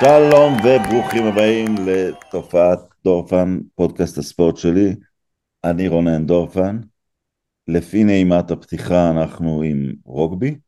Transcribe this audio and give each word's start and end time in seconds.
שלום 0.00 0.56
וברוכים 0.64 1.26
הבאים 1.26 1.74
לתופעת 2.50 2.78
דורפן, 3.04 3.58
פודקאסט 3.74 4.18
הספורט 4.18 4.56
שלי. 4.56 4.94
אני 5.64 5.88
רונן 5.88 6.26
דורפן. 6.26 6.80
לפי 7.68 8.04
נעימת 8.04 8.50
הפתיחה 8.50 9.10
אנחנו 9.10 9.62
עם 9.62 9.92
רוגבי, 10.04 10.58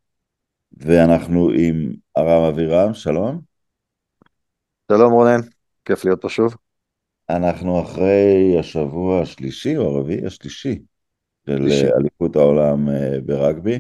ואנחנו 0.73 1.51
עם 1.59 1.93
ארם 2.17 2.43
אבירם, 2.43 2.95
שלום. 2.95 3.41
שלום 4.93 5.13
רונן, 5.13 5.41
כיף 5.85 6.05
להיות 6.05 6.23
פה 6.23 6.29
שוב. 6.29 6.55
אנחנו 7.31 7.83
אחרי 7.83 8.57
השבוע 8.61 9.23
השלישי 9.23 9.77
או 9.77 9.83
הרביעי 9.83 10.27
השלישי 10.27 10.79
של 11.47 11.69
אליפות 11.99 12.37
העולם 12.37 12.89
אה, 12.89 13.21
ברגבי, 13.25 13.79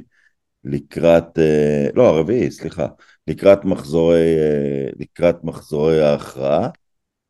לקראת, 0.65 1.39
אה, 1.39 1.87
לא 1.95 2.09
הרביעי, 2.09 2.51
סליחה, 2.51 2.87
לקראת 3.29 3.65
מחזורי, 3.65 4.37
אה, 4.39 4.91
לקראת 4.99 5.45
מחזורי 5.45 6.03
ההכרעה. 6.03 6.69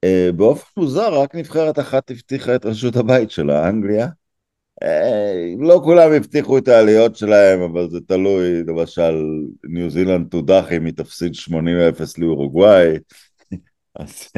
אה, 0.04 0.30
באופן 0.36 0.80
מוזר, 0.80 1.20
רק 1.20 1.34
נבחרת 1.34 1.78
אחת 1.78 2.10
הבטיחה 2.10 2.54
את 2.54 2.66
רשות 2.66 2.96
הבית 2.96 3.30
שלה, 3.30 3.68
אנגליה. 3.68 4.08
אה, 4.82 5.54
לא 5.58 5.80
כולם 5.84 6.12
הבטיחו 6.12 6.58
את 6.58 6.68
העליות 6.68 7.16
שלהם, 7.16 7.60
אבל 7.60 7.90
זה 7.90 7.98
תלוי, 8.00 8.62
למשל, 8.66 9.24
ניו 9.64 9.90
זילנד 9.90 10.28
תודח 10.28 10.66
אם 10.76 10.84
היא 10.84 10.94
תפסיד 10.94 11.32
80-0 11.34 12.18
לאורוגוואי. 12.18 12.98
אז 14.00 14.28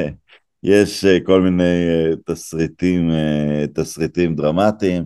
יש 0.62 1.04
כל 1.24 1.42
מיני 1.42 1.86
תסריטים, 2.26 3.10
תסריטים 3.74 4.34
דרמטיים. 4.34 5.04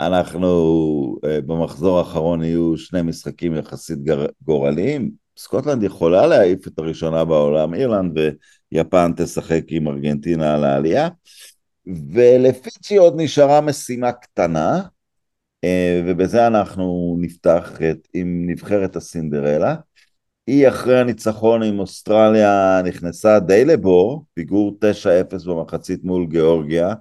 אנחנו 0.00 1.18
במחזור 1.22 1.98
האחרון 1.98 2.42
יהיו 2.42 2.78
שני 2.78 3.02
משחקים 3.02 3.56
יחסית 3.56 3.98
גורליים, 4.42 5.10
סקוטלנד 5.38 5.82
יכולה 5.82 6.26
להעיף 6.26 6.66
את 6.66 6.78
הראשונה 6.78 7.24
בעולם, 7.24 7.74
אירלנד 7.74 8.18
ויפן 8.72 9.12
תשחק 9.16 9.62
עם 9.68 9.88
ארגנטינה 9.88 10.54
על 10.54 10.64
העלייה, 10.64 11.08
ולפיצ'י 12.12 12.96
עוד 12.96 13.14
נשארה 13.16 13.60
משימה 13.60 14.12
קטנה, 14.12 14.82
אה, 15.64 16.02
ובזה 16.06 16.46
אנחנו 16.46 17.16
נפתח 17.20 17.72
את, 17.90 18.08
עם 18.14 18.44
נבחרת 18.50 18.96
הסינדרלה. 18.96 19.76
היא 20.46 20.68
אחרי 20.68 21.00
הניצחון 21.00 21.62
עם 21.62 21.78
אוסטרליה 21.78 22.82
נכנסה 22.84 23.40
די 23.40 23.64
לבור, 23.64 24.24
פיגור 24.34 24.78
9-0 25.32 25.46
במחצית 25.46 26.04
מול 26.04 26.26
גיאורגיה, 26.26 26.94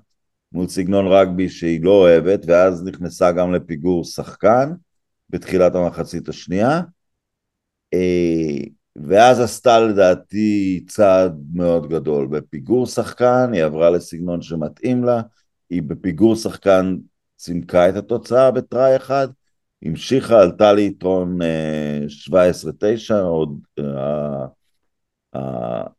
מול 0.52 0.68
סגנון 0.68 1.08
רגבי 1.08 1.50
שהיא 1.50 1.84
לא 1.84 1.92
אוהבת, 1.92 2.40
ואז 2.48 2.84
נכנסה 2.84 3.32
גם 3.32 3.54
לפיגור 3.54 4.04
שחקן 4.04 4.72
בתחילת 5.30 5.76
המחצית 5.76 6.30
השנייה. 6.30 6.82
אה, 8.98 9.02
ואז 9.08 9.40
עשתה 9.40 9.80
לדעתי 9.80 10.84
צעד 10.88 11.42
מאוד 11.54 11.90
גדול. 11.90 12.28
בפיגור 12.28 12.86
שחקן 12.86 13.50
היא 13.54 13.64
עברה 13.64 13.90
לסגנון 13.90 14.42
שמתאים 14.42 15.04
לה, 15.04 15.22
היא 15.70 15.84
בפיגור 15.84 16.36
שחקן 16.36 16.98
צימקה 17.38 17.90
את 17.90 17.96
התוצאה 17.96 18.52
בטראי 18.52 18.96
אחד, 18.96 19.28
המשיכה, 19.84 20.42
עלתה 20.42 20.74
ליתרון 20.74 21.40
17-9, 22.08 23.12
אה, 23.12 23.22
עוד 23.22 23.60
אה, 23.80 24.46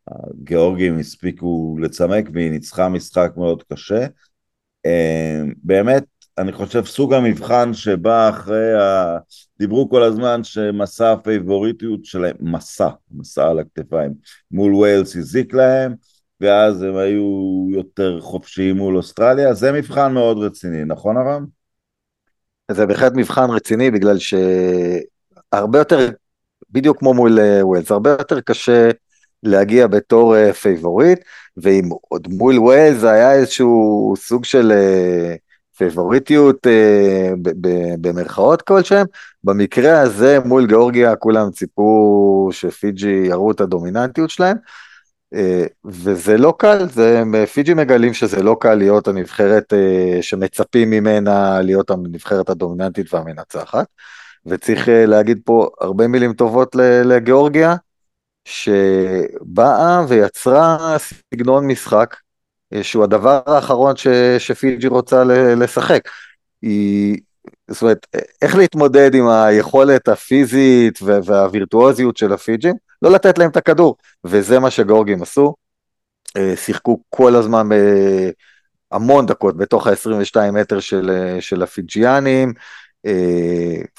הגיאורגים 0.07 0.99
הספיקו 0.99 1.77
לצמק 1.81 2.28
והיא 2.33 2.51
ניצחה 2.51 2.89
משחק 2.89 3.33
מאוד 3.37 3.63
קשה. 3.63 4.07
באמת 5.63 6.05
אני 6.39 6.53
חושב 6.53 6.85
סוג 6.85 7.15
המבחן 7.15 7.75
שבא 7.75 8.29
אחרי 8.29 8.75
ה... 8.75 9.19
דיברו 9.59 9.91
כל 9.91 10.03
הזמן 10.03 10.45
שמשא 10.45 11.12
הפייבוריטיות 11.13 12.05
שלהם, 12.05 12.37
משא, 12.41 12.89
משא 13.11 13.49
על 13.49 13.59
הכתפיים, 13.59 14.15
מול 14.51 14.75
וויילס 14.75 15.17
הזיק 15.17 15.55
להם, 15.55 15.95
ואז 16.41 16.83
הם 16.83 16.97
היו 16.97 17.67
יותר 17.71 18.21
חופשיים 18.21 18.77
מול 18.77 18.97
אוסטרליה, 18.97 19.55
זה 19.55 19.73
מבחן 19.73 20.13
מאוד 20.13 20.39
רציני, 20.39 20.85
נכון 20.85 21.17
ארם? 21.17 21.47
זה 22.71 22.87
בהחלט 22.87 23.13
מבחן 23.15 23.51
רציני 23.51 23.91
בגלל 23.91 24.17
שהרבה 24.19 25.79
יותר, 25.79 26.11
בדיוק 26.71 26.99
כמו 26.99 27.15
מול 27.15 27.41
אה, 27.41 27.67
וויילס, 27.67 27.91
הרבה 27.91 28.11
יותר 28.11 28.41
קשה 28.41 28.91
להגיע 29.43 29.87
בתור 29.87 30.37
אה, 30.37 30.53
פייבוריט, 30.53 31.19
ואם 31.57 31.89
עוד 32.09 32.29
מול 32.29 32.59
ווילס 32.59 33.05
היה 33.05 33.33
איזשהו 33.33 34.15
סוג 34.17 34.45
של... 34.45 34.73
Uh, 34.73 35.46
פייבוריטיות 35.77 36.67
אה, 36.67 37.31
במרכאות 38.01 38.63
כלשהם, 38.63 39.07
במקרה 39.45 40.01
הזה 40.01 40.39
מול 40.45 40.67
גיאורגיה 40.67 41.17
כולם 41.17 41.51
ציפו 41.51 42.49
שפיג'י 42.53 43.23
יראו 43.27 43.51
את 43.51 43.61
הדומיננטיות 43.61 44.31
שלהם, 44.31 44.57
אה, 45.35 45.67
וזה 45.85 46.39
לא 46.39 46.55
קל, 46.59 46.89
זה, 46.89 47.23
פיג'י 47.53 47.75
מגלים 47.75 48.15
שזה 48.15 48.43
לא 48.43 48.57
קל 48.61 48.75
להיות 48.75 49.09
הנבחרת 49.09 49.73
אה, 49.73 50.19
שמצפים 50.23 50.91
ממנה 50.91 51.63
להיות 51.63 51.91
הנבחרת 51.91 52.51
הדומיננטית 52.51 53.15
והמנצחת, 53.15 53.87
וצריך 54.47 54.89
אה, 54.89 55.07
להגיד 55.07 55.41
פה 55.45 55.69
הרבה 55.81 56.09
מילים 56.09 56.33
טובות 56.33 56.77
לגיאורגיה, 57.05 57.75
שבאה 58.45 60.05
ויצרה 60.09 60.97
סגנון 60.99 61.67
משחק 61.67 62.17
שהוא 62.82 63.04
הדבר 63.04 63.41
האחרון 63.47 63.97
ש, 63.97 64.09
שפיג'י 64.38 64.87
רוצה 64.87 65.25
לשחק. 65.56 66.09
היא, 66.62 67.16
זאת 67.71 67.82
אומרת, 67.82 68.06
איך 68.43 68.56
להתמודד 68.56 69.15
עם 69.15 69.28
היכולת 69.28 70.09
הפיזית 70.09 70.99
והווירטואוזיות 71.03 72.16
של 72.16 72.32
הפיג'ים? 72.32 72.75
לא 73.03 73.10
לתת 73.10 73.38
להם 73.38 73.50
את 73.50 73.56
הכדור, 73.56 73.97
וזה 74.25 74.59
מה 74.59 74.71
שגורגים 74.71 75.22
עשו. 75.22 75.54
אה, 76.37 76.56
שיחקו 76.56 77.00
כל 77.10 77.34
הזמן 77.34 77.72
אה, 77.72 78.31
המון 78.93 79.27
דקות 79.27 79.56
בתוך 79.56 79.87
ה-22 79.87 80.50
מטר 80.53 80.81
של, 80.81 81.37
של 81.41 81.62
הפיג'יאנים, 81.62 82.53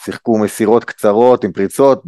שיחקו 0.05 0.37
מסירות 0.37 0.83
קצרות 0.83 1.43
עם 1.43 1.51
פריצות, 1.51 2.03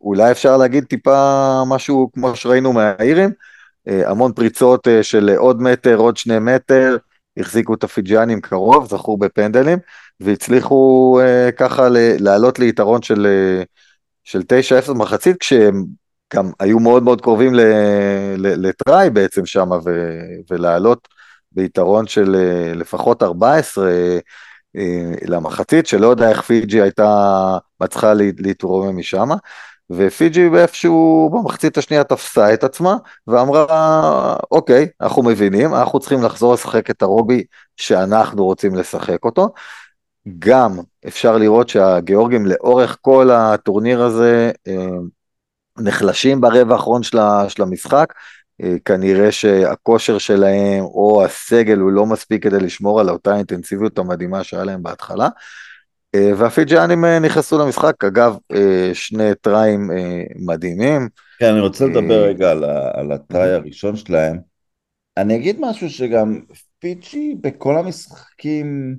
אולי 0.00 0.30
אפשר 0.30 0.56
להגיד 0.56 0.84
טיפה 0.84 1.62
משהו 1.66 2.10
כמו 2.12 2.36
שראינו 2.36 2.72
מהאירים, 2.72 3.28
אה, 3.28 3.34
המון 3.86 4.32
פריצות 4.32 4.88
אה, 4.88 5.02
של 5.02 5.30
עוד 5.36 5.62
מטר, 5.62 5.96
עוד 5.96 6.16
שני 6.16 6.38
מטר, 6.38 6.96
החזיקו 7.36 7.74
את 7.74 7.84
הפיג'אנים 7.84 8.40
קרוב, 8.40 8.88
זכו 8.88 9.16
בפנדלים, 9.16 9.78
והצליחו 10.20 11.18
אה, 11.22 11.52
ככה 11.52 11.88
לעלות 12.18 12.58
ליתרון 12.58 13.02
של, 13.02 13.26
של 14.24 14.40
9-0 14.86 14.90
במחצית, 14.90 15.36
כשהם 15.40 15.84
גם 16.34 16.50
היו 16.60 16.78
מאוד 16.78 17.02
מאוד 17.02 17.20
קרובים 17.20 17.52
לטראי 18.36 19.10
בעצם 19.10 19.46
שם, 19.46 19.68
ולעלות 20.50 21.08
ביתרון 21.52 22.06
של 22.06 22.36
לפחות 22.74 23.22
14 23.22 23.90
למחצית, 25.22 25.86
שלא 25.86 26.06
יודע 26.06 26.28
איך 26.28 26.40
פיג'י 26.40 26.80
הייתה 26.80 27.58
מצליחה 27.80 28.12
להתרומם 28.14 28.96
משם. 28.96 29.28
ופיג'י 29.90 30.48
באיפשהו 30.48 31.30
במחצית 31.32 31.78
השנייה 31.78 32.04
תפסה 32.04 32.54
את 32.54 32.64
עצמה 32.64 32.96
ואמרה 33.26 34.36
אוקיי 34.50 34.88
אנחנו 35.00 35.22
מבינים 35.22 35.74
אנחנו 35.74 36.00
צריכים 36.00 36.22
לחזור 36.22 36.54
לשחק 36.54 36.90
את 36.90 37.02
הרוגבי 37.02 37.44
שאנחנו 37.76 38.44
רוצים 38.44 38.74
לשחק 38.74 39.24
אותו. 39.24 39.48
גם 40.38 40.78
אפשר 41.06 41.38
לראות 41.38 41.68
שהגיאורגים 41.68 42.46
לאורך 42.46 42.98
כל 43.00 43.30
הטורניר 43.30 44.02
הזה 44.02 44.52
אה, 44.68 44.86
נחלשים 45.78 46.40
ברבע 46.40 46.74
האחרון 46.74 47.02
של 47.48 47.62
המשחק 47.62 48.12
אה, 48.62 48.74
כנראה 48.84 49.32
שהכושר 49.32 50.18
שלהם 50.18 50.84
או 50.84 51.24
הסגל 51.24 51.78
הוא 51.78 51.92
לא 51.92 52.06
מספיק 52.06 52.42
כדי 52.42 52.60
לשמור 52.60 53.00
על 53.00 53.10
אותה 53.10 53.36
אינטנסיביות 53.36 53.98
המדהימה 53.98 54.44
שהיה 54.44 54.64
להם 54.64 54.82
בהתחלה. 54.82 55.28
אה, 56.14 56.30
והפיג'אנים 56.36 57.04
אה, 57.04 57.18
נכנסו 57.18 57.58
למשחק, 57.58 58.04
אגב, 58.04 58.36
אה, 58.54 58.90
שני 58.94 59.34
טריים 59.40 59.90
מדהימים. 60.36 61.08
כן, 61.38 61.50
אני 61.50 61.60
רוצה 61.60 61.86
לדבר 61.86 62.24
רגע 62.24 62.50
על, 62.50 62.64
על 62.94 63.12
הטריי 63.12 63.52
הראשון 63.52 63.96
שלהם. 63.96 64.38
אני 65.16 65.36
אגיד 65.36 65.56
משהו 65.60 65.90
שגם 65.90 66.40
פיג'י 66.78 67.34
בכל 67.40 67.78
המשחקים 67.78 68.96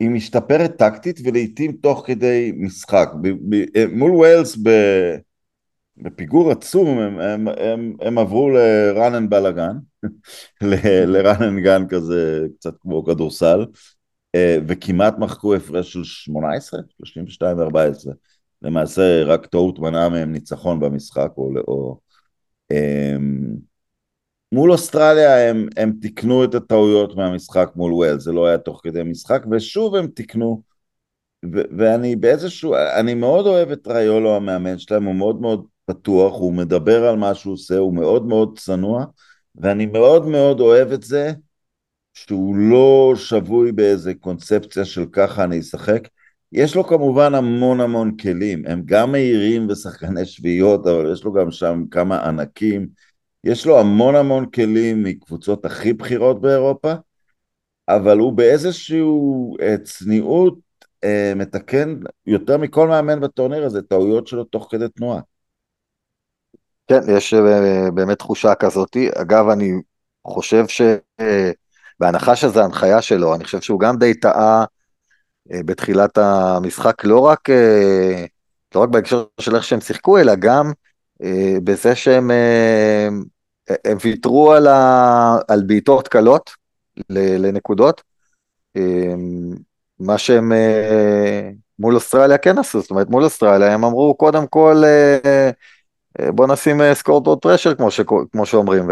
היא 0.00 0.10
משתפרת 0.10 0.76
טקטית 0.76 1.20
ולעיתים 1.24 1.72
תוך 1.72 2.02
כדי 2.06 2.52
משחק. 2.56 3.08
ב, 3.22 3.28
ב, 3.28 3.86
מול 3.86 4.10
ווילס 4.10 4.56
ב, 4.62 4.70
בפיגור 5.96 6.50
עצום, 6.50 6.98
הם, 6.98 7.20
הם, 7.20 7.48
הם, 7.48 7.92
הם 8.00 8.18
עברו 8.18 8.50
ל 8.50 8.66
run 8.66 9.14
and 9.14 9.30
בלאגן, 9.30 9.76
ל 11.12 11.19
run 11.19 11.42
and 11.42 11.62
gun 11.62 11.82
כזה, 11.88 12.46
קצת 12.58 12.74
כמו 12.80 13.04
כדורסל, 13.04 13.64
וכמעט 14.36 15.18
מחקו 15.18 15.54
הפרש 15.54 15.92
של 15.92 16.04
18, 16.04 16.80
32 16.98 17.58
ו-14. 17.58 18.12
למעשה 18.62 19.22
רק 19.24 19.46
טעות 19.46 19.78
מנעה 19.78 20.08
מהם 20.08 20.32
ניצחון 20.32 20.80
במשחק, 20.80 21.30
או, 21.36 21.50
או 21.68 21.98
אמ, 22.72 23.56
מול 24.52 24.72
אוסטרליה 24.72 25.50
הם, 25.50 25.68
הם 25.76 25.92
תיקנו 26.00 26.44
את 26.44 26.54
הטעויות 26.54 27.16
מהמשחק 27.16 27.70
מול 27.76 27.92
וויילס, 27.92 28.18
זה 28.18 28.32
לא 28.32 28.46
היה 28.46 28.58
תוך 28.58 28.80
כדי 28.84 29.02
משחק, 29.02 29.42
ושוב 29.50 29.94
הם 29.94 30.06
תיקנו, 30.06 30.62
ו- 31.52 31.68
ואני 31.78 32.16
באיזשהו, 32.16 32.74
אני 32.74 33.14
מאוד 33.14 33.46
אוהב 33.46 33.70
את 33.70 33.86
ריולו 33.86 34.36
המאמן 34.36 34.78
שלהם, 34.78 35.04
הוא 35.04 35.14
מאוד 35.14 35.40
מאוד 35.40 35.66
פתוח, 35.84 36.34
הוא 36.34 36.52
מדבר 36.54 37.04
על 37.04 37.16
מה 37.16 37.34
שהוא 37.34 37.54
עושה, 37.54 37.78
הוא 37.78 37.94
מאוד 37.94 38.26
מאוד 38.26 38.58
צנוע, 38.58 39.04
ואני 39.56 39.86
מאוד 39.86 40.26
מאוד 40.26 40.60
אוהב 40.60 40.92
את 40.92 41.02
זה 41.02 41.32
שהוא 42.14 42.56
לא 42.56 43.12
שבוי 43.16 43.72
באיזה 43.72 44.14
קונספציה 44.14 44.84
של 44.84 45.04
ככה 45.12 45.44
אני 45.44 45.60
אשחק. 45.60 46.08
יש 46.52 46.76
לו 46.76 46.84
כמובן 46.84 47.34
המון 47.34 47.80
המון 47.80 48.16
כלים, 48.16 48.62
הם 48.66 48.82
גם 48.84 49.12
מהירים 49.12 49.66
ושחקני 49.70 50.24
שביעיות, 50.24 50.86
אבל 50.86 51.12
יש 51.12 51.24
לו 51.24 51.32
גם 51.32 51.50
שם 51.50 51.84
כמה 51.90 52.28
ענקים. 52.28 52.88
יש 53.44 53.66
לו 53.66 53.80
המון 53.80 54.14
המון 54.16 54.50
כלים 54.50 55.02
מקבוצות 55.02 55.64
הכי 55.64 55.92
בכירות 55.92 56.40
באירופה, 56.40 56.92
אבל 57.88 58.18
הוא 58.18 58.32
באיזשהו 58.32 59.56
אה, 59.60 59.78
צניעות 59.84 60.58
אה, 61.04 61.32
מתקן 61.36 61.94
יותר 62.26 62.56
מכל 62.56 62.88
מאמן 62.88 63.20
בטורניר 63.20 63.64
הזה 63.64 63.82
טעויות 63.82 64.26
שלו 64.26 64.44
תוך 64.44 64.68
כדי 64.70 64.88
תנועה. 64.88 65.20
כן, 66.88 67.00
יש 67.16 67.34
אה, 67.34 67.90
באמת 67.90 68.18
תחושה 68.18 68.54
כזאת. 68.54 68.96
אגב, 69.14 69.48
אני 69.48 69.72
חושב 70.26 70.64
שבהנחה 71.98 72.36
שזו 72.36 72.64
הנחיה 72.64 73.02
שלו, 73.02 73.34
אני 73.34 73.44
חושב 73.44 73.60
שהוא 73.60 73.80
גם 73.80 73.98
די 73.98 74.14
טעה 74.14 74.64
בתחילת 75.46 76.18
המשחק, 76.18 77.04
לא 77.04 77.20
רק, 77.20 77.48
לא 78.74 78.80
רק 78.80 78.88
בהקשר 78.88 79.24
של 79.40 79.56
איך 79.56 79.64
שהם 79.64 79.80
שיחקו, 79.80 80.18
אלא 80.18 80.34
גם 80.34 80.72
בזה 81.64 81.94
שהם 81.94 82.30
הם 83.84 83.98
ויתרו 84.04 84.52
על, 84.52 84.66
ה... 84.66 85.36
על 85.48 85.62
בעיטות 85.66 86.08
קלות 86.08 86.50
לנקודות, 87.10 88.02
מה 90.00 90.18
שהם 90.18 90.52
אה, 90.52 91.50
מול 91.78 91.94
אוסטרליה 91.94 92.38
כן 92.38 92.58
עשו, 92.58 92.80
זאת 92.80 92.90
אומרת 92.90 93.08
מול 93.10 93.24
אוסטרליה 93.24 93.74
הם 93.74 93.84
אמרו 93.84 94.14
קודם 94.14 94.46
כל 94.46 94.82
אה, 94.84 95.18
אה, 95.24 95.50
בוא 96.26 96.46
נשים 96.46 96.94
scoreboard 96.94 97.40
pressure 97.40 97.74
כמו, 97.74 97.90
ש... 97.90 98.00
כמו 98.32 98.46
שאומרים 98.46 98.90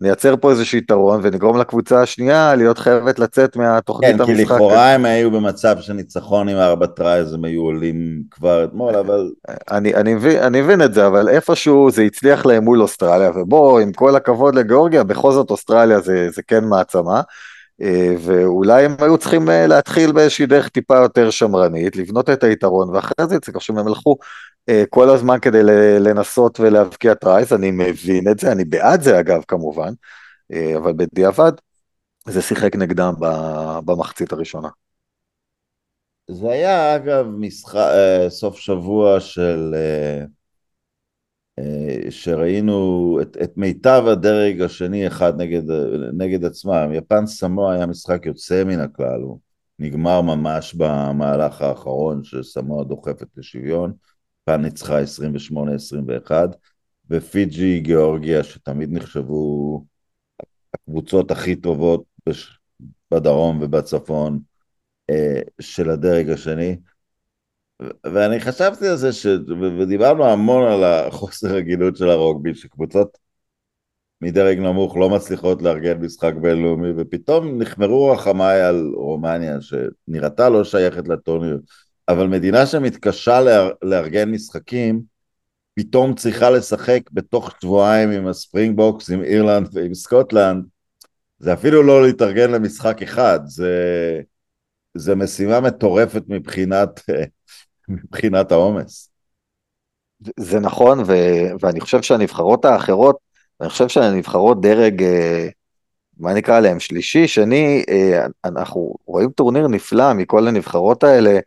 ונייצר 0.00 0.34
פה 0.36 0.50
איזשהו 0.50 0.78
יתרון 0.78 1.20
ונגרום 1.22 1.58
לקבוצה 1.58 2.02
השנייה 2.02 2.54
להיות 2.54 2.78
חייבת 2.78 3.18
לצאת 3.18 3.56
מהתוכנית 3.56 4.16
כן, 4.16 4.20
המשחק. 4.20 4.36
כן, 4.36 4.36
כי 4.36 4.54
לכאורה 4.54 4.94
הם 4.94 5.04
היו 5.04 5.30
במצב 5.30 5.76
של 5.80 5.92
ניצחון 5.92 6.48
עם 6.48 6.56
ארבע 6.56 6.86
tries, 6.86 7.34
הם 7.34 7.44
היו 7.44 7.62
עולים 7.62 8.22
כבר 8.30 8.64
אתמול, 8.64 8.96
אבל... 8.96 9.30
אני, 9.70 9.94
אני, 9.94 10.14
מבין, 10.14 10.42
אני 10.42 10.60
מבין 10.60 10.82
את 10.82 10.94
זה, 10.94 11.06
אבל 11.06 11.28
איפשהו 11.28 11.90
זה 11.90 12.02
הצליח 12.02 12.46
להם 12.46 12.64
מול 12.64 12.82
אוסטרליה, 12.82 13.30
ובוא, 13.34 13.80
עם 13.80 13.92
כל 13.92 14.16
הכבוד 14.16 14.54
לגיאורגיה, 14.54 15.04
בכל 15.04 15.32
זאת 15.32 15.50
אוסטרליה 15.50 16.00
זה, 16.00 16.30
זה 16.30 16.42
כן 16.42 16.64
מעצמה. 16.64 17.20
אה, 17.82 18.14
ואולי 18.18 18.84
הם 18.84 18.96
היו 18.98 19.18
צריכים 19.18 19.50
אה, 19.50 19.66
להתחיל 19.66 20.12
באיזושהי 20.12 20.46
דרך 20.46 20.68
טיפה 20.68 20.96
יותר 20.96 21.30
שמרנית, 21.30 21.96
לבנות 21.96 22.30
את 22.30 22.44
היתרון, 22.44 22.90
ואחרי 22.90 23.26
זה 23.28 23.40
צריך 23.40 23.60
שהם 23.60 23.78
הלכו 23.78 24.16
אה, 24.68 24.84
כל 24.90 25.10
הזמן 25.10 25.38
כדי 25.42 25.62
לנסות 26.00 26.60
ולהבקיע 26.60 27.14
tries, 27.14 27.52
אני 27.52 27.70
מבין 27.70 28.28
את 28.30 28.38
זה, 28.38 28.52
אני 28.52 28.64
בעד 28.64 29.02
זה 29.02 29.20
אגב 29.20 29.42
כמובן, 29.48 29.92
אבל 30.76 30.92
בדיעבד 30.96 31.52
זה 32.28 32.42
שיחק 32.42 32.76
נגדם 32.76 33.14
במחצית 33.84 34.32
הראשונה. 34.32 34.68
זה 36.30 36.50
היה 36.50 36.96
אגב 36.96 37.26
משחק, 37.26 37.88
סוף 38.28 38.56
שבוע 38.56 39.20
של 39.20 39.74
שראינו 42.10 43.18
את, 43.22 43.36
את 43.42 43.56
מיטב 43.56 44.04
הדרג 44.06 44.62
השני 44.62 45.06
אחד 45.06 45.40
נגד, 45.40 45.62
נגד 46.12 46.44
עצמם. 46.44 46.90
יפן 46.92 47.26
סמואה 47.26 47.74
היה 47.74 47.86
משחק 47.86 48.26
יוצא 48.26 48.64
מן 48.64 48.80
הכלל, 48.80 49.20
הוא 49.20 49.38
נגמר 49.78 50.20
ממש 50.20 50.74
במהלך 50.74 51.62
האחרון 51.62 52.24
שסמואה 52.24 52.84
דוחפת 52.84 53.26
לשוויון, 53.36 53.92
יפן 54.42 54.62
ניצחה 54.62 55.02
28-21, 55.02 56.30
ופיג'י 57.10 57.80
גיאורגיה 57.80 58.44
שתמיד 58.44 58.92
נחשבו 58.92 59.84
הקבוצות 60.74 61.30
הכי 61.30 61.56
טובות 61.56 62.04
בדרום 63.10 63.58
ובצפון 63.62 64.40
אה, 65.10 65.40
של 65.60 65.90
הדרג 65.90 66.30
השני, 66.30 66.76
ואני 68.04 68.40
חשבתי 68.40 68.88
על 68.88 68.96
זה, 68.96 69.12
ש... 69.12 69.26
ודיברנו 69.78 70.26
המון 70.26 70.72
על 70.72 70.84
החוסר 70.84 71.56
הגינות 71.56 71.96
של 71.96 72.08
הרוגבי, 72.08 72.54
שקבוצות 72.54 73.18
מדרג 74.20 74.58
נמוך 74.58 74.96
לא 74.96 75.10
מצליחות 75.10 75.62
לארגן 75.62 75.98
משחק 75.98 76.32
בינלאומי, 76.42 76.88
ופתאום 76.96 77.62
נכמרו 77.62 78.10
רחמיי 78.10 78.62
על 78.62 78.90
רומניה, 78.94 79.58
שנראתה 79.60 80.48
לא 80.48 80.64
שייכת 80.64 81.08
לטורניר, 81.08 81.58
אבל 82.08 82.26
מדינה 82.26 82.66
שמתקשה 82.66 83.40
לאר... 83.40 83.70
לארגן 83.82 84.30
משחקים, 84.30 85.00
פתאום 85.74 86.14
צריכה 86.14 86.50
לשחק 86.50 87.00
בתוך 87.12 87.50
שבועיים 87.60 88.10
עם 88.10 88.26
הספרינגבוקס, 88.26 89.10
עם 89.10 89.22
אירלנד 89.22 89.68
ועם 89.72 89.94
סקוטלנד, 89.94 90.64
זה 91.38 91.52
אפילו 91.52 91.82
לא 91.82 92.06
להתארגן 92.06 92.50
למשחק 92.50 93.02
אחד, 93.02 93.40
זה, 93.44 94.20
זה 94.94 95.14
משימה 95.14 95.60
מטורפת 95.60 96.22
מבחינת 96.28 97.00
מבחינת 97.88 98.52
העומס. 98.52 99.10
זה 100.40 100.60
נכון, 100.60 101.00
ו, 101.06 101.12
ואני 101.60 101.80
חושב 101.80 102.02
שהנבחרות 102.02 102.64
האחרות, 102.64 103.16
אני 103.60 103.68
חושב 103.68 103.88
שהנבחרות 103.88 104.60
דרג, 104.60 105.02
אה, 105.02 105.48
מה 106.18 106.34
נקרא 106.34 106.60
להם, 106.60 106.80
שלישי, 106.80 107.28
שני, 107.28 107.84
אה, 107.88 108.26
אנחנו 108.44 108.94
רואים 109.06 109.30
טורניר 109.30 109.68
נפלא 109.68 110.12
מכל 110.12 110.48
הנבחרות 110.48 111.04
האלה, 111.04 111.38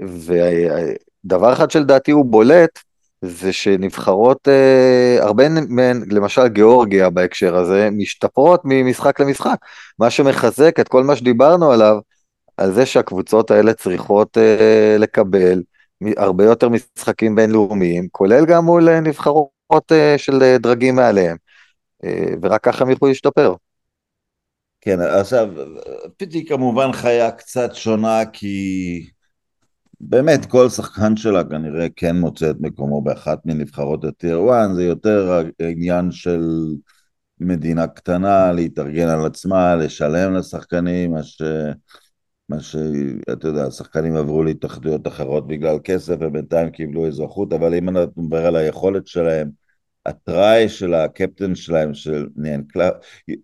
ודבר 0.00 1.52
אחד 1.52 1.70
שלדעתי 1.70 2.10
הוא 2.10 2.24
בולט, 2.24 2.78
זה 3.22 3.52
שנבחרות, 3.52 4.48
אה, 4.48 5.18
הרבה 5.20 5.48
מהן, 5.48 6.02
למשל 6.10 6.48
גיאורגיה 6.48 7.10
בהקשר 7.10 7.56
הזה, 7.56 7.88
משתפרות 7.92 8.60
ממשחק 8.64 9.20
למשחק, 9.20 9.56
מה 9.98 10.10
שמחזק 10.10 10.80
את 10.80 10.88
כל 10.88 11.04
מה 11.04 11.16
שדיברנו 11.16 11.72
עליו, 11.72 11.98
על 12.56 12.72
זה 12.72 12.86
שהקבוצות 12.86 13.50
האלה 13.50 13.74
צריכות 13.74 14.36
לקבל 14.98 15.62
הרבה 16.16 16.44
יותר 16.44 16.68
משחקים 16.68 17.34
בינלאומיים, 17.34 18.08
כולל 18.12 18.46
גם 18.46 18.64
מול 18.64 18.88
אה, 18.88 19.00
נבחרות 19.00 19.92
אה, 19.92 20.14
של 20.18 20.42
אה, 20.42 20.58
דרגים 20.58 20.96
מעליהם, 20.96 21.36
ורק 22.42 22.64
ככה 22.64 22.84
הם 22.84 22.90
יוכלו 22.90 23.08
להשתפר. 23.08 23.54
כן, 24.80 25.00
עכשיו, 25.00 25.48
פיטי 26.16 26.46
כמובן 26.46 26.92
חיה 26.92 27.30
קצת 27.30 27.74
שונה 27.74 28.22
כי 28.32 29.06
באמת 30.00 30.46
כל 30.46 30.68
שחקן 30.68 31.16
שלה 31.16 31.44
כנראה 31.44 31.86
כן 31.96 32.16
מוצא 32.16 32.50
את 32.50 32.56
מקומו 32.60 33.02
באחת 33.02 33.38
מנבחרות 33.44 34.04
הטיר 34.04 34.50
1, 34.50 34.74
זה 34.74 34.84
יותר 34.84 35.42
עניין 35.58 36.10
של 36.10 36.42
מדינה 37.40 37.86
קטנה 37.86 38.52
להתארגן 38.52 39.08
על 39.08 39.26
עצמה, 39.26 39.76
לשלם 39.76 40.34
לשחקנים, 40.34 41.10
מה 41.10 41.22
ש... 41.22 41.42
מה 42.48 42.60
שאתה 42.60 43.48
יודע, 43.48 43.64
השחקנים 43.64 44.16
עברו 44.16 44.42
להתאחדויות 44.42 45.06
אחרות 45.06 45.46
בגלל 45.46 45.78
כסף 45.84 46.16
ובינתיים 46.20 46.70
קיבלו 46.70 47.06
אזרחות, 47.06 47.52
אבל 47.52 47.74
אם 47.74 47.88
אנחנו 47.88 48.22
נדבר 48.22 48.46
על 48.46 48.56
היכולת 48.56 49.06
שלהם, 49.06 49.50
ה 50.06 50.22
try 50.22 50.68
של 50.68 50.94
הקפטן 50.94 51.54
שלהם, 51.54 51.94
של 51.94 52.26
ניאן 52.36 52.62
קלאב, 52.62 52.92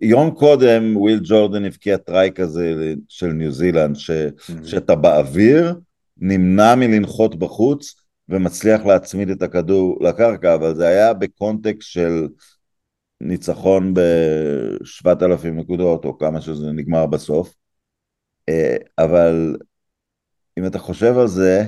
יום 0.00 0.30
קודם 0.30 0.96
וויל 0.96 1.20
ג'ורדן 1.24 1.64
הבקיע 1.64 1.96
try 1.96 2.30
כזה 2.34 2.94
של 3.08 3.26
ניו 3.26 3.52
זילנד, 3.52 3.96
ש, 3.96 4.10
mm-hmm. 4.10 4.66
שאתה 4.66 4.94
באוויר, 4.94 5.74
נמנע 6.16 6.74
מלנחות 6.74 7.38
בחוץ 7.38 7.94
ומצליח 8.28 8.86
להצמיד 8.86 9.30
את 9.30 9.42
הכדור 9.42 9.98
לקרקע, 10.04 10.54
אבל 10.54 10.74
זה 10.74 10.88
היה 10.88 11.14
בקונטקסט 11.14 11.90
של 11.90 12.28
ניצחון 13.20 13.94
ב-7,000 13.94 15.48
נקודות, 15.48 16.04
או 16.04 16.18
כמה 16.18 16.40
שזה 16.40 16.72
נגמר 16.72 17.06
בסוף. 17.06 17.61
אה, 18.48 18.76
אבל 18.98 19.56
אם 20.58 20.66
אתה 20.66 20.78
חושב 20.78 21.18
על 21.18 21.26
זה, 21.26 21.64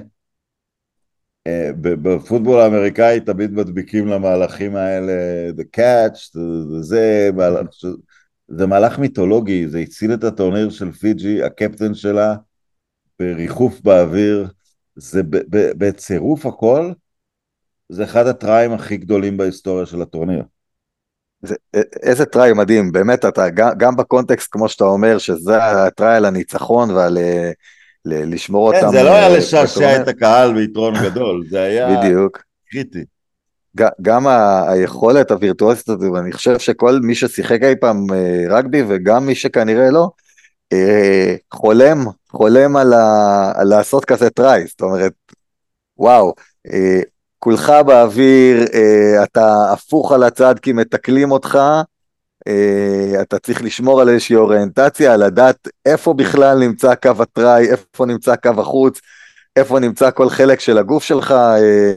אה, 1.46 1.70
בפוטבול 1.76 2.60
האמריקאי 2.60 3.20
תמיד 3.20 3.52
מדביקים 3.52 4.06
למהלכים 4.06 4.76
האלה 4.76 5.12
the 5.58 5.76
catch, 5.76 6.38
זה 6.80 7.30
מהלך, 7.34 7.66
זה 8.48 8.66
מהלך 8.66 8.98
מיתולוגי, 8.98 9.68
זה 9.68 9.78
הציל 9.78 10.14
את 10.14 10.24
הטורניר 10.24 10.70
של 10.70 10.92
פיג'י, 10.92 11.42
הקפטן 11.42 11.94
שלה 11.94 12.34
בריחוף 13.18 13.80
באוויר, 13.80 14.48
זה 14.96 15.22
בצירוף 15.50 16.46
הכל, 16.46 16.92
זה 17.88 18.04
אחד 18.04 18.26
הטריים 18.26 18.72
הכי 18.72 18.96
גדולים 18.96 19.36
בהיסטוריה 19.36 19.86
של 19.86 20.02
הטורניר. 20.02 20.42
זה, 21.46 21.54
איזה 22.02 22.24
טראי 22.24 22.52
מדהים, 22.52 22.92
באמת 22.92 23.24
אתה, 23.24 23.50
גם, 23.50 23.70
גם 23.76 23.96
בקונטקסט 23.96 24.48
כמו 24.52 24.68
שאתה 24.68 24.84
אומר, 24.84 25.18
שזה 25.18 25.64
הטראי 25.64 26.16
על 26.16 26.24
הניצחון 26.24 26.90
ועל 26.90 27.18
ל, 28.04 28.34
לשמור 28.34 28.72
כן, 28.72 28.78
אותם. 28.78 28.92
זה 28.92 29.02
לא 29.02 29.10
היה 29.10 29.28
אה, 29.28 29.36
לשעשע 29.36 29.80
בטורניר. 29.80 30.02
את 30.02 30.08
הקהל 30.08 30.54
ביתרון 30.54 30.94
גדול, 31.04 31.44
זה 31.50 31.62
היה 31.62 31.96
בדיוק. 31.96 32.42
קריטי. 32.70 33.04
גם 34.02 34.26
היכולת 34.68 35.30
הווירטואוזית 35.30 35.88
הזאת, 35.88 36.12
ואני 36.12 36.32
חושב 36.32 36.58
שכל 36.58 36.98
מי 37.02 37.14
ששיחק 37.14 37.62
אי 37.62 37.76
פעם 37.80 38.06
אה, 38.12 38.56
רגבי 38.56 38.82
וגם 38.88 39.26
מי 39.26 39.34
שכנראה 39.34 39.90
לא, 39.90 40.08
אה, 40.72 41.34
חולם, 41.54 42.04
חולם 42.30 42.76
על, 42.76 42.92
ה, 42.92 43.52
על 43.54 43.68
לעשות 43.68 44.04
כזה 44.04 44.30
טראי, 44.30 44.66
זאת 44.66 44.80
אומרת, 44.80 45.12
וואו, 45.98 46.34
אה, 46.72 47.00
כולך 47.44 47.72
באוויר, 47.86 48.64
אה, 48.74 49.24
אתה 49.24 49.72
הפוך 49.72 50.12
על 50.12 50.22
הצד 50.22 50.58
כי 50.58 50.72
מתקלים 50.72 51.30
אותך, 51.30 51.58
אה, 52.48 53.22
אתה 53.22 53.38
צריך 53.38 53.62
לשמור 53.62 54.00
על 54.00 54.08
איזושהי 54.08 54.36
אוריינטציה, 54.36 55.16
לדעת 55.16 55.68
איפה 55.86 56.14
בכלל 56.14 56.58
נמצא 56.58 56.94
קו 56.94 57.10
הטראי, 57.18 57.70
איפה 57.70 58.06
נמצא 58.06 58.36
קו 58.36 58.50
החוץ, 58.58 59.00
איפה 59.56 59.80
נמצא 59.80 60.10
כל 60.10 60.28
חלק 60.28 60.60
של 60.60 60.78
הגוף 60.78 61.04
שלך. 61.04 61.30
אה, 61.32 61.94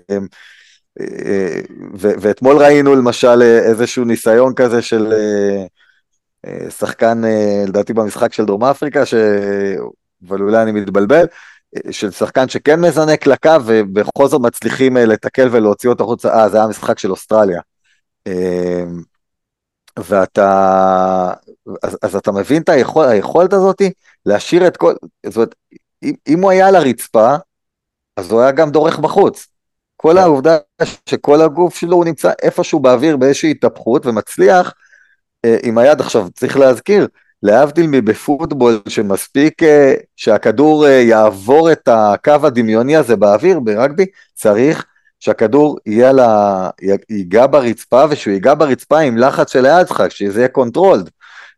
ו- 1.99 2.15
ואתמול 2.21 2.57
ראינו 2.57 2.95
למשל 2.95 3.41
איזשהו 3.41 4.05
ניסיון 4.05 4.53
כזה 4.53 4.81
של 4.81 5.13
שחקן, 6.69 7.21
לדעתי 7.67 7.93
במשחק 7.93 8.33
של 8.33 8.45
דרום 8.45 8.63
אפריקה, 8.63 9.05
ש... 9.05 9.13
אבל 10.27 10.41
אולי 10.41 10.61
אני 10.61 10.71
מתבלבל, 10.71 11.25
של 11.91 12.11
שחקן 12.11 12.49
שכן 12.49 12.81
מזנק 12.81 13.27
לקו 13.27 13.51
ובכל 13.65 14.27
זאת 14.27 14.41
מצליחים 14.41 14.97
אה, 14.97 15.05
לתקל 15.05 15.47
ולהוציא 15.51 15.89
אותו 15.89 16.03
החוצה, 16.03 16.33
אה, 16.33 16.49
זה 16.49 16.57
היה 16.57 16.67
משחק 16.67 16.99
של 16.99 17.11
אוסטרליה. 17.11 17.61
אה, 18.27 18.83
ואתה, 19.99 21.33
אז, 21.83 21.97
אז 22.01 22.15
אתה 22.15 22.31
מבין 22.31 22.61
את 22.61 22.69
היכול, 22.69 23.05
היכולת 23.05 23.53
הזאת 23.53 23.81
להשאיר 24.25 24.67
את 24.67 24.77
כל, 24.77 24.93
זאת 25.25 25.35
אומרת, 25.35 25.55
אם, 26.03 26.13
אם 26.27 26.41
הוא 26.41 26.51
היה 26.51 26.67
על 26.67 26.75
הרצפה, 26.75 27.35
אז 28.17 28.31
הוא 28.31 28.41
היה 28.41 28.51
גם 28.51 28.71
דורך 28.71 28.99
בחוץ. 28.99 29.47
כל 29.97 30.13
כן. 30.13 30.17
העובדה 30.17 30.57
שכל 31.09 31.41
הגוף 31.41 31.75
שלו 31.75 31.95
הוא 31.95 32.05
נמצא 32.05 32.31
איפשהו 32.41 32.79
באוויר 32.79 33.17
באיזושהי 33.17 33.51
התהפכות 33.51 34.05
ומצליח 34.05 34.73
אה, 35.45 35.57
עם 35.63 35.77
היד. 35.77 36.01
עכשיו 36.01 36.27
צריך 36.33 36.57
להזכיר, 36.57 37.07
להבדיל 37.43 37.87
מבפוטבול 37.87 38.79
שמספיק 38.87 39.63
אה, 39.63 39.93
שהכדור 40.15 40.87
אה, 40.87 40.91
יעבור 40.91 41.71
את 41.71 41.87
הקו 41.91 42.31
הדמיוני 42.43 42.95
הזה 42.95 43.15
באוויר, 43.15 43.59
ברגבי 43.59 44.05
צריך 44.33 44.85
שהכדור 45.19 45.77
יהיה 45.85 46.09
על 46.09 46.19
ה... 46.19 46.69
ייגע 47.09 47.47
ברצפה 47.47 48.05
ושהוא 48.09 48.33
ייגע 48.33 48.53
ברצפה 48.53 48.99
עם 48.99 49.17
לחץ 49.17 49.51
של 49.51 49.65
היד 49.65 49.87
שלך, 49.87 50.03
שזה 50.09 50.39
יהיה 50.39 50.47
controlled. 50.47 51.09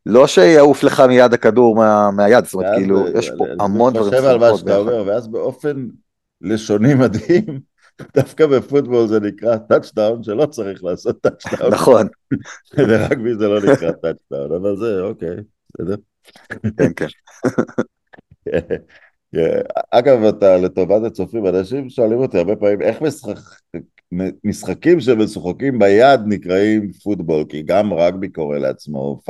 לא 0.06 0.28
שיעוף 0.28 0.84
לך 0.84 1.00
מיד 1.00 1.34
הכדור 1.34 1.76
מה, 1.76 2.12
מהיד, 2.12 2.46
זאת 2.46 2.54
אומרת, 2.54 2.76
כאילו, 2.76 3.04
ב- 3.04 3.08
יש 3.16 3.32
פה 3.38 3.46
אני 3.46 3.54
המון 3.60 3.94
דברים 3.94 4.10
חושב 4.10 4.26
על 4.26 4.38
מה 4.38 4.58
שאתה 4.58 4.78
אומר, 4.78 5.04
ואז 5.08 5.28
באופן 5.28 5.88
לשוני 6.42 6.94
מדהים, 6.94 7.60
דווקא 8.16 8.46
בפוטבול 8.46 9.08
זה 9.08 9.20
נקרא 9.20 9.58
touchdown, 9.58 10.24
שלא 10.24 10.46
צריך 10.46 10.84
לעשות. 10.84 11.22
touchdown, 11.22 11.74
נכון, 11.74 12.08
ורגבי 12.78 13.36
זה 13.36 13.48
לא 13.48 13.62
נקרא 13.62 13.92
touchdown, 13.92 14.51
אבל 14.62 14.78
זה 14.78 15.02
אוקיי, 15.02 15.36
בסדר. 15.74 15.96
כן, 16.78 16.92
כן. 16.98 17.08
אגב, 19.92 20.24
אתה 20.24 20.58
לטובת 20.58 21.04
הצופים, 21.04 21.48
אנשים 21.48 21.90
שואלים 21.90 22.20
אותי 22.20 22.38
הרבה 22.38 22.56
פעמים, 22.56 22.82
איך 22.82 23.02
משחק, 23.02 23.38
משחקים 24.44 25.00
שמשוחקים 25.00 25.80
ביד 25.80 26.20
נקראים 26.26 26.92
פוטבול, 26.92 27.44
כי 27.50 27.62
גם 27.62 27.94
רגבי 27.94 28.30
קורא 28.30 28.58
לעצמו 28.58 29.22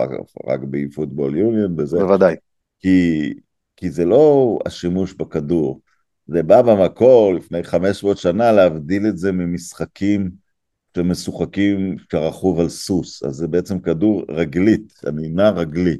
rugby 0.48 0.90
football 0.90 1.38
union 1.38 1.80
וזה, 1.80 2.00
בוודאי. 2.00 2.36
כי, 2.80 3.34
כי 3.76 3.90
זה 3.90 4.06
לא 4.06 4.60
השימוש 4.66 5.14
בכדור, 5.14 5.82
זה 6.28 6.44
בא 6.44 6.62
במקור 6.62 7.34
לפני 7.34 7.64
500 7.64 8.18
שנה 8.18 8.52
להבדיל 8.52 9.08
את 9.08 9.18
זה 9.18 9.32
ממשחקים 9.32 10.32
שמשוחקים 10.98 11.96
כרכוב 12.10 12.60
על 12.60 12.70
סוס, 12.70 13.24
אז 13.24 13.36
זה 13.36 13.48
בעצם 13.48 13.80
כדור 13.80 14.24
רגלית, 14.30 14.94
הנעימה 15.04 15.50
רגלי, 15.50 15.98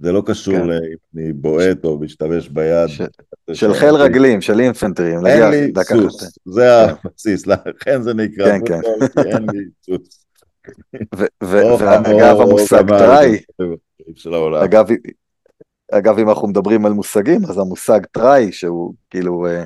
זה 0.00 0.12
לא 0.12 0.22
קשור 0.26 0.54
כן. 0.54 0.66
לאם 0.66 0.78
אני 1.16 1.32
בועט 1.32 1.84
או 1.84 1.98
משתמש 1.98 2.48
ביד. 2.48 2.86
ש- 2.88 3.02
של 3.52 3.74
חיל 3.74 3.94
רגלים, 3.94 4.40
של 4.40 4.60
אינפנטרי. 4.60 5.12
אין 5.26 5.50
לי 5.50 5.72
סוס. 5.84 6.38
זה 6.46 6.86
כן. 6.86 7.08
הבסיס, 7.08 7.46
לכן 7.46 8.02
זה 8.02 8.14
נקרא 8.14 8.46
כן, 8.58 8.60
כן. 8.66 8.80
אין 9.26 9.46
לי 9.50 9.64
סוס. 9.86 10.24
ואגב, 11.42 12.40
המושג 12.40 12.88
טראי. 12.88 13.38
אגב, 15.92 16.18
אם 16.18 16.28
אנחנו 16.28 16.48
מדברים 16.48 16.86
על 16.86 16.92
מושגים, 16.92 17.44
אז 17.44 17.58
המושג 17.58 18.00
טראי, 18.12 18.52
שהוא 18.52 18.94
כאילו 19.10 19.46
אה. 19.46 19.64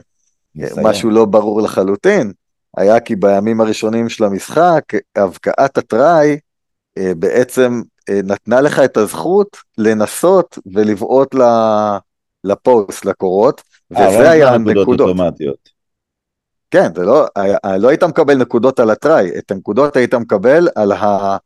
משהו 0.82 1.10
לא 1.10 1.24
ברור 1.24 1.62
לחלוטין, 1.62 2.32
היה 2.76 3.00
כי 3.00 3.16
בימים 3.16 3.60
הראשונים 3.60 4.08
של 4.08 4.24
המשחק, 4.24 4.82
הבקעת 5.16 5.78
הטראי 5.78 6.38
אה, 6.98 7.12
בעצם 7.18 7.82
נתנה 8.10 8.60
לך 8.60 8.78
את 8.78 8.96
הזכות 8.96 9.56
לנסות 9.78 10.58
ולבעוט 10.74 11.34
לפוסט, 12.44 13.04
לקורות, 13.04 13.62
אה, 13.96 14.08
וזה 14.08 14.30
היה 14.30 14.58
נקודות 14.58 14.76
הנקודות. 14.78 15.08
כן, 16.70 16.94
זה 16.96 17.02
לא, 17.02 17.26
היה- 17.36 17.78
לא 17.78 17.88
היית 17.88 18.02
מקבל 18.04 18.34
נקודות 18.34 18.80
על 18.80 18.90
הטראי, 18.90 19.38
את 19.38 19.50
הנקודות 19.50 19.96
היית 19.96 20.14
מקבל 20.14 20.68
על, 20.74 20.92
ה, 20.92 21.36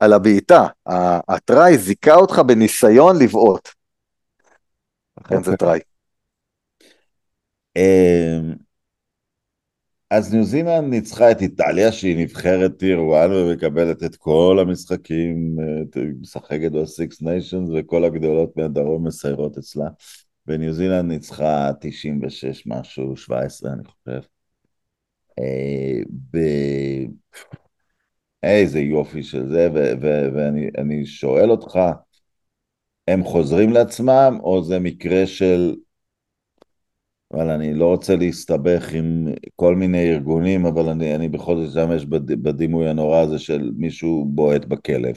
על 0.00 0.12
הבעיטה. 0.12 0.66
הטראי 1.28 1.78
זיכה 1.78 2.14
אותך 2.14 2.38
בניסיון 2.38 3.18
לבעוט. 3.22 3.68
לכן 5.20 5.42
זה 5.42 5.52
אוקיי. 5.52 5.80
טראי. 7.74 8.63
אז 10.16 10.34
ניו 10.34 10.44
זילנד 10.44 10.88
ניצחה 10.90 11.30
את 11.30 11.40
איטליה 11.42 11.92
שהיא 11.92 12.18
נבחרת 12.18 12.78
טיר 12.78 12.98
1 12.98 13.30
ומקבלת 13.30 14.02
את 14.02 14.16
כל 14.16 14.58
המשחקים, 14.60 15.56
משחקת 16.20 16.72
ב-Six 16.72 17.22
Nations 17.22 17.70
וכל 17.74 18.04
הגדולות 18.04 18.56
מהדרום 18.56 19.06
מסיירות 19.06 19.58
אצלה. 19.58 19.88
וניו 20.46 20.72
זילנד 20.72 21.12
ניצחה 21.12 21.70
96 21.80 22.66
משהו, 22.66 23.16
17 23.16 23.72
אני 23.72 23.82
חושב. 23.84 24.20
אה, 25.38 26.00
ב... 26.30 26.38
איזה 28.42 28.80
יופי 28.80 29.22
של 29.22 29.48
זה, 29.48 29.68
ואני 30.34 30.70
אני 30.78 31.06
שואל 31.06 31.50
אותך, 31.50 31.78
הם 33.08 33.24
חוזרים 33.24 33.70
לעצמם, 33.70 34.38
או 34.42 34.64
זה 34.64 34.78
מקרה 34.78 35.26
של 35.26 35.74
אבל 37.34 37.50
אני 37.50 37.74
לא 37.74 37.86
רוצה 37.86 38.16
להסתבך 38.16 38.92
עם 38.92 39.28
כל 39.56 39.76
מיני 39.76 40.12
ארגונים, 40.12 40.66
אבל 40.66 40.88
אני, 40.88 41.14
אני 41.14 41.28
בכל 41.28 41.56
זאת 41.56 41.68
אשתמש 41.68 42.04
בד, 42.04 42.42
בדימוי 42.42 42.88
הנורא 42.88 43.18
הזה 43.20 43.38
של 43.38 43.72
מישהו 43.76 44.24
בועט 44.28 44.64
בכלב, 44.64 45.14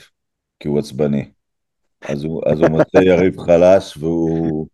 כי 0.59 0.67
הוא 0.67 0.79
עצבני. 0.79 1.25
אז 2.09 2.23
הוא, 2.23 2.41
אז 2.45 2.59
הוא 2.59 2.69
מוצא 2.69 2.97
יריב 2.97 3.39
חלש 3.39 3.97
והוא, 3.97 4.67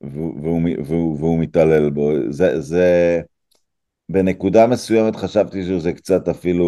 והוא, 0.00 0.34
והוא, 0.42 0.60
והוא, 0.84 1.16
והוא 1.18 1.38
מתעלל 1.38 1.90
בו. 1.90 2.12
זה, 2.30 2.60
זה, 2.60 3.20
בנקודה 4.08 4.66
מסוימת 4.66 5.16
חשבתי 5.16 5.64
שזה 5.64 5.92
קצת 5.92 6.28
אפילו 6.28 6.64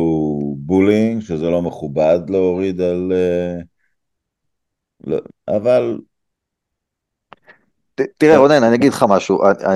bullying, 0.59 1.23
שזה 1.23 1.50
לא 1.50 1.62
מכובד 1.62 2.21
להוריד 2.29 2.81
על... 2.81 3.12
אה, 3.12 3.62
לא, 5.07 5.19
אבל 5.49 5.99
תראה 8.19 8.38
רונן, 8.38 8.62
אני 8.62 8.75
אגיד 8.75 8.92
לך 8.92 9.04
משהו, 9.09 9.42
אה, 9.42 9.49
אה, 9.49 9.75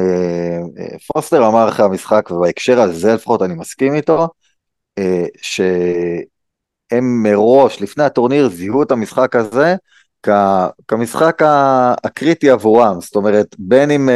אה, 0.79 0.99
פוסטר 1.07 1.49
אמר 1.49 1.69
אחרי 1.69 1.85
המשחק, 1.85 2.31
ובהקשר 2.31 2.81
הזה 2.81 3.15
לפחות 3.15 3.43
אני 3.43 3.55
מסכים 3.55 3.95
איתו, 3.95 4.29
שהם 5.43 7.23
מראש, 7.23 7.83
לפני 7.83 8.05
הטורניר, 8.05 8.49
זיהו 8.49 8.83
את 8.83 8.91
המשחק 8.91 9.37
הזה 9.37 9.77
כמשחק 10.89 11.43
הקריטי 12.05 12.51
עבורם, 12.51 13.01
זאת 13.01 13.17
אומרת, 13.17 13.47
בין 13.59 13.91
אם 13.91 14.09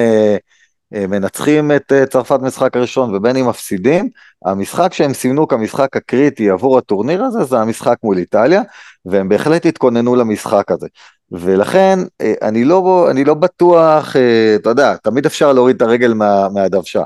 מנצחים 0.93 1.73
את 1.73 1.93
צרפת 2.11 2.39
במשחק 2.41 2.77
הראשון 2.77 3.15
ובין 3.15 3.37
אם 3.37 3.49
מפסידים, 3.49 4.09
המשחק 4.45 4.93
שהם 4.93 5.15
סימנו 5.15 5.49
כמשחק 5.49 5.97
הקריטי 5.97 6.51
עבור 6.51 6.79
הטורניר 6.79 7.25
הזה, 7.25 7.45
זה 7.45 7.59
המשחק 7.59 7.97
מול 8.03 8.19
איטליה, 8.19 8.63
והם 9.05 9.29
בהחלט 9.29 9.67
התכוננו 9.67 10.17
למשחק 10.17 10.71
הזה. 10.71 10.87
ולכן 11.33 11.99
אה, 12.21 12.35
אני 12.43 12.65
לא, 12.65 13.09
אני 13.11 13.25
לא 13.25 13.35
בטוח, 13.35 14.17
אה, 14.17 14.55
אתה 14.57 14.71
יודע, 14.71 14.97
תמיד 14.97 15.27
אפשר 15.27 15.53
להוריד 15.53 15.77
את 15.77 15.83
הרגל 15.83 16.15
מה, 16.15 16.49
מהדוושה, 16.49 17.03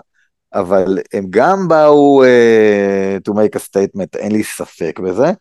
אבל 0.55 0.99
הם 1.13 1.27
גם 1.31 1.69
באו 1.69 2.25
uh, 2.25 3.31
to 3.31 3.35
make 3.35 3.59
a 3.59 3.63
statement, 3.63 4.19
אין 4.19 4.33
לי 4.33 4.45
ספק 4.45 5.01
בזה, 5.05 5.33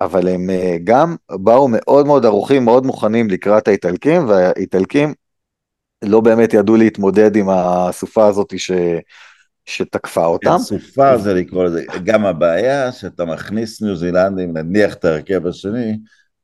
אבל 0.00 0.28
הם 0.28 0.50
uh, 0.50 0.80
גם 0.84 1.16
באו 1.30 1.68
מאוד 1.70 2.06
מאוד 2.06 2.26
ערוכים, 2.26 2.64
מאוד 2.64 2.86
מוכנים 2.86 3.30
לקראת 3.30 3.68
האיטלקים, 3.68 4.28
והאיטלקים 4.28 5.14
לא 6.04 6.20
באמת 6.20 6.54
ידעו 6.54 6.76
להתמודד 6.76 7.36
עם 7.36 7.48
הסופה 7.50 8.26
הזאת 8.26 8.58
ש, 8.58 8.70
שתקפה 9.66 10.24
אותם. 10.24 10.56
סופה 10.58 11.18
זה 11.18 11.34
לקרוא 11.34 11.64
לזה, 11.64 11.84
גם 12.04 12.26
הבעיה 12.26 12.92
שאתה 12.92 13.24
מכניס 13.24 13.82
ניו 13.82 13.96
זילנדים, 13.96 14.56
נניח 14.56 14.94
את 14.94 15.04
ההרכב 15.04 15.46
השני, 15.46 15.98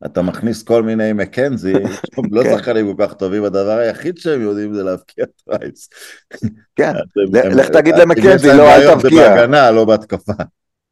אתה 0.07 0.23
מכניס 0.23 0.63
כל 0.63 0.83
מיני 0.83 1.13
מקנזי, 1.13 1.73
לא 2.33 2.43
כן. 2.43 2.57
שחקנים 2.57 2.97
כל 2.97 3.07
כך 3.07 3.13
טובים, 3.13 3.45
הדבר 3.45 3.79
היחיד 3.79 4.19
שהם 4.19 4.43
יודעים 4.43 4.75
זה 4.75 4.83
להבקיע 4.83 5.25
tries. 5.45 5.89
כן, 6.77 6.93
לך 7.33 7.69
תגיד 7.69 7.95
למקנזי, 7.95 8.49
לא 8.49 8.69
אל 8.69 8.95
תבקיע. 8.95 9.11
זה 9.11 9.35
בהגנה, 9.35 9.71
לא 9.71 9.85
בהתקפה. 9.85 10.33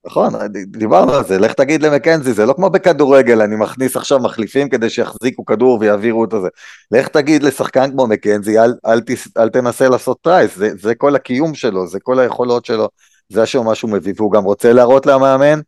נכון, 0.06 0.32
דיברנו 0.66 1.12
על 1.12 1.24
זה, 1.24 1.38
לך 1.38 1.52
תגיד 1.52 1.82
למקנזי, 1.82 2.32
זה 2.32 2.46
לא 2.46 2.52
כמו 2.52 2.70
בכדורגל, 2.70 3.42
אני 3.42 3.56
מכניס 3.56 3.96
עכשיו 3.96 4.18
מחליפים 4.18 4.68
כדי 4.68 4.90
שיחזיקו 4.90 5.44
כדור 5.44 5.78
ויעבירו 5.80 6.24
את 6.24 6.30
זה. 6.30 6.48
לך 6.90 7.08
תגיד 7.08 7.42
לשחקן 7.42 7.90
כמו 7.90 8.06
מקנזי, 8.06 8.58
אל, 8.58 8.74
אל, 8.86 9.00
תס, 9.00 9.28
אל 9.36 9.48
תנסה 9.48 9.88
לעשות 9.88 10.18
tries, 10.22 10.56
זה, 10.56 10.70
זה 10.80 10.94
כל 10.94 11.14
הקיום 11.14 11.54
שלו, 11.54 11.86
זה 11.86 11.98
כל 12.02 12.18
היכולות 12.18 12.64
שלו, 12.64 12.88
זה 13.32 13.46
שהוא 13.46 13.64
מה 13.64 13.74
שהוא 13.74 13.90
מביא, 13.90 14.12
והוא 14.16 14.32
גם 14.32 14.44
רוצה 14.44 14.72
להראות 14.72 15.06
למאמן 15.06 15.60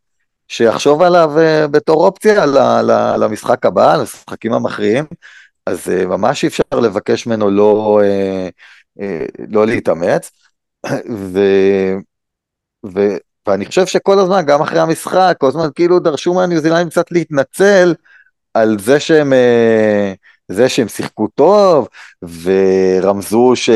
שיחשוב 0.51 1.03
עליו 1.03 1.31
uh, 1.37 1.69
בתור 1.69 2.07
אופציה 2.07 2.47
למשחק 3.17 3.67
הבא, 3.67 3.97
למשחקים 3.97 4.53
המכריעים, 4.53 5.05
אז 5.67 5.89
uh, 5.89 6.07
ממש 6.07 6.43
אי 6.43 6.49
אפשר 6.49 6.63
לבקש 6.73 7.27
ממנו 7.27 7.51
לא, 7.51 8.01
uh, 8.99 9.03
לא 9.49 9.67
להתאמץ. 9.67 10.31
ו... 11.11 11.41
ו... 12.95 13.01
ואני 13.47 13.67
חושב 13.67 13.87
שכל 13.87 14.19
הזמן, 14.19 14.47
גם 14.47 14.63
אחרי 14.63 14.81
המשחק, 14.81 15.37
כל 15.39 15.47
הזמן 15.47 15.69
כאילו 15.75 15.99
דרשו 15.99 16.35
מהניו 16.35 16.61
זילנדים 16.61 16.91
קצת 16.91 17.13
להתנצל 17.13 17.95
על 18.55 18.79
זה 18.79 19.01
שהם, 19.01 19.33
אה, 19.33 20.13
זה 20.49 20.69
שהם 20.69 20.89
שיחקו 20.89 21.29
טוב, 21.29 21.89
ורמזו 22.23 23.53
ש... 23.55 23.71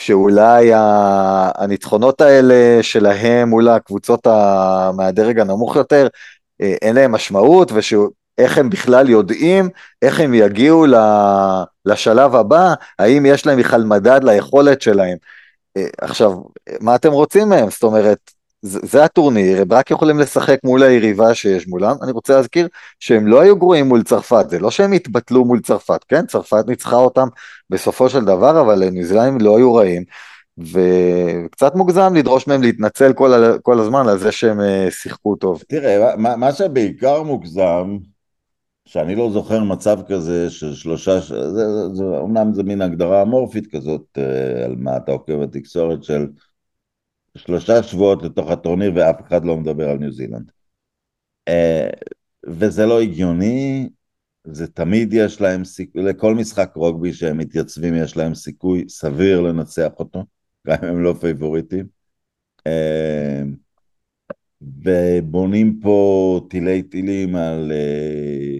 שאולי 0.00 0.70
הניצחונות 0.74 2.20
האלה 2.20 2.82
שלהם 2.82 3.48
מול 3.48 3.68
הקבוצות 3.68 4.26
מהדרג 4.96 5.40
הנמוך 5.40 5.76
יותר, 5.76 6.08
אה, 6.60 6.74
אין 6.82 6.96
להם 6.96 7.12
משמעות, 7.12 7.72
ואיך 7.72 8.58
הם 8.58 8.70
בכלל 8.70 9.08
יודעים, 9.08 9.68
איך 10.02 10.20
הם 10.20 10.34
יגיעו 10.34 10.86
לשלב 11.84 12.34
הבא, 12.34 12.74
האם 12.98 13.26
יש 13.26 13.46
להם 13.46 13.58
בכלל 13.58 13.84
מדד 13.84 14.20
ליכולת 14.24 14.82
שלהם. 14.82 15.16
אה, 15.76 15.86
עכשיו, 16.00 16.32
מה 16.80 16.94
אתם 16.94 17.12
רוצים 17.12 17.48
מהם? 17.48 17.70
זאת 17.70 17.82
אומרת, 17.82 18.30
זה, 18.62 19.04
הטורניר, 19.04 19.62
הם 19.62 19.72
רק 19.72 19.90
יכולים 19.90 20.18
לשחק 20.18 20.58
מול 20.64 20.82
היריבה 20.82 21.34
שיש 21.34 21.68
מולם. 21.68 21.96
אני 22.02 22.12
רוצה 22.12 22.36
להזכיר 22.36 22.68
שהם 23.00 23.26
לא 23.26 23.40
היו 23.40 23.56
גרועים 23.56 23.88
מול 23.88 24.02
צרפת, 24.02 24.50
זה 24.50 24.58
לא 24.58 24.70
שהם 24.70 24.92
התבטלו 24.92 25.44
מול 25.44 25.60
צרפת, 25.60 26.04
כן? 26.08 26.26
צרפת 26.26 26.64
ניצחה 26.68 26.96
אותם 26.96 27.28
בסופו 27.70 28.08
של 28.08 28.24
דבר, 28.24 28.60
אבל 28.60 28.90
ניו 28.90 29.04
זילנדים 29.04 29.40
לא 29.40 29.56
היו 29.56 29.74
רעים. 29.74 30.04
וקצת 30.58 31.74
מוגזם 31.74 32.14
לדרוש 32.14 32.46
מהם 32.46 32.62
להתנצל 32.62 33.12
כל, 33.12 33.32
כל 33.62 33.80
הזמן 33.80 34.08
על 34.08 34.18
זה 34.18 34.32
שהם 34.32 34.60
אה, 34.60 34.88
שיחקו 34.90 35.36
טוב. 35.36 35.62
תראה, 35.68 36.16
מה, 36.16 36.36
מה 36.36 36.52
שבעיקר 36.52 37.22
מוגזם, 37.22 37.96
שאני 38.84 39.14
לא 39.14 39.30
זוכר 39.30 39.64
מצב 39.64 39.98
כזה 40.08 40.50
של 40.50 40.74
שלושה, 40.74 41.20
זה, 41.20 41.50
זה, 41.50 41.94
זה, 41.94 42.04
אומנם 42.04 42.54
זה 42.54 42.62
מין 42.62 42.82
הגדרה 42.82 43.22
אמורפית 43.22 43.66
כזאת, 43.66 44.18
אה, 44.18 44.64
על 44.64 44.74
מה 44.78 44.96
אתה 44.96 45.12
עוקב 45.12 45.32
בתקשורת 45.32 46.04
של 46.04 46.26
שלושה 47.36 47.82
שבועות 47.82 48.22
לתוך 48.22 48.50
הטורניר 48.50 48.92
ואף 48.94 49.20
אחד 49.28 49.44
לא 49.44 49.56
מדבר 49.56 49.88
על 49.90 49.98
ניו 49.98 50.12
זילנד. 50.12 50.50
אה, 51.48 51.90
וזה 52.46 52.86
לא 52.86 53.00
הגיוני, 53.00 53.88
זה 54.44 54.66
תמיד 54.66 55.12
יש 55.12 55.40
להם 55.40 55.64
סיכוי, 55.64 56.02
לכל 56.02 56.34
משחק 56.34 56.72
רוגבי 56.74 57.12
שהם 57.12 57.38
מתייצבים 57.38 57.94
יש 57.94 58.16
להם 58.16 58.34
סיכוי 58.34 58.84
סביר 58.88 59.40
לנצח 59.40 59.90
אותו, 59.98 60.24
גם 60.66 60.76
אם 60.82 60.88
הם 60.88 61.02
לא 61.02 61.14
פייבוריטים. 61.20 61.86
אה, 62.66 63.42
ובונים 64.62 65.80
פה 65.82 66.40
תילי 66.50 66.82
תילים 66.82 67.36
על, 67.36 67.72
אה, 67.72 68.58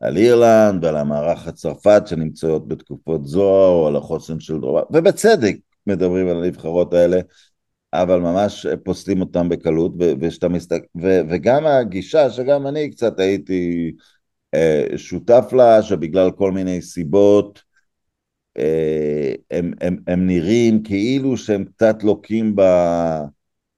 על 0.00 0.16
אירלנד 0.16 0.84
ועל 0.84 0.96
המערך 0.96 1.46
הצרפת 1.46 2.02
שנמצאות 2.06 2.68
בתקופות 2.68 3.26
זוהר 3.26 3.68
או 3.68 3.86
על 3.86 3.96
החוסן 3.96 4.40
של 4.40 4.60
דרומה, 4.60 4.80
ובצדק 4.90 5.56
מדברים 5.86 6.28
על 6.28 6.44
הנבחרות 6.44 6.94
האלה. 6.94 7.20
אבל 7.92 8.20
ממש 8.20 8.66
פוסלים 8.84 9.20
אותם 9.20 9.48
בקלות, 9.48 9.92
ושאתה 10.20 10.48
מסתכל, 10.48 10.86
וגם 11.02 11.66
הגישה 11.66 12.30
שגם 12.30 12.66
אני 12.66 12.90
קצת 12.90 13.18
הייתי 13.18 13.92
אה, 14.54 14.84
שותף 14.96 15.52
לה, 15.52 15.82
שבגלל 15.82 16.30
כל 16.30 16.52
מיני 16.52 16.82
סיבות 16.82 17.62
אה, 18.58 19.32
הם, 19.50 19.72
הם, 19.80 19.96
הם 20.06 20.26
נראים 20.26 20.82
כאילו 20.82 21.36
שהם 21.36 21.64
קצת 21.64 22.02
לוקים 22.02 22.56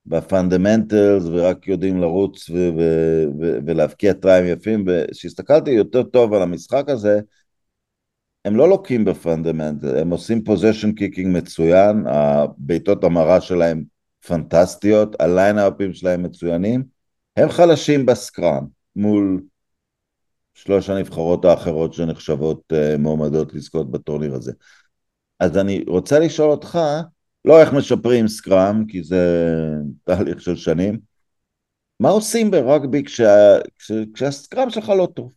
ב 0.05 0.14
fundamentals 0.14 1.23
ורק 1.23 1.67
יודעים 1.67 2.01
לרוץ 2.01 2.49
ו- 2.49 2.69
ו- 2.77 3.25
ו- 3.39 3.57
ולהבקיע 3.65 4.13
try 4.13 4.32
ים 4.32 4.45
יפים, 4.45 4.85
וכשהסתכלתי 4.87 5.71
יותר 5.71 6.03
טוב 6.03 6.33
על 6.33 6.41
המשחק 6.41 6.89
הזה, 6.89 7.19
הם 8.45 8.55
לא 8.55 8.69
לוקים 8.69 9.05
ב 9.05 9.12
fundamental, 9.12 9.97
הם 9.97 10.09
עושים 10.09 10.43
position 10.43 10.91
kicking 10.91 11.37
מצוין, 11.37 12.03
הבעיטות 12.07 13.03
המרה 13.03 13.41
שלהם 13.41 13.83
פנטסטיות, 14.27 15.15
ה 15.21 15.28
lineout 15.28 15.79
ים 15.79 15.93
שלהם 15.93 16.23
מצוינים, 16.23 16.83
הם 17.37 17.49
חלשים 17.49 18.05
ב 18.05 18.15
scrum 18.15 18.65
מול 18.95 19.41
שלוש 20.53 20.89
הנבחרות 20.89 21.45
האחרות 21.45 21.93
שנחשבות 21.93 22.61
uh, 22.73 22.97
מועמדות 22.97 23.53
לזכות 23.53 23.91
בטורניר 23.91 24.35
הזה. 24.35 24.51
אז 25.39 25.57
אני 25.57 25.83
רוצה 25.87 26.19
לשאול 26.19 26.51
אותך, 26.51 26.79
לא 27.45 27.61
איך 27.61 27.73
משפרים 27.73 28.27
סקראם, 28.27 28.85
כי 28.87 29.03
זה 29.03 29.25
תהליך 30.03 30.41
של 30.41 30.55
שנים, 30.55 30.99
מה 31.99 32.09
עושים 32.09 32.51
ברגבי 32.51 33.03
כשה, 33.03 33.57
כשה, 33.79 33.93
כשהסקראם 34.13 34.69
שלך 34.69 34.89
לא 34.89 35.07
טוב? 35.15 35.33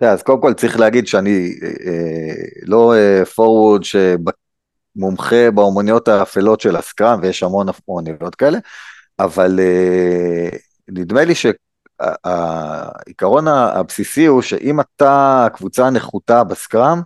אז 0.00 0.22
קודם 0.22 0.40
כל 0.42 0.54
צריך 0.54 0.78
להגיד 0.80 1.06
שאני 1.06 1.50
אה, 1.62 1.68
אה 1.68 2.34
לא 2.62 2.94
פורוורד 3.34 3.82
אה, 3.96 4.14
מומחה 4.96 5.50
באומניות 5.54 6.08
האפלות 6.08 6.60
של 6.60 6.76
הסקראם, 6.76 7.18
ויש 7.22 7.42
המון 7.42 7.66
אומניות 7.88 8.34
כאלה, 8.34 8.58
אבל 9.18 9.58
uh, 9.58 10.56
נדמה 10.88 11.24
לי 11.24 11.34
שהעיקרון 12.04 13.48
הבסיסי 13.48 14.26
הוא 14.26 14.42
שאם 14.42 14.80
אתה 14.80 15.46
קבוצה 15.54 15.90
נחותה 15.90 16.44
בסקראם, 16.44 17.00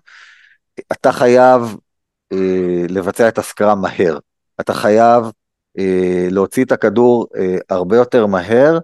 אתה 0.92 1.12
חייב 1.12 1.76
uh, 2.35 2.37
לבצע 2.88 3.29
את 3.29 3.38
הסקראם 3.38 3.81
מהר. 3.81 4.18
אתה 4.61 4.74
חייב 4.74 5.24
uh, 5.79 5.83
להוציא 6.31 6.64
את 6.64 6.72
הכדור 6.72 7.26
הרבה 7.70 7.96
יותר 7.96 8.26
מהר, 8.26 8.79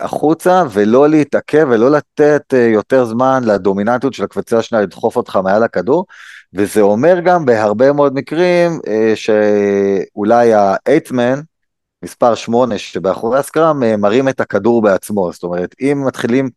החוצה 0.00 0.62
ולא 0.70 1.08
להתעכב 1.08 1.66
ולא 1.70 1.90
לתת 1.90 2.54
יותר 2.72 3.04
זמן 3.04 3.44
לדומיננטיות 3.44 4.14
של 4.14 4.24
הקבוצה 4.24 4.58
השנייה 4.58 4.84
לדחוף 4.84 5.16
אותך 5.16 5.38
מעל 5.44 5.62
הכדור, 5.62 6.06
וזה 6.54 6.80
אומר 6.80 7.20
גם 7.24 7.44
בהרבה 7.44 7.92
מאוד 7.92 8.14
מקרים 8.14 8.80
אה, 8.86 9.12
שאולי 9.14 10.54
האייטמן, 10.54 11.40
מספר 12.04 12.34
8 12.34 12.78
שבאחורי 12.78 13.38
הסקראם, 13.38 13.82
אה, 13.82 13.96
מרים 13.96 14.28
את 14.28 14.40
הכדור 14.40 14.82
בעצמו, 14.82 15.32
זאת 15.32 15.42
אומרת 15.42 15.74
אם 15.80 16.04
מתחילים 16.06 16.50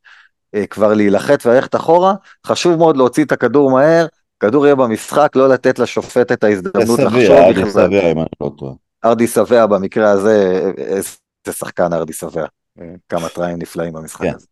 אה, 0.55 0.67
כבר 0.67 0.93
להילחץ 0.93 1.45
וללכת 1.45 1.75
אחורה, 1.75 2.13
חשוב 2.45 2.75
מאוד 2.75 2.97
להוציא 2.97 3.25
את 3.25 3.31
הכדור 3.31 3.71
מהר, 3.71 4.07
כדור 4.39 4.65
יהיה 4.65 4.75
במשחק, 4.75 5.31
לא 5.35 5.49
לתת 5.49 5.79
לשופט 5.79 6.31
את 6.31 6.43
ההזדמנות 6.43 6.99
לחשוב. 6.99 7.31
ארדי 7.31 7.71
סביה, 7.71 8.11
אם 8.11 8.19
אני 8.19 8.27
לא 8.41 8.51
טועה. 8.57 8.73
ארדי 9.05 9.27
סביה 9.27 9.67
במקרה 9.67 10.11
הזה, 10.11 10.61
איזה 10.77 11.09
שחקן 11.49 11.93
ארדי 11.93 12.13
סביה, 12.13 12.45
כמה 13.09 13.29
טריים 13.29 13.57
נפלאים 13.59 13.93
במשחק 13.93 14.21
כן. 14.21 14.33
הזה. 14.35 14.45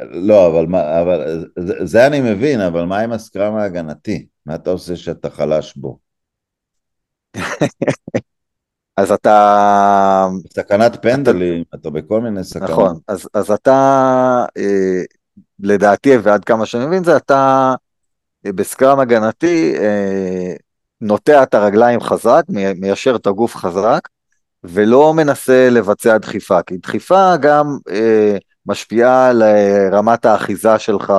לא, 0.00 0.46
אבל, 0.46 0.66
מה, 0.66 1.00
אבל 1.00 1.44
זה, 1.58 1.74
זה 1.84 2.06
אני 2.06 2.20
מבין, 2.20 2.60
אבל 2.60 2.84
מה 2.84 2.98
עם 2.98 3.12
הסקראם 3.12 3.56
ההגנתי? 3.56 4.26
מה 4.46 4.54
אתה 4.54 4.70
עושה 4.70 4.96
שאתה 4.96 5.30
חלש 5.30 5.76
בו? 5.76 5.98
אז 8.96 9.12
אתה... 9.12 10.28
סכנת 10.52 11.02
פנדלים, 11.02 11.64
אתה, 11.68 11.76
אתה 11.76 11.90
בכל 11.90 12.20
מיני 12.20 12.44
סכנות. 12.44 12.70
נכון, 12.70 12.98
אז, 13.08 13.28
אז 13.34 13.50
אתה, 13.50 14.44
אה, 14.56 15.02
לדעתי, 15.60 16.16
ועד 16.16 16.44
כמה 16.44 16.66
שאני 16.66 16.86
מבין 16.86 17.04
זה, 17.04 17.16
אתה 17.16 17.74
אה, 18.46 18.52
בסקראם 18.52 19.00
הגנתי 19.00 19.74
אה, 19.78 20.54
נוטע 21.00 21.42
את 21.42 21.54
הרגליים 21.54 22.00
חזק, 22.00 22.42
מיישר 22.76 23.16
את 23.16 23.26
הגוף 23.26 23.56
חזק, 23.56 24.00
ולא 24.64 25.14
מנסה 25.14 25.70
לבצע 25.70 26.18
דחיפה, 26.18 26.62
כי 26.62 26.76
דחיפה 26.76 27.36
גם... 27.36 27.78
אה, 27.90 28.36
משפיעה 28.66 29.28
על 29.28 29.42
אה, 29.42 29.88
רמת 29.92 30.24
האחיזה 30.24 30.78
שלך 30.78 31.12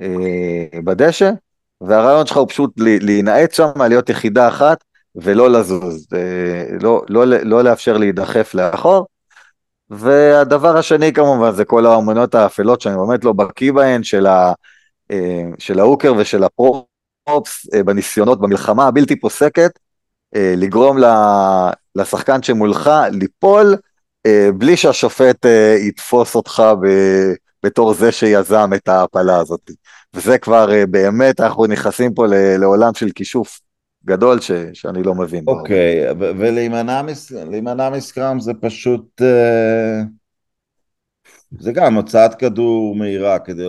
אה, 0.00 0.80
בדשא, 0.84 1.30
והרעיון 1.80 2.26
שלך 2.26 2.36
הוא 2.36 2.48
פשוט 2.48 2.70
להינעץ 2.78 3.56
שם, 3.56 3.82
להיות 3.88 4.08
יחידה 4.08 4.48
אחת 4.48 4.84
ולא 5.16 5.50
לזוז, 5.50 6.06
אה, 6.14 6.76
לא, 6.80 7.02
לא, 7.08 7.26
לא 7.26 7.64
לאפשר 7.64 7.96
להידחף 7.96 8.54
לאחור. 8.54 9.06
והדבר 9.90 10.76
השני 10.76 11.12
כמובן 11.12 11.52
זה 11.52 11.64
כל 11.64 11.86
האמונות 11.86 12.34
האפלות 12.34 12.80
שאני 12.80 12.96
באמת 12.96 13.24
לא 13.24 13.32
בקיא 13.32 13.72
בהן, 13.72 14.02
של, 14.02 14.26
ה, 14.26 14.52
של 15.58 15.80
ההוקר 15.80 16.14
ושל 16.16 16.44
הפרו, 16.44 16.86
מופס 17.28 17.66
בניסיונות, 17.84 18.40
במלחמה 18.40 18.86
הבלתי 18.86 19.20
פוסקת, 19.20 19.70
לגרום 20.34 20.96
לשחקן 21.96 22.42
שמולך 22.42 22.90
ליפול, 23.12 23.76
בלי 24.54 24.76
שהשופט 24.76 25.46
יתפוס 25.88 26.34
אותך 26.34 26.62
בתור 27.62 27.94
זה 27.94 28.12
שיזם 28.12 28.70
את 28.74 28.88
ההעפלה 28.88 29.38
הזאת. 29.38 29.70
וזה 30.14 30.38
כבר 30.38 30.68
באמת, 30.90 31.40
אנחנו 31.40 31.66
נכנסים 31.66 32.14
פה 32.14 32.26
לעולם 32.58 32.94
של 32.94 33.10
כישוף 33.14 33.60
גדול 34.04 34.40
ש, 34.40 34.50
שאני 34.72 35.02
לא 35.02 35.14
מבין. 35.14 35.44
אוקיי, 35.46 36.10
okay, 36.10 36.14
ולהימנע 36.18 37.90
מסקראם 37.90 38.40
זה 38.40 38.52
פשוט... 38.60 39.22
Uh... 39.22 40.04
זה 41.60 41.72
גם 41.72 41.94
הוצאת 41.94 42.34
כדור 42.34 42.96
מהירה, 42.96 43.38
כדי... 43.38 43.64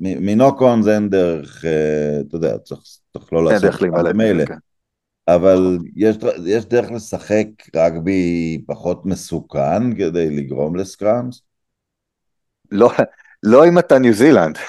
מנוקון 0.00 0.82
זה 0.82 0.94
אין 0.94 1.08
דרך, 1.08 1.64
אה, 1.64 2.20
אתה 2.28 2.36
יודע, 2.36 2.58
צריך, 2.58 2.80
צריך 3.12 3.32
לא 3.32 3.44
לעשות 3.44 3.62
דרך 3.62 3.82
להימלט 3.82 4.14
מילא. 4.14 4.44
כן. 4.44 4.54
אבל 5.34 5.78
יש, 5.96 6.16
יש 6.46 6.64
דרך 6.64 6.90
לשחק 6.90 7.46
רגבי 7.76 8.62
פחות 8.66 9.06
מסוכן 9.06 9.94
כדי 9.94 10.30
לגרום 10.30 10.76
לסקראמס? 10.76 11.42
לא, 12.70 12.90
לא 13.42 13.68
אם 13.68 13.78
אתה 13.78 13.98
ניו 13.98 14.14
זילנד. 14.14 14.58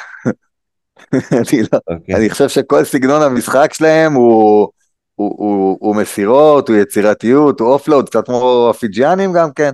אני, 1.13 1.61
לא, 1.73 1.77
okay. 1.77 1.95
אוקיי. 1.95 2.15
אני 2.15 2.29
חושב 2.29 2.49
שכל 2.49 2.83
סגנון 2.83 3.21
המשחק 3.21 3.73
שלהם 3.73 4.13
הוא, 4.13 4.67
הוא, 5.15 5.35
הוא, 5.37 5.77
הוא 5.81 5.95
מסירות, 5.95 6.69
הוא 6.69 6.77
יצירתיות, 6.77 7.59
הוא 7.59 7.69
offload, 7.69 8.09
קצת 8.09 8.25
כמו 8.25 8.67
הפיג'יאנים 8.69 9.33
גם 9.33 9.51
כן. 9.55 9.71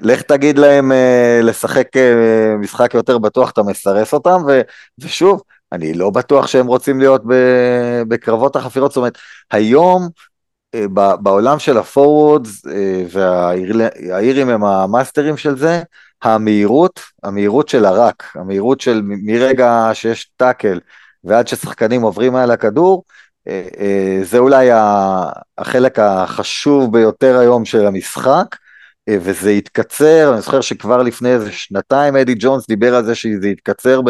לך 0.00 0.22
תגיד 0.22 0.58
להם 0.58 0.92
אה, 0.92 1.40
לשחק 1.42 1.96
אה, 1.96 2.56
משחק 2.58 2.94
יותר 2.94 3.18
בטוח, 3.18 3.50
אתה 3.50 3.62
מסרס 3.62 4.12
אותם, 4.12 4.42
ו, 4.48 4.60
ושוב, 4.98 5.42
אני 5.74 5.94
לא 5.94 6.10
בטוח 6.10 6.46
שהם 6.46 6.66
רוצים 6.66 6.98
להיות 6.98 7.22
בקרבות 8.08 8.56
החפירות, 8.56 8.90
זאת 8.90 8.96
אומרת, 8.96 9.18
היום 9.50 10.08
אה, 10.74 10.86
בעולם 11.20 11.58
של 11.58 11.78
ה 11.78 11.86
forwards, 11.86 12.62
והאירים 13.10 14.48
הם 14.48 14.64
המאסטרים 14.64 15.36
של 15.36 15.58
זה, 15.58 15.82
המהירות, 16.22 17.00
המהירות 17.22 17.68
של 17.68 17.84
הרק, 17.84 18.32
המהירות 18.34 18.80
של 18.80 19.02
מרגע 19.04 19.90
שיש 19.92 20.30
טאקל 20.36 20.80
ועד 21.24 21.48
ששחקנים 21.48 22.02
עוברים 22.02 22.32
מעל 22.32 22.50
הכדור, 22.50 23.04
זה 24.22 24.38
אולי 24.38 24.68
החלק 25.58 25.98
החשוב 25.98 26.92
ביותר 26.92 27.38
היום 27.38 27.64
של 27.64 27.86
המשחק, 27.86 28.56
אה, 29.08 29.16
וזה 29.20 29.50
התקצר, 29.50 30.32
אני 30.32 30.40
זוכר 30.40 30.60
שכבר 30.60 31.02
לפני 31.02 31.28
איזה 31.28 31.52
שנתיים 31.52 32.16
אדי 32.16 32.34
ג'ונס 32.38 32.66
דיבר 32.66 32.94
על 32.94 33.04
זה 33.04 33.14
שזה 33.14 33.48
יתקצר 33.48 34.00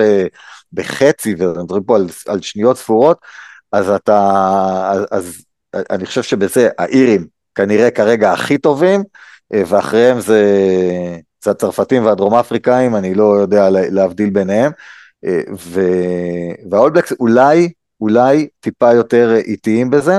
בחצי, 0.75 1.35
ומדברים 1.39 1.83
פה 1.83 1.97
על, 1.97 2.07
על 2.29 2.43
שניות 2.43 2.77
ספורות, 2.77 3.19
אז 3.73 3.91
אתה, 3.91 4.21
אז, 4.93 5.05
אז 5.11 5.45
אני 5.91 6.07
חושב 6.07 6.23
שבזה 6.23 6.69
האירים 6.79 7.27
כנראה 7.55 7.91
כרגע 7.91 8.33
הכי 8.33 8.59
טובים, 8.59 9.03
אה, 9.55 9.63
ואחריהם 9.67 10.21
זה, 10.21 10.45
זה 11.45 11.51
הצרפתים 11.51 12.05
והדרום 12.05 12.35
אפריקאים, 12.35 12.97
אני 12.97 13.15
לא 13.15 13.37
יודע 13.41 13.69
להבדיל 13.71 14.31
ביניהם, 14.31 14.73
אה, 15.25 15.41
והאולבלקס 16.71 17.13
אולי, 17.21 17.73
אולי 18.01 18.49
טיפה 18.61 18.93
יותר 18.93 19.35
איטיים 19.37 19.91
בזה. 19.91 20.19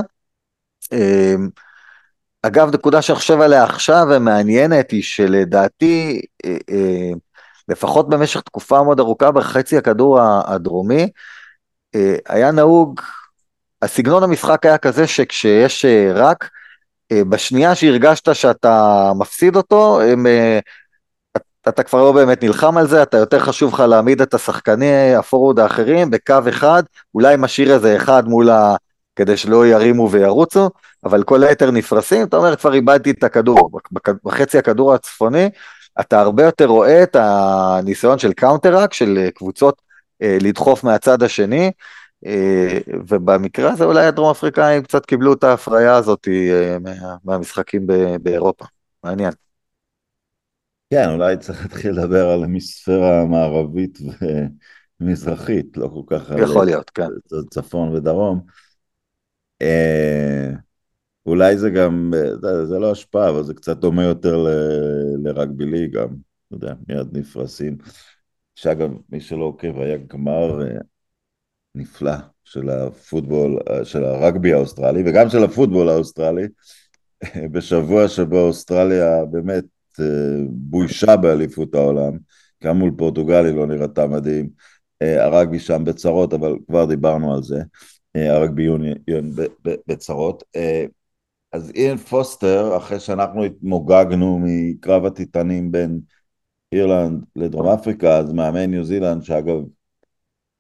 אגב, 2.48 2.74
נקודה 2.74 3.02
שאני 3.02 3.18
חושב 3.18 3.42
עליה 3.42 3.64
עכשיו 3.64 4.08
ומעניינת 4.10 4.92
היא 4.92 5.04
שלדעתי, 5.04 6.22
אה, 6.46 6.58
אה, 6.70 7.12
לפחות 7.70 8.10
במשך 8.10 8.42
תקופה 8.42 8.84
מאוד 8.84 9.00
ארוכה 9.00 9.32
בחצי 9.32 9.78
הכדור 9.78 10.20
הדרומי, 10.22 11.10
אה, 11.96 12.16
היה 12.30 12.52
נהוג, 12.52 13.02
הסגנון 13.82 14.24
המשחק 14.24 14.66
היה 14.66 14.78
כזה 14.78 15.08
שכשיש 15.08 15.86
ruck, 16.14 16.50
בשנייה 17.14 17.76
שהרגשת 17.76 18.36
שאתה 18.36 19.12
מפסיד 19.16 19.56
אותו, 19.56 20.02
הם, 20.02 20.26
אתה 21.70 21.84
כבר 21.84 22.04
לא 22.04 22.12
באמת 22.12 22.44
נלחם 22.44 22.78
על 22.78 22.88
זה, 22.88 23.04
אתה 23.04 23.18
יותר 23.18 23.40
חשוב 23.40 23.74
לך 23.74 23.80
להעמיד 23.80 24.22
את 24.22 24.34
השחקני 24.34 25.16
ה 25.16 25.21
forward 25.21 25.60
האחרים 25.60 26.10
בקו 26.12 26.36
אחד, 26.50 26.84
אולי 27.16 27.36
משאיר 27.38 27.74
איזה 27.74 27.96
אחד 27.98 28.28
מול 28.28 28.50
ה... 28.50 28.76
כדי 29.16 29.38
שלא 29.38 29.68
ירימו 29.68 30.12
וירוצו, 30.12 30.70
אבל 31.04 31.24
כל 31.24 31.44
היתר 31.44 31.72
נפרסים, 31.72 32.24
אתה 32.24 32.38
אומר, 32.38 32.56
כבר 32.56 32.74
איבדתי 32.74 33.12
את 33.12 33.24
הכדור. 33.24 33.72
בחצי 34.24 34.58
הכדור 34.58 34.94
הצפוני, 34.94 35.50
אתה 36.00 36.22
הרבה 36.22 36.44
יותר 36.44 36.66
רואה 36.66 37.04
את 37.04 37.16
הניסיון 37.20 38.20
של 38.20 38.34
counter-ruck, 38.34 38.94
של 38.94 39.30
קבוצות 39.36 39.82
אה, 40.22 40.38
לדחוף 40.42 40.84
מהצד 40.84 41.24
השני, 41.24 41.72
אה, 42.26 42.80
ובמקרה 43.08 43.72
הזה 43.72 43.84
אולי 43.84 44.06
הדרום 44.06 44.32
אפריקאים 44.32 44.84
קצת 44.84 45.06
קיבלו 45.06 45.34
את 45.34 45.44
ההפריה 45.44 45.96
הזאת 45.96 46.28
אה, 46.28 46.78
מה, 46.80 47.16
מהמשחקים 47.24 47.88
באירופה. 48.22 48.66
מעניין. 49.04 49.32
כן, 50.90 51.10
אולי 51.10 51.38
צריך 51.38 51.62
להתחיל 51.62 51.92
לדבר 51.92 52.30
על 52.30 52.44
המספירה 52.44 53.22
המערבית 53.22 54.00
ומזרחית, 55.02 55.78
לא 55.78 55.88
כל 55.88 56.18
כך 56.18 56.32
יכול 56.38 56.62
על 56.62 56.66
להיות, 56.66 56.90
כן. 56.90 57.08
צפון 57.50 57.96
ודרום. 57.96 58.42
אה, 59.62 60.52
אולי 61.26 61.58
זה 61.58 61.70
גם, 61.70 62.14
זה, 62.42 62.66
זה 62.66 62.80
לא 62.80 62.92
השפעה, 62.92 63.30
אבל 63.30 63.44
זה 63.44 63.54
קצת 63.54 63.78
דומה 63.78 64.04
יותר 64.04 64.38
ל, 64.38 64.48
ל 65.24 65.31
rugby 65.31 65.66
league 65.66 65.92
גם, 65.92 66.08
אתה 66.48 66.56
יודע, 66.56 66.74
מיד 66.88 67.18
נפרסים. 67.18 67.78
שאגב, 68.56 68.92
מי 69.10 69.22
שלא 69.22 69.44
עוקב, 69.44 69.80
היה 69.80 69.98
גמר 69.98 70.62
אה, 70.62 70.78
נפלא 71.76 72.16
של 72.44 72.70
הפוטבול, 72.70 73.60
אה, 73.70 73.86
של 73.86 74.04
הרגבי 74.04 74.54
האוסטרלי, 74.54 75.04
וגם 75.06 75.30
של 75.30 75.44
הפוטבול 75.44 75.90
האוסטרלי, 75.90 76.48
בשבוע 77.52 78.08
שבו 78.08 78.40
אוסטרליה 78.40 79.26
באמת 79.32 79.66
בוישה 80.50 81.18
באליפות 81.18 81.76
העולם, 81.76 82.18
גם 82.64 82.78
מול 82.78 82.92
פורטוגל 82.98 83.46
היא 83.46 83.56
לא 83.56 83.68
נראתה 83.68 84.08
מדהים, 84.08 84.50
הרגבי 85.02 85.60
שם 85.60 85.84
בצרות, 85.86 86.34
אבל 86.34 86.56
כבר 86.68 86.86
דיברנו 86.86 87.36
על 87.36 87.44
זה. 87.44 87.62
ה 88.16 88.24
rugby 88.24 88.64
union 88.64 89.32
בצרות. 89.88 90.44
אז 91.56 91.72
איין 91.76 91.98
פוסטר, 91.98 92.78
אחרי 92.78 93.00
שאנחנו 93.00 93.44
התמוגגנו 93.44 94.40
מקרב 94.44 95.06
הטיטנים 95.06 95.72
בין 95.72 96.00
אירלנד 96.72 97.24
לדרום 97.36 97.68
אפריקה, 97.68 98.18
אז 98.18 98.34
מאמן 98.34 98.72
ניו 98.72 98.84
זילנד, 98.84 99.24
שאגב 99.24 99.62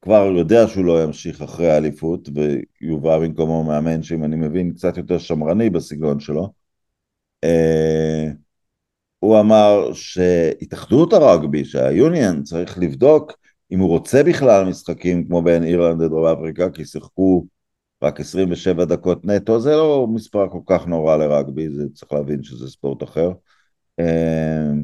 כבר 0.01 0.31
יודע 0.37 0.67
שהוא 0.67 0.85
לא 0.85 1.03
ימשיך 1.03 1.41
אחרי 1.41 1.71
האליפות, 1.71 2.29
ויובא 2.35 3.19
במקומו 3.19 3.63
מאמן 3.63 4.03
שאם 4.03 4.23
אני 4.23 4.35
מבין 4.35 4.73
קצת 4.73 4.97
יותר 4.97 5.17
שמרני 5.17 5.69
בסגנון 5.69 6.19
שלו, 6.19 6.53
אה, 7.43 8.31
הוא 9.19 9.39
אמר 9.39 9.93
שהתאחדות 9.93 11.13
הרגבי, 11.13 11.65
שהיוניון 11.65 12.43
צריך 12.43 12.77
לבדוק 12.77 13.31
אם 13.71 13.79
הוא 13.79 13.89
רוצה 13.89 14.23
בכלל 14.23 14.65
משחקים 14.65 15.27
כמו 15.27 15.41
בין 15.41 15.63
אירלנד 15.63 16.01
לדרום 16.01 16.25
אפריקה, 16.25 16.69
כי 16.69 16.85
שיחקו 16.85 17.45
רק 18.05 18.19
27 18.19 18.85
דקות 18.85 19.25
נטו, 19.25 19.59
זה 19.59 19.71
לא 19.71 20.07
מספר 20.13 20.49
כל 20.49 20.61
כך 20.65 20.87
נורא 20.87 21.17
לרגבי, 21.17 21.69
זה 21.69 21.83
צריך 21.93 22.13
להבין 22.13 22.43
שזה 22.43 22.67
ספורט 22.67 23.03
אחר. 23.03 23.31
אמ, 23.99 24.83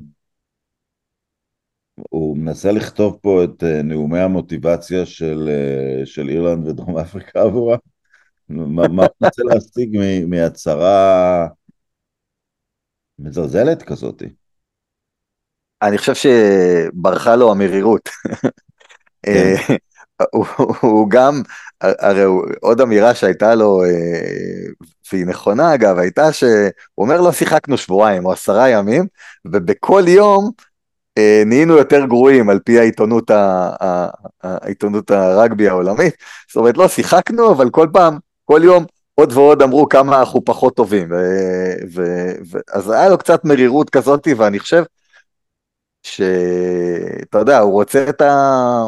הוא 2.09 2.37
מנסה 2.37 2.71
לכתוב 2.71 3.19
פה 3.21 3.43
את 3.43 3.63
אה, 3.63 3.81
נאומי 3.81 4.19
המוטיבציה 4.19 5.05
של, 5.05 5.49
אה, 5.49 6.05
של 6.05 6.29
אירלנד 6.29 6.67
ודרום 6.67 6.97
אפריקה 6.97 7.41
עבורה. 7.41 7.77
מה 8.49 8.81
הוא 8.85 8.95
מנסה 9.21 9.43
להשיג 9.43 9.97
מהצהרה 10.27 11.47
מזלזלת 13.19 13.83
כזאת? 13.83 14.23
אני 15.81 15.97
חושב 15.97 16.13
שברחה 16.13 17.35
לו 17.35 17.51
המרירות. 17.51 18.09
הוא, 20.33 20.45
הוא 20.81 21.09
גם, 21.09 21.41
הרי 21.81 22.23
הוא, 22.23 22.43
עוד 22.61 22.81
אמירה 22.81 23.15
שהייתה 23.15 23.55
לו, 23.55 23.83
אה, 23.83 23.89
והיא 25.11 25.25
נכונה 25.25 25.73
אגב, 25.73 25.97
הייתה 25.97 26.33
שהוא 26.33 26.71
אומר 26.97 27.21
לא 27.21 27.31
שיחקנו 27.31 27.77
שבועיים 27.77 28.25
או 28.25 28.31
עשרה 28.31 28.69
ימים, 28.69 29.07
ובכל 29.45 30.03
יום 30.07 30.51
אה, 31.17 31.43
נהיינו 31.45 31.77
יותר 31.77 32.05
גרועים 32.05 32.49
על 32.49 32.59
פי 32.59 32.79
העיתונות, 32.79 33.31
ה, 33.31 33.69
ה, 33.83 34.09
העיתונות 34.43 35.11
הרגבי 35.11 35.69
העולמית. 35.69 36.15
זאת 36.47 36.55
אומרת, 36.55 36.77
לא 36.77 36.87
שיחקנו, 36.87 37.51
אבל 37.51 37.69
כל 37.69 37.87
פעם, 37.93 38.17
כל 38.45 38.61
יום 38.63 38.85
עוד 39.15 39.33
ועוד 39.33 39.61
אמרו 39.61 39.89
כמה 39.89 40.19
אנחנו 40.19 40.45
פחות 40.45 40.75
טובים. 40.75 41.11
ו, 41.11 41.15
ו, 41.93 42.01
ו, 42.51 42.57
אז 42.73 42.89
היה 42.89 43.09
לו 43.09 43.17
קצת 43.17 43.45
מרירות 43.45 43.89
כזאת, 43.89 44.27
ואני 44.37 44.59
חושב 44.59 44.83
שאתה 46.03 47.37
יודע, 47.37 47.59
הוא 47.59 47.71
רוצה 47.71 48.05
את 48.09 48.21
ה... 48.21 48.85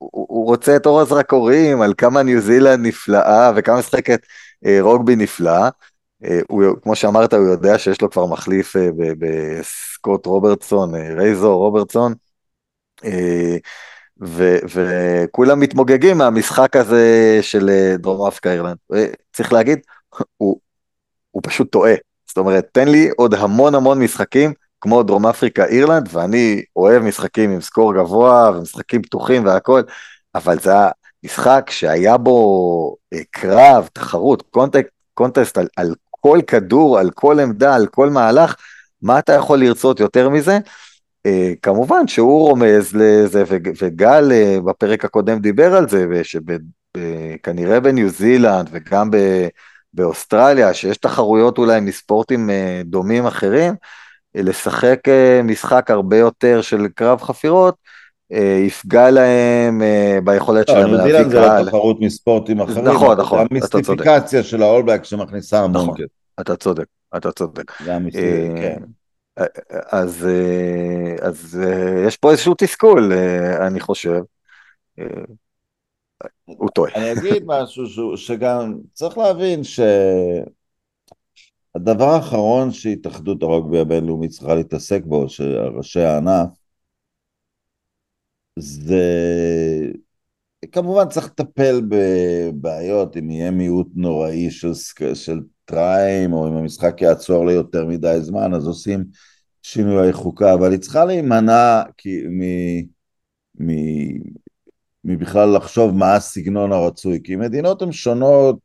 הוא 0.00 0.46
רוצה 0.46 0.76
את 0.76 0.86
אור 0.86 1.00
הזרקורים 1.00 1.82
על 1.82 1.94
כמה 1.98 2.22
ניו 2.22 2.40
זילנד 2.40 2.86
נפלאה 2.86 3.52
וכמה 3.56 3.78
משחקת 3.78 4.20
אה, 4.66 4.78
רוגבי 4.80 5.16
נפלא. 5.16 5.68
אה, 6.24 6.40
הוא, 6.48 6.64
כמו 6.82 6.96
שאמרת, 6.96 7.34
הוא 7.34 7.48
יודע 7.48 7.78
שיש 7.78 8.00
לו 8.02 8.10
כבר 8.10 8.26
מחליף 8.26 8.76
אה, 8.76 8.88
בסקוט 9.18 10.26
רוברטסון, 10.26 10.94
רייזור 10.94 11.54
רוברטסון. 11.54 12.14
ו, 14.22 14.56
וכולם 14.74 15.60
מתמוגגים 15.60 16.18
מהמשחק 16.18 16.76
הזה 16.76 17.38
של 17.42 17.70
דרום 17.98 18.28
אפריקה 18.28 18.52
אירלנד. 18.52 18.76
צריך 19.32 19.52
להגיד, 19.52 19.78
הוא, 20.36 20.60
הוא 21.30 21.42
פשוט 21.44 21.72
טועה. 21.72 21.94
זאת 22.26 22.38
אומרת, 22.38 22.68
תן 22.72 22.88
לי 22.88 23.10
עוד 23.16 23.34
המון 23.34 23.74
המון 23.74 24.02
משחקים 24.02 24.52
כמו 24.80 25.02
דרום 25.02 25.26
אפריקה 25.26 25.64
אירלנד, 25.64 26.08
ואני 26.12 26.62
אוהב 26.76 27.02
משחקים 27.02 27.50
עם 27.50 27.60
score 27.60 27.94
גבוה 27.94 28.50
ומשחקים 28.54 29.02
פתוחים 29.02 29.44
והכל, 29.44 29.82
אבל 30.34 30.58
זה 30.58 30.70
היה 30.70 30.88
משחק 31.24 31.70
שהיה 31.70 32.16
בו 32.16 32.96
קרב, 33.30 33.88
תחרות, 33.92 34.42
contact, 34.50 34.90
contest 35.14 35.58
על, 35.58 35.68
על 35.76 35.94
כל 36.10 36.38
כדור, 36.46 36.98
על 36.98 37.10
כל 37.10 37.40
עמדה, 37.40 37.74
על 37.74 37.86
כל 37.86 38.10
מהלך, 38.10 38.54
מה 39.02 39.18
אתה 39.18 39.32
יכול 39.32 39.58
לרצות 39.58 40.00
יותר 40.00 40.28
מזה? 40.28 40.58
Uh, 41.28 41.30
כמובן 41.62 42.08
שהוא 42.08 42.48
רומז 42.48 42.94
לזה, 42.94 43.44
וגל 43.82 44.32
uh, 44.32 44.60
בפרק 44.60 45.04
הקודם 45.04 45.38
דיבר 45.38 45.74
על 45.74 45.88
זה, 45.88 46.06
שכנראה 46.22 47.80
בניו 47.80 48.08
זילנד 48.08 48.68
וגם 48.72 49.10
באוסטרליה, 49.94 50.74
שיש 50.74 50.96
תחרויות 50.96 51.58
אולי 51.58 51.80
מספורטים 51.80 52.50
uh, 52.50 52.86
דומים 52.86 53.26
אחרים, 53.26 53.74
לשחק 54.34 55.00
uh, 55.08 55.42
משחק 55.42 55.90
הרבה 55.90 56.16
יותר 56.16 56.62
של 56.62 56.88
קרב 56.94 57.20
חפירות, 57.20 57.74
uh, 58.32 58.36
יפגע 58.66 59.10
להם 59.10 59.82
uh, 59.82 60.24
ביכולת 60.24 60.68
לא, 60.68 60.74
שלהם 60.74 60.94
להביא 60.94 61.12
קהל. 61.12 61.22
ניו 61.22 61.30
זילנד 61.30 61.46
זה 61.56 61.62
לא 61.62 61.68
תחרות 61.68 62.00
מספורטים 62.00 62.60
אחרים, 62.60 62.84
נכון, 62.84 63.20
נכון, 63.20 63.46
אתה 63.46 63.68
צודק. 63.68 63.88
המיסטיפיקציה 63.88 64.42
של 64.42 64.62
האולבק 64.62 65.04
שמכניסה 65.04 65.60
המון 65.60 65.82
נכון, 65.82 65.96
אתה 66.40 66.56
צודק, 66.56 66.86
אתה 67.16 67.32
צודק. 67.32 67.72
כן. 68.56 68.78
אז, 69.90 70.28
אז 71.20 71.60
יש 72.06 72.16
פה 72.16 72.30
איזשהו 72.30 72.54
תסכול, 72.58 73.12
אני 73.66 73.80
חושב. 73.80 74.20
הוא 76.44 76.68
טועה. 76.74 76.92
אני 76.94 77.12
אגיד 77.12 77.42
משהו 77.46 78.16
שגם 78.16 78.74
צריך 78.92 79.18
להבין 79.18 79.64
שהדבר 81.72 82.08
האחרון 82.08 82.70
שהתאחדות 82.72 83.42
הרוגבי 83.42 83.78
הבינלאומית 83.78 84.30
צריכה 84.30 84.54
להתעסק 84.54 85.02
בו, 85.04 85.28
שראשי 85.28 86.00
הענף, 86.00 86.48
זה 88.58 89.02
כמובן 90.72 91.08
צריך 91.08 91.26
לטפל 91.26 91.80
בבעיות 91.88 93.16
אם 93.16 93.30
יהיה 93.30 93.50
מיעוט 93.50 93.88
נוראי 93.94 94.50
של, 94.50 94.74
של 95.14 95.40
טריים, 95.64 96.32
או 96.32 96.48
אם 96.48 96.52
המשחק 96.52 97.02
יעצור 97.02 97.46
ליותר 97.46 97.86
מדי 97.86 98.16
זמן, 98.20 98.54
אז 98.54 98.66
עושים 98.66 99.04
שינוי 99.62 100.12
חוקה, 100.12 100.54
אבל 100.54 100.70
היא 100.72 100.80
צריכה 100.80 101.04
להימנע 101.04 101.82
מ... 102.30 102.42
מ... 103.60 103.70
מבכלל 105.04 105.56
לחשוב 105.56 105.94
מה 105.94 106.14
הסגנון 106.14 106.72
הרצוי, 106.72 107.20
כי 107.24 107.36
מדינות 107.36 107.82
הן 107.82 107.92
שונות, 107.92 108.58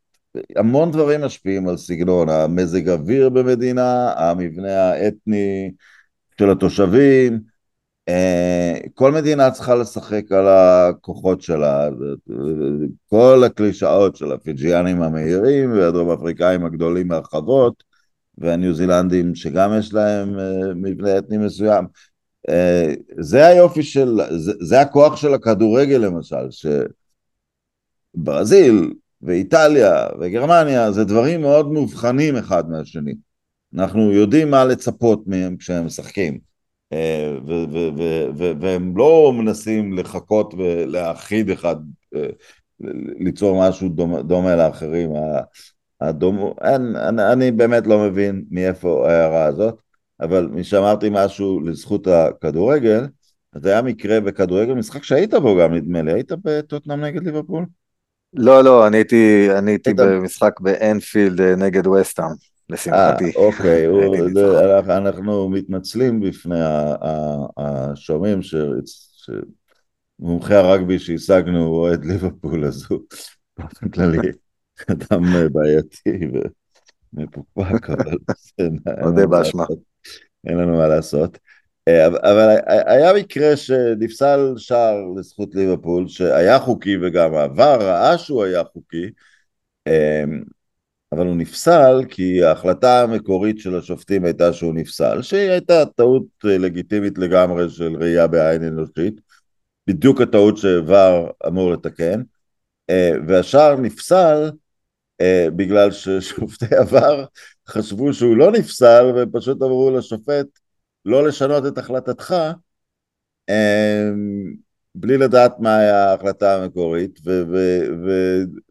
המון 0.55 0.91
דברים 0.91 1.21
משפיעים 1.21 1.67
על 1.67 1.77
סגנון, 1.77 2.29
המזג 2.29 2.89
אוויר 2.89 3.29
במדינה, 3.29 4.13
המבנה 4.17 4.91
האתני 4.91 5.71
של 6.39 6.51
התושבים, 6.51 7.39
אה, 8.09 8.77
כל 8.93 9.11
מדינה 9.11 9.51
צריכה 9.51 9.75
לשחק 9.75 10.31
על 10.31 10.47
הכוחות 10.47 11.41
שלה, 11.41 11.89
כל 13.09 13.43
הקלישאות 13.45 14.15
של 14.15 14.31
הפיג'יאנים 14.31 15.01
המהירים 15.01 15.71
והדרום 15.71 16.09
אפריקאים 16.11 16.65
הגדולים 16.65 17.07
מהרחבות 17.07 17.83
והניו 18.37 18.73
זילנדים 18.73 19.35
שגם 19.35 19.71
יש 19.79 19.93
להם 19.93 20.39
אה, 20.39 20.73
מבנה 20.75 21.17
אתני 21.17 21.37
מסוים. 21.37 21.85
אה, 22.49 22.93
זה 23.19 23.47
היופי 23.47 23.83
של, 23.83 24.19
זה, 24.37 24.53
זה 24.59 24.81
הכוח 24.81 25.15
של 25.15 25.33
הכדורגל 25.33 25.97
למשל, 25.97 26.47
שברזיל 28.17 28.93
ואיטליה 29.25 30.07
וגרמניה 30.19 30.91
זה 30.91 31.03
דברים 31.03 31.41
מאוד 31.41 31.71
מובחנים 31.71 32.35
אחד 32.35 32.69
מהשני. 32.69 33.13
אנחנו 33.73 34.11
יודעים 34.11 34.51
מה 34.51 34.65
לצפות 34.65 35.23
מהם 35.27 35.57
כשהם 35.57 35.85
משחקים. 35.85 36.39
אה, 36.93 37.37
והם 38.59 38.97
לא 38.97 39.33
מנסים 39.35 39.93
לחכות 39.93 40.53
ולהאחיד 40.53 41.49
אחד, 41.49 41.75
ליצור 43.19 43.69
משהו 43.69 43.89
דומה, 43.89 44.21
דומה 44.21 44.55
לאחרים. 44.55 45.09
הדומו, 46.01 46.55
אין, 46.61 46.95
אני, 46.95 47.31
אני 47.31 47.51
באמת 47.51 47.87
לא 47.87 47.99
מבין 47.99 48.45
מאיפה 48.51 49.09
ההערה 49.09 49.45
הזאת, 49.45 49.75
אבל 50.19 50.47
משאמרתי 50.47 51.07
משהו 51.11 51.59
לזכות 51.59 52.07
הכדורגל, 52.07 53.05
אז 53.53 53.65
היה 53.65 53.81
מקרה 53.81 54.21
בכדורגל, 54.21 54.73
משחק 54.73 55.03
שהיית 55.03 55.33
בו 55.33 55.57
גם 55.61 55.73
נדמה 55.73 56.01
לי, 56.01 56.13
היית 56.13 56.31
בטוטנאם 56.43 57.01
נגד 57.01 57.23
ליברפול? 57.23 57.65
לא, 58.35 58.63
לא, 58.63 58.87
אני 58.87 58.97
הייתי, 58.97 59.47
אני 59.57 59.71
הייתי 59.71 59.93
במשחק 59.93 60.59
באנפילד 60.59 61.41
אה, 61.41 61.55
נגד 61.55 61.87
וסטאם, 61.87 62.31
לשמחתי. 62.69 63.25
אה, 63.25 63.31
אוקיי, 63.35 63.87
אנחנו 64.97 65.49
מתנצלים 65.49 66.19
בפני 66.19 66.59
השומעים 67.57 68.39
שמומחי 70.19 70.55
הרגבי 70.55 70.99
שהשגנו 70.99 71.65
הוא 71.65 71.77
אוהד 71.77 72.05
ליברפול, 72.05 72.65
אז 72.65 72.85
הוא 72.89 72.99
באופן 73.57 73.89
כללי 73.89 74.31
אדם 74.91 75.23
בעייתי 75.51 76.27
ומפוקפק, 77.13 77.89
אבל 77.89 78.17
מודה 79.01 79.27
באשמה. 79.27 79.65
אין 80.47 80.57
לנו 80.57 80.77
מה 80.77 80.87
לעשות. 80.87 81.37
אה, 81.87 82.07
אבל 82.07 82.55
היה 82.65 83.13
מקרה 83.13 83.57
שנפסל 83.57 84.53
שער 84.57 84.95
לזכות 85.17 85.55
ליברפול, 85.55 86.07
שהיה 86.07 86.59
חוקי 86.59 86.97
וגם 87.01 87.33
העבר 87.33 87.77
ראה 87.81 88.17
שהוא 88.17 88.43
היה 88.43 88.63
חוקי, 88.63 89.09
אה, 89.87 90.23
אבל 91.11 91.27
הוא 91.27 91.35
נפסל 91.35 92.03
כי 92.09 92.43
ההחלטה 92.43 93.01
המקורית 93.01 93.59
של 93.59 93.77
השופטים 93.77 94.25
הייתה 94.25 94.53
שהוא 94.53 94.73
נפסל, 94.73 95.21
שהיא 95.21 95.49
הייתה 95.49 95.85
טעות 95.85 96.25
לגיטימית 96.43 97.17
לגמרי 97.17 97.69
של 97.69 97.95
ראייה 97.99 98.27
בעין 98.27 98.63
אנושית, 98.63 99.21
בדיוק 99.87 100.21
הטעות 100.21 100.57
שוואר 100.57 101.29
אמור 101.47 101.71
לתקן, 101.71 102.21
אה, 102.89 103.11
והשער 103.27 103.75
נפסל 103.75 104.51
אה, 105.21 105.47
בגלל 105.55 105.91
ששופטי 105.91 106.75
VAR 106.81 107.25
חשבו 107.69 108.13
שהוא 108.13 108.37
לא 108.37 108.51
נפסל 108.51 109.05
ופשוט 109.15 109.61
אמרו 109.61 109.91
לשופט 109.97 110.45
לא 111.05 111.27
לשנות 111.27 111.65
את 111.65 111.77
החלטתך 111.77 112.35
אה, 113.49 114.09
בלי 114.95 115.17
לדעת 115.17 115.59
מה 115.59 115.77
היה 115.77 116.11
ההחלטה 116.11 116.55
המקורית 116.55 117.19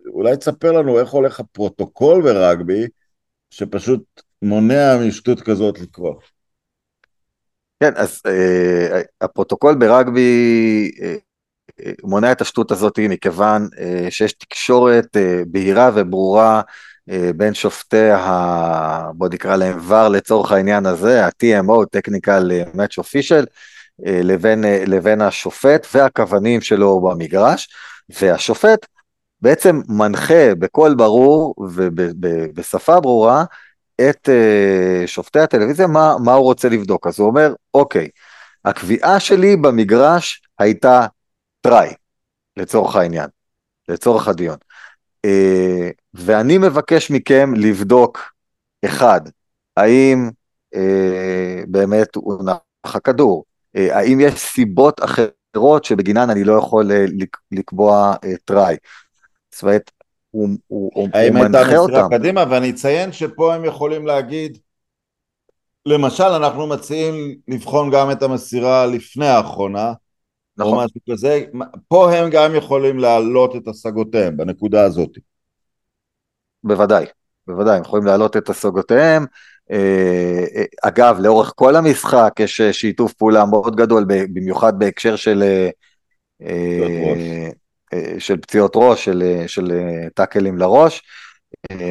ואולי 0.06 0.36
תספר 0.36 0.72
לנו 0.72 1.00
איך 1.00 1.10
הולך 1.10 1.40
הפרוטוקול 1.40 2.22
ברוגבי 2.22 2.86
שפשוט 3.50 4.22
מונע 4.42 4.96
משטות 5.08 5.40
כזאת 5.40 5.80
לקרות. 5.80 6.22
כן, 7.80 7.92
אז 7.96 8.22
אה, 8.26 9.00
הפרוטוקול 9.20 9.74
ברוגבי 9.74 10.90
אה, 11.02 11.16
מונע 12.04 12.32
את 12.32 12.40
השטות 12.40 12.70
הזאת 12.70 12.98
מכיוון 12.98 13.68
אה, 13.78 14.06
שיש 14.10 14.32
תקשורת 14.32 15.16
אה, 15.16 15.42
בהירה 15.46 15.90
וברורה 15.94 16.56
אה, 16.56 16.62
בין 17.36 17.54
שופטי 17.54 18.10
ה... 18.10 19.12
בוא 19.14 19.28
נקרא 19.28 19.56
להם 19.56 19.78
ור 19.88 20.08
לצורך 20.08 20.52
העניין 20.52 20.86
הזה, 20.86 21.26
ה-TMO, 21.26 21.96
Technical 21.96 22.74
Match 22.76 23.02
Official, 23.02 23.46
לבין, 23.98 24.64
לבין 24.86 25.20
השופט 25.20 25.86
והכוונים 25.94 26.60
שלו 26.60 27.00
במגרש, 27.00 27.68
והשופט 28.20 28.86
בעצם 29.40 29.80
מנחה 29.88 30.54
בקול 30.58 30.94
ברור 30.94 31.54
ובשפה 31.58 33.00
ברורה 33.00 33.44
את 34.00 34.28
שופטי 35.06 35.40
הטלוויזיה 35.40 35.86
מה, 35.86 36.14
מה 36.24 36.32
הוא 36.32 36.44
רוצה 36.44 36.68
לבדוק. 36.68 37.06
אז 37.06 37.18
הוא 37.18 37.28
אומר, 37.28 37.54
אוקיי, 37.74 38.08
הקביעה 38.64 39.20
שלי 39.20 39.56
במגרש 39.56 40.42
הייתה 40.58 41.06
טראי, 41.60 41.92
לצורך 42.56 42.96
העניין, 42.96 43.26
לצורך 43.88 44.28
הדיון. 44.28 44.56
Uh, 45.24 45.92
ואני 46.14 46.58
מבקש 46.58 47.10
מכם 47.10 47.52
לבדוק, 47.56 48.32
אחד, 48.84 49.20
האם 49.76 50.30
uh, 50.74 50.78
באמת 51.68 52.14
הוא 52.14 52.44
נח 52.44 52.96
הכדור, 52.96 53.44
uh, 53.76 53.80
האם 53.92 54.20
יש 54.20 54.34
סיבות 54.34 55.00
אחרות 55.04 55.84
שבגינן 55.84 56.30
אני 56.30 56.44
לא 56.44 56.52
יכול 56.52 56.90
uh, 56.90 57.26
לקבוע 57.52 58.14
uh, 58.14 58.28
טראי. 58.44 58.76
זאת 59.54 59.62
אומרת, 59.62 59.90
הוא, 60.30 60.48
הוא, 60.66 60.90
הוא 60.94 61.08
מנחה 61.08 61.18
אותם. 61.18 61.18
האם 61.18 61.36
הייתה 61.36 61.84
מסירה 61.84 62.08
קדימה, 62.10 62.44
ואני 62.50 62.70
אציין 62.70 63.12
שפה 63.12 63.54
הם 63.54 63.64
יכולים 63.64 64.06
להגיד, 64.06 64.58
למשל 65.86 66.24
אנחנו 66.24 66.66
מציעים 66.66 67.14
לבחון 67.48 67.90
גם 67.90 68.10
את 68.10 68.22
המסירה 68.22 68.86
לפני 68.86 69.26
האחרונה, 69.26 69.92
נכון. 70.56 70.78
או 70.78 70.84
משהו 70.84 71.00
כזה, 71.10 71.44
פה 71.88 72.12
הם 72.12 72.30
גם 72.30 72.54
יכולים 72.54 72.98
להעלות 72.98 73.56
את 73.56 73.68
השגותיהם 73.68 74.36
בנקודה 74.36 74.84
הזאת. 74.84 75.10
בוודאי, 76.64 77.06
בוודאי, 77.46 77.76
הם 77.76 77.82
יכולים 77.82 78.06
להעלות 78.06 78.36
את 78.36 78.50
השגותיהם. 78.50 79.26
אה, 79.70 80.44
אה, 80.56 80.64
אגב, 80.82 81.18
לאורך 81.20 81.52
כל 81.56 81.76
המשחק 81.76 82.32
יש 82.38 82.60
אה, 82.60 82.72
שיתוף 82.72 83.12
פעולה 83.12 83.44
מאוד 83.44 83.76
גדול, 83.76 84.04
במיוחד 84.08 84.78
בהקשר 84.78 85.16
של 85.16 85.68
של 88.18 88.36
פציעות 88.36 88.72
ראש, 88.74 89.04
של, 89.04 89.42
של 89.46 89.72
טאקלים 90.14 90.58
לראש. 90.58 91.02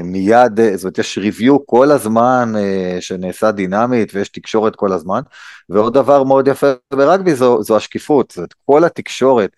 מיד, 0.04 0.60
זאת 0.76 0.84
אומרת, 0.84 0.98
יש 0.98 1.18
ריוויו 1.18 1.66
כל 1.66 1.92
הזמן 1.92 2.54
שנעשה 3.00 3.52
דינמית 3.52 4.16
ויש 4.16 4.30
תקשורת 4.30 4.76
כל 4.76 4.92
הזמן. 4.92 5.22
ועוד 5.70 5.94
דבר 5.94 6.24
מאוד 6.24 6.48
יפה 6.48 6.68
ברגבי 6.94 7.36
זו, 7.36 7.64
זו 7.64 7.78
השקיפות, 7.78 8.32
זאת 8.32 8.38
אומרת, 8.38 8.54
כל 8.66 8.84
התקשורת 8.84 9.50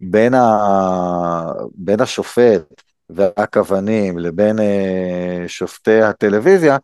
בין, 0.00 0.34
ה, 0.34 0.48
בין 1.74 2.00
השופט 2.00 2.82
והכוונים 3.10 4.18
לבין 4.18 4.58
שופטי 5.46 6.02
הטלוויזיה 6.02 6.76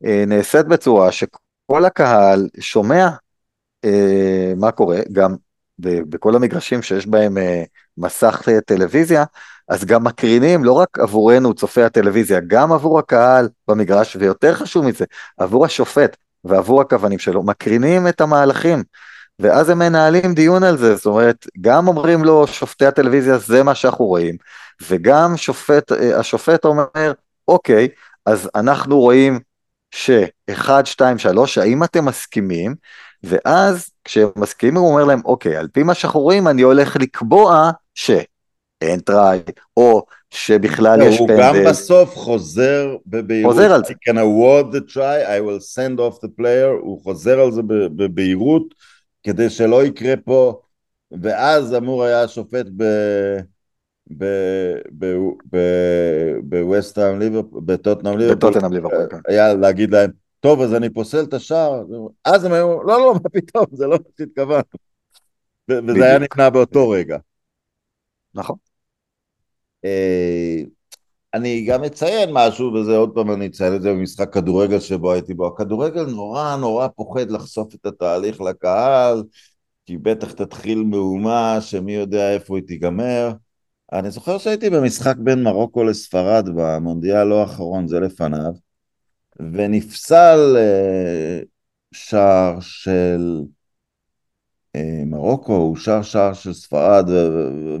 נעשית 0.00 0.66
בצורה 0.66 1.12
שכל 1.12 1.84
הקהל 1.84 2.48
שומע 2.60 3.08
מה 4.56 4.72
קורה, 4.72 4.98
גם 5.12 5.34
בכל 5.78 6.36
המגרשים 6.36 6.82
שיש 6.82 7.06
בהם 7.06 7.36
מסך 7.98 8.48
טלוויזיה, 8.66 9.24
אז 9.68 9.84
גם 9.84 10.04
מקרינים 10.04 10.64
לא 10.64 10.72
רק 10.72 10.98
עבורנו 10.98 11.54
צופי 11.54 11.82
הטלוויזיה, 11.82 12.40
גם 12.46 12.72
עבור 12.72 12.98
הקהל 12.98 13.48
במגרש, 13.68 14.16
ויותר 14.16 14.54
חשוב 14.54 14.84
מזה, 14.84 15.04
עבור 15.38 15.64
השופט 15.64 16.16
ועבור 16.44 16.80
הכוונים 16.80 17.18
שלו, 17.18 17.42
מקרינים 17.42 18.08
את 18.08 18.20
המהלכים, 18.20 18.84
ואז 19.38 19.68
הם 19.68 19.78
מנהלים 19.78 20.34
דיון 20.34 20.62
על 20.62 20.78
זה, 20.78 20.96
זאת 20.96 21.06
אומרת, 21.06 21.46
גם 21.60 21.88
אומרים 21.88 22.24
לו 22.24 22.46
שופטי 22.46 22.86
הטלוויזיה 22.86 23.38
זה 23.38 23.62
מה 23.62 23.74
שאנחנו 23.74 24.04
רואים, 24.04 24.36
וגם 24.88 25.36
שופט, 25.36 25.92
השופט 25.92 26.64
אומר, 26.64 27.12
אוקיי, 27.48 27.88
אז 28.26 28.50
אנחנו 28.54 29.00
רואים 29.00 29.40
ש-1, 29.90 30.70
2, 30.84 31.18
3, 31.18 31.58
האם 31.58 31.84
אתם 31.84 32.04
מסכימים? 32.04 32.74
ואז 33.22 33.90
כשהם 34.04 34.28
מסכימים 34.36 34.76
הוא 34.76 34.92
אומר 34.92 35.04
להם, 35.04 35.20
אוקיי, 35.24 35.56
על 35.56 35.68
פי 35.72 35.82
מה 35.82 35.94
שאנחנו 35.94 36.20
רואים 36.20 36.48
אני 36.48 36.62
הולך 36.62 36.96
לקבוע 36.96 37.70
ש... 37.94 38.10
אין 38.80 39.00
טראי, 39.00 39.38
או 39.76 40.02
שבכלל 40.30 41.02
יש 41.02 41.18
פנדל. 41.18 41.32
הוא 41.32 41.40
גם 41.42 41.54
בסוף 41.68 42.16
חוזר 42.16 42.96
בבהירות. 43.06 43.54
חוזר 43.54 43.72
על 43.72 43.82
זה. 43.84 43.92
I 43.92 43.96
can 44.10 44.16
award 44.16 44.74
the 44.76 44.92
try, 44.92 45.24
I 45.26 45.40
will 45.40 45.60
send 45.60 45.98
off 45.98 46.24
the 46.24 46.28
player, 46.40 46.80
הוא 46.80 47.02
חוזר 47.02 47.40
על 47.40 47.52
זה 47.52 47.62
בבהירות, 47.96 48.74
כדי 49.22 49.50
שלא 49.50 49.84
יקרה 49.84 50.14
פה, 50.24 50.60
ואז 51.20 51.74
אמור 51.74 52.04
היה 52.04 52.22
השופט 52.22 52.66
ב... 52.76 52.84
בווסטהאם 56.42 57.18
ליברפול, 57.18 57.60
בטוטנאם 57.64 58.18
ליברפול, 58.18 59.06
כן. 59.10 59.18
היה 59.28 59.54
להגיד 59.54 59.90
להם, 59.90 60.10
טוב 60.40 60.60
אז 60.60 60.74
אני 60.74 60.90
פוסל 60.90 61.24
את 61.24 61.34
השער, 61.34 61.84
אז 62.24 62.44
הם 62.44 62.52
היו, 62.52 62.82
לא 62.82 63.00
לא 63.00 63.14
מה 63.14 63.28
פתאום, 63.32 63.66
זה 63.72 63.86
לא 63.86 63.96
מה 63.96 64.10
שהתכוונו, 64.18 64.62
וזה 65.70 66.04
היה 66.04 66.18
נמנע 66.18 66.50
באותו 66.50 66.90
רגע. 66.90 67.18
נכון. 68.36 68.56
אה, 69.84 70.62
אני 71.34 71.64
גם 71.66 71.84
אציין 71.84 72.30
משהו, 72.32 72.72
וזה 72.72 72.96
עוד 72.96 73.14
פעם 73.14 73.30
אני 73.32 73.46
אציין 73.46 73.74
את 73.74 73.82
זה 73.82 73.92
במשחק 73.92 74.32
כדורגל 74.32 74.80
שבו 74.80 75.12
הייתי 75.12 75.34
בו, 75.34 75.46
הכדורגל 75.46 76.06
נורא 76.06 76.56
נורא 76.56 76.88
פוחד 76.88 77.30
לחשוף 77.30 77.74
את 77.74 77.86
התהליך 77.86 78.40
לקהל, 78.40 79.22
כי 79.86 79.96
בטח 79.98 80.32
תתחיל 80.32 80.82
מהומה 80.82 81.58
שמי 81.60 81.94
יודע 81.94 82.34
איפה 82.34 82.56
היא 82.56 82.66
תיגמר. 82.66 83.32
אני 83.92 84.10
זוכר 84.10 84.38
שהייתי 84.38 84.70
במשחק 84.70 85.16
בין 85.16 85.42
מרוקו 85.42 85.84
לספרד 85.84 86.48
במונדיאל 86.56 87.24
לא 87.24 87.40
האחרון, 87.40 87.88
זה 87.88 88.00
לפניו, 88.00 88.52
ונפסל 89.52 90.56
אה, 90.58 91.40
שער 91.92 92.60
של 92.60 93.42
מרוקו, 95.06 95.56
הוא 95.56 95.76
שר 95.76 96.02
שער 96.02 96.32
של 96.32 96.52
ספרד, 96.52 97.08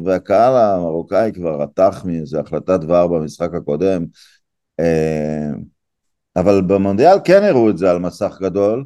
והקהל 0.04 0.56
המרוקאי 0.56 1.30
כבר 1.34 1.62
רתח 1.62 2.02
מאיזו 2.04 2.38
החלטת 2.38 2.80
דבר 2.80 3.06
במשחק 3.06 3.54
הקודם, 3.54 4.04
אה, 4.80 5.50
אבל 6.36 6.62
במונדיאל 6.62 7.18
כן 7.24 7.42
הראו 7.42 7.70
את 7.70 7.78
זה 7.78 7.90
על 7.90 7.98
מסך 7.98 8.38
גדול, 8.40 8.84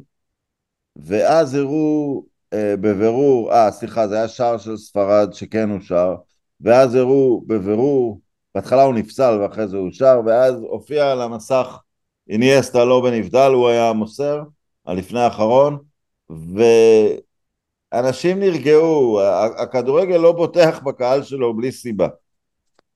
ואז 0.95 1.55
הראו 1.55 2.23
אה, 2.53 2.75
בבירור, 2.77 3.53
אה 3.53 3.71
סליחה 3.71 4.07
זה 4.07 4.15
היה 4.15 4.27
שער 4.27 4.57
של 4.57 4.77
ספרד 4.77 5.33
שכן 5.33 5.69
הוא 5.69 5.79
שר, 5.81 6.15
ואז 6.61 6.95
הראו 6.95 7.43
בבירור, 7.47 8.21
בהתחלה 8.55 8.83
הוא 8.83 8.93
נפסל 8.93 9.39
ואחרי 9.41 9.67
זה 9.67 9.77
הוא 9.77 9.91
שר, 9.91 10.21
ואז 10.25 10.55
הופיע 10.55 11.11
על 11.11 11.21
המסך 11.21 11.79
איניאסטה 12.29 12.85
לא 12.85 13.01
בנבדל, 13.01 13.51
הוא 13.53 13.69
היה 13.69 13.93
מוסר, 13.93 14.43
הלפני 14.85 15.19
האחרון, 15.19 15.77
ו... 16.31 16.61
אנשים 17.93 18.39
נרגעו, 18.39 19.19
הכדורגל 19.57 20.17
לא 20.17 20.31
בוטח 20.31 20.79
בקהל 20.83 21.23
שלו 21.23 21.53
בלי 21.53 21.71
סיבה. 21.71 22.07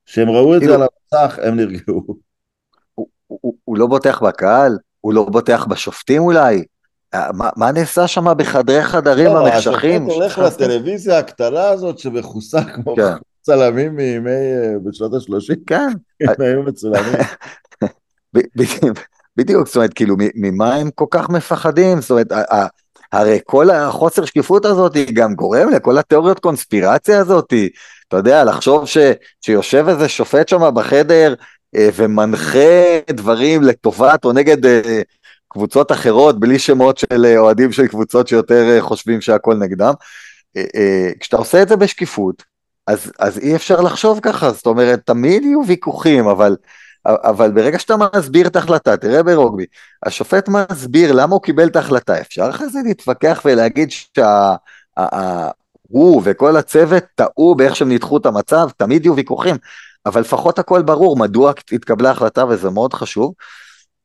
כשהם 0.05 0.29
ראו 0.29 0.55
את 0.55 0.61
זה 0.61 0.75
על 0.75 0.81
המסך, 0.81 1.39
הם 1.43 1.55
נרגעו. 1.55 2.03
הוא, 2.95 3.07
הוא, 3.27 3.53
הוא 3.63 3.77
לא 3.77 3.87
בוטח 3.87 4.23
בקהל? 4.23 4.77
הוא 5.01 5.13
לא 5.13 5.23
בוטח 5.23 5.65
בשופטים 5.65 6.21
אולי? 6.21 6.63
אה, 7.13 7.31
מה, 7.31 7.49
מה 7.57 7.71
נעשה 7.71 8.07
שם 8.07 8.25
בחדרי 8.37 8.83
חדרים 8.83 9.25
לא, 9.25 9.47
המחשכים? 9.47 10.01
השופט 10.03 10.15
הולך 10.15 10.39
לטלוויזיה 10.39 11.19
הקטנה 11.19 11.69
הזאת 11.69 11.99
שמכוסה 11.99 12.63
כמו 12.63 12.95
כן. 12.95 13.13
צלמים 13.41 13.95
מימי, 13.95 14.29
אה, 14.29 14.73
בשנות 14.83 15.13
ה-30? 15.13 15.55
כן. 15.67 15.87
הם 16.19 16.35
היו 16.39 16.63
מצולמים. 16.63 17.13
בדיוק, 19.37 19.67
זאת 19.67 19.75
אומרת, 19.75 19.93
כאילו, 19.93 20.15
ממה 20.35 20.75
הם 20.75 20.89
כל 20.95 21.05
כך 21.11 21.29
מפחדים? 21.29 22.01
זאת 22.01 22.11
אומרת, 22.11 22.31
הרי 23.15 23.39
כל 23.45 23.69
החוסר 23.69 24.25
שקיפות 24.25 24.65
הזאת 24.65 24.93
גם 25.13 25.35
גורם 25.35 25.69
לכל 25.69 25.97
התיאוריות 25.97 26.39
קונספירציה 26.39 27.19
הזאת, 27.19 27.53
אתה 28.07 28.17
יודע, 28.17 28.43
לחשוב 28.43 28.85
ש, 28.85 28.97
שיושב 29.41 29.85
איזה 29.87 30.09
שופט 30.09 30.47
שם 30.47 30.75
בחדר 30.75 31.33
אה, 31.75 31.89
ומנחה 31.95 32.99
דברים 33.09 33.63
לטובת 33.63 34.25
או 34.25 34.33
נגד 34.33 34.65
אה, 34.65 35.01
קבוצות 35.47 35.91
אחרות, 35.91 36.39
בלי 36.39 36.59
שמות 36.59 36.97
של 36.97 37.25
אה, 37.25 37.37
אוהדים 37.37 37.71
של 37.71 37.87
קבוצות 37.87 38.27
שיותר 38.27 38.69
אה, 38.69 38.81
חושבים 38.81 39.21
שהכל 39.21 39.55
נגדם. 39.55 39.93
אה, 40.57 40.63
אה, 40.75 41.09
כשאתה 41.19 41.37
עושה 41.37 41.61
את 41.61 41.67
זה 41.67 41.75
בשקיפות, 41.75 42.43
אז, 42.87 43.11
אז 43.19 43.37
אי 43.37 43.55
אפשר 43.55 43.81
לחשוב 43.81 44.19
ככה, 44.21 44.51
זאת 44.51 44.65
אומרת, 44.65 44.99
תמיד 45.05 45.43
יהיו 45.43 45.61
ויכוחים, 45.67 46.27
אבל 46.27 46.55
אבל 47.05 47.51
ברגע 47.51 47.79
שאתה 47.79 47.95
מסביר 48.15 48.47
את 48.47 48.55
ההחלטה, 48.55 48.97
תראה 48.97 49.23
ברוגבי, 49.23 49.65
השופט 50.05 50.49
מסביר 50.49 51.11
למה 51.11 51.33
הוא 51.33 51.41
קיבל 51.41 51.67
את 51.67 51.75
ההחלטה, 51.75 52.21
אפשר 52.21 52.49
אחרי 52.49 52.69
זה 52.69 52.79
להתווכח 52.85 53.41
ולהגיד 53.45 53.91
שהוא 53.91 54.57
וכל 56.23 56.57
הצוות 56.57 57.03
טעו 57.15 57.55
באיך 57.55 57.75
שהם 57.75 57.89
ניתחו 57.89 58.17
את 58.17 58.25
המצב, 58.25 58.67
תמיד 58.77 59.05
יהיו 59.05 59.15
ויכוחים, 59.15 59.55
אבל 60.05 60.21
לפחות 60.21 60.59
הכל 60.59 60.81
ברור 60.81 61.17
מדוע 61.17 61.51
התקבלה 61.71 62.11
החלטה 62.11 62.45
וזה 62.45 62.69
מאוד 62.69 62.93
חשוב. 62.93 63.33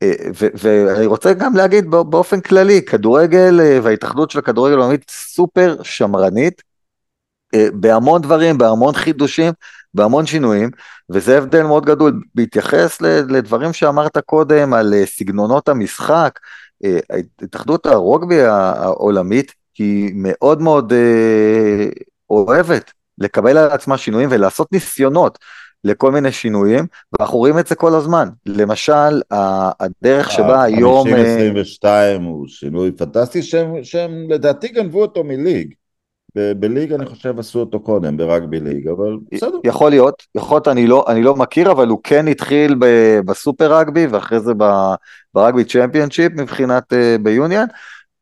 אה, 0.03 0.13
ואני 0.33 1.05
רוצה 1.05 1.33
גם 1.33 1.55
להגיד 1.55 1.89
באופן 1.89 2.41
כללי, 2.41 2.81
כדורגל 2.81 3.59
אה, 3.61 3.79
וההתאחדות 3.83 4.31
של 4.31 4.39
הכדורגל 4.39 4.79
העולמית 4.79 5.09
סופר 5.09 5.75
שמרנית, 5.83 6.61
בהמון 7.73 8.21
דברים, 8.21 8.57
בהמון 8.57 8.93
חידושים, 8.93 9.53
בהמון 9.93 10.25
שינויים, 10.25 10.69
וזה 11.09 11.37
הבדל 11.37 11.63
מאוד 11.63 11.85
גדול. 11.85 12.21
בהתייחס 12.35 13.01
לדברים 13.01 13.73
שאמרת 13.73 14.17
קודם 14.17 14.73
על 14.73 14.93
אה, 14.93 15.05
סגנונות 15.05 15.69
המשחק, 15.69 16.39
אה, 16.85 16.99
התאחדות 17.41 17.85
הרוגבי 17.85 18.41
העולמית 18.41 19.53
היא 19.77 20.11
מאוד 20.15 20.61
מאוד 20.61 20.93
אוהבת 22.29 22.91
לקבל 23.17 23.57
על 23.57 23.69
עצמה 23.69 23.97
שינויים 23.97 24.29
ולעשות 24.31 24.71
ניסיונות 24.71 25.39
לכל 25.83 26.11
מיני 26.11 26.31
שינויים, 26.31 26.85
ואנחנו 27.13 27.37
רואים 27.37 27.59
את 27.59 27.67
זה 27.67 27.75
כל 27.75 27.95
הזמן. 27.95 28.29
למשל, 28.45 29.21
הדרך 29.79 30.31
שבה 30.31 30.63
היום... 30.63 31.07
50-22 31.07 31.85
הוא 32.21 32.47
שינוי 32.47 32.91
פנטסטי, 32.91 33.43
שהם, 33.43 33.83
שהם 33.83 34.11
לדעתי 34.29 34.67
גנבו 34.67 35.01
אותו 35.01 35.23
מליג. 35.23 35.73
בליג 36.35 36.93
אני 36.93 37.05
חושב 37.05 37.39
עשו 37.39 37.59
אותו 37.59 37.79
קודם, 37.79 38.17
ברגבי 38.17 38.59
ליג, 38.59 38.87
אבל 38.87 39.17
בסדר. 39.31 39.57
יכול 39.63 39.89
להיות, 39.89 40.23
יכול 40.35 40.55
להיות, 40.55 40.67
אני 40.67 40.87
לא, 40.87 41.05
אני 41.07 41.23
לא 41.23 41.35
מכיר, 41.35 41.71
אבל 41.71 41.87
הוא 41.87 41.99
כן 42.03 42.27
התחיל 42.27 42.75
בסופר 43.25 43.77
רגבי, 43.77 44.07
ואחרי 44.07 44.39
זה 44.39 44.53
ברגבי 45.33 45.63
צ'מפיונשיפ 45.63 46.31
מבחינת 46.35 46.93
אה, 46.93 47.15
ביוניאן, 47.23 47.65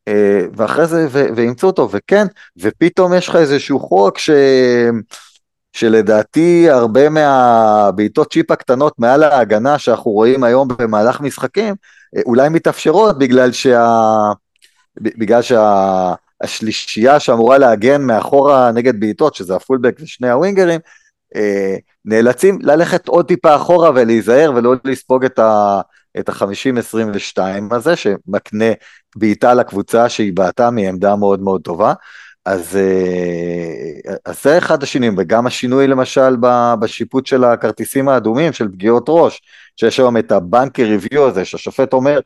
אה, 0.07 0.45
ואחרי 0.55 0.87
זה, 0.87 1.07
ואימצו 1.11 1.67
אותו, 1.67 1.89
וכן, 1.91 2.27
ופתאום 2.57 3.13
יש 3.13 3.27
לך 3.27 3.35
איזשהו 3.35 3.79
חוק 3.79 4.17
ש... 4.17 4.29
שלדעתי 5.73 6.69
הרבה 6.69 7.09
מהבעיטות 7.09 8.31
צ'יפ 8.31 8.51
הקטנות 8.51 8.93
מעל 8.99 9.23
ההגנה 9.23 9.79
שאנחנו 9.79 10.11
רואים 10.11 10.43
היום 10.43 10.67
במהלך 10.67 11.21
משחקים, 11.21 11.75
אה, 12.15 12.21
אולי 12.25 12.49
מתאפשרות 12.49 13.17
בגלל 13.17 13.51
שה... 13.51 14.31
בגלל 14.95 15.41
שה... 15.41 16.13
השלישייה 16.41 17.19
שאמורה 17.19 17.57
להגן 17.57 18.01
מאחורה 18.01 18.71
נגד 18.71 18.99
בעיטות, 18.99 19.35
שזה 19.35 19.55
הפולבק 19.55 19.97
ושני 19.99 20.29
הווינגרים, 20.29 20.79
אה, 21.35 21.75
נאלצים 22.05 22.59
ללכת 22.61 23.07
עוד 23.07 23.27
טיפה 23.27 23.55
אחורה 23.55 23.91
ולהיזהר 23.95 24.51
ולא 24.55 24.75
לספוג 24.83 25.25
את 25.25 25.39
ה... 25.39 25.81
את 26.19 26.29
ה-50-22 26.29 27.39
הזה, 27.71 27.95
שמקנה 27.95 28.65
בעיטה 29.15 29.53
לקבוצה 29.53 30.09
שהיא 30.09 30.33
בעטה 30.33 30.71
מעמדה 30.71 31.15
מאוד 31.15 31.41
מאוד 31.41 31.61
טובה. 31.61 31.93
אז, 32.45 32.75
אה, 32.75 34.11
אז 34.25 34.43
זה 34.43 34.57
אחד 34.57 34.83
השינויים, 34.83 35.15
וגם 35.17 35.47
השינוי 35.47 35.87
למשל 35.87 36.35
בשיפוט 36.79 37.25
של 37.25 37.43
הכרטיסים 37.43 38.09
האדומים, 38.09 38.53
של 38.53 38.67
פגיעות 38.67 39.05
ראש, 39.07 39.41
שיש 39.75 39.99
היום 39.99 40.17
את 40.17 40.31
הבנקר 40.31 40.83
ריוויו 40.83 41.27
הזה, 41.27 41.45
שהשופט 41.45 41.93
אומר, 41.93 42.19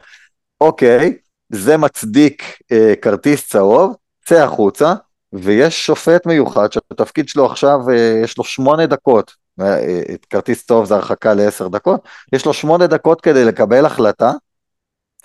אוקיי, 0.61 1.17
זה 1.49 1.77
מצדיק 1.77 2.43
אה, 2.71 2.93
כרטיס 3.01 3.47
צהוב, 3.47 3.95
צא 4.25 4.43
החוצה, 4.43 4.93
ויש 5.33 5.85
שופט 5.85 6.25
מיוחד 6.25 6.71
שהתפקיד 6.71 7.29
שלו 7.29 7.45
עכשיו, 7.45 7.89
אה, 7.89 8.21
יש 8.23 8.37
לו 8.37 8.43
שמונה 8.43 8.85
דקות, 8.85 9.35
אה, 9.61 9.79
אה, 9.79 10.15
כרטיס 10.29 10.65
צהוב 10.67 10.85
זה 10.85 10.95
הרחקה 10.95 11.33
לעשר 11.33 11.67
דקות, 11.67 12.01
יש 12.33 12.45
לו 12.45 12.53
שמונה 12.53 12.87
דקות 12.87 13.21
כדי 13.21 13.45
לקבל 13.45 13.85
החלטה 13.85 14.31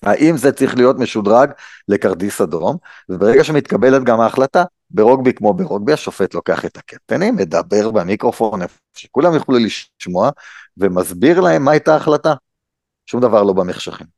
האם 0.03 0.37
זה 0.37 0.53
צריך 0.53 0.77
להיות 0.77 0.99
משודרג 0.99 1.51
לכרטיס 1.89 2.41
אדום, 2.41 2.77
וברגע 3.09 3.45
שמתקבלת 3.45 4.05
גם 4.05 4.21
ההחלטה, 4.21 4.65
ברוגבי 4.91 5.33
כמו 5.33 5.55
ברוגבי, 5.55 5.93
השופט 5.93 6.35
לוקח 6.35 6.65
את 6.65 6.77
הקפטנים, 6.77 7.37
מדבר 7.37 7.91
במיקרופון, 7.91 8.61
שכולם 8.97 9.35
יוכלו 9.35 9.57
לשמוע, 9.59 10.31
ומסביר 10.77 11.41
להם 11.41 11.65
מה 11.65 11.71
הייתה 11.71 11.93
ההחלטה. 11.93 12.35
שום 13.07 13.21
דבר 13.21 13.43
לא 13.43 13.53
במחשכים. 13.53 14.18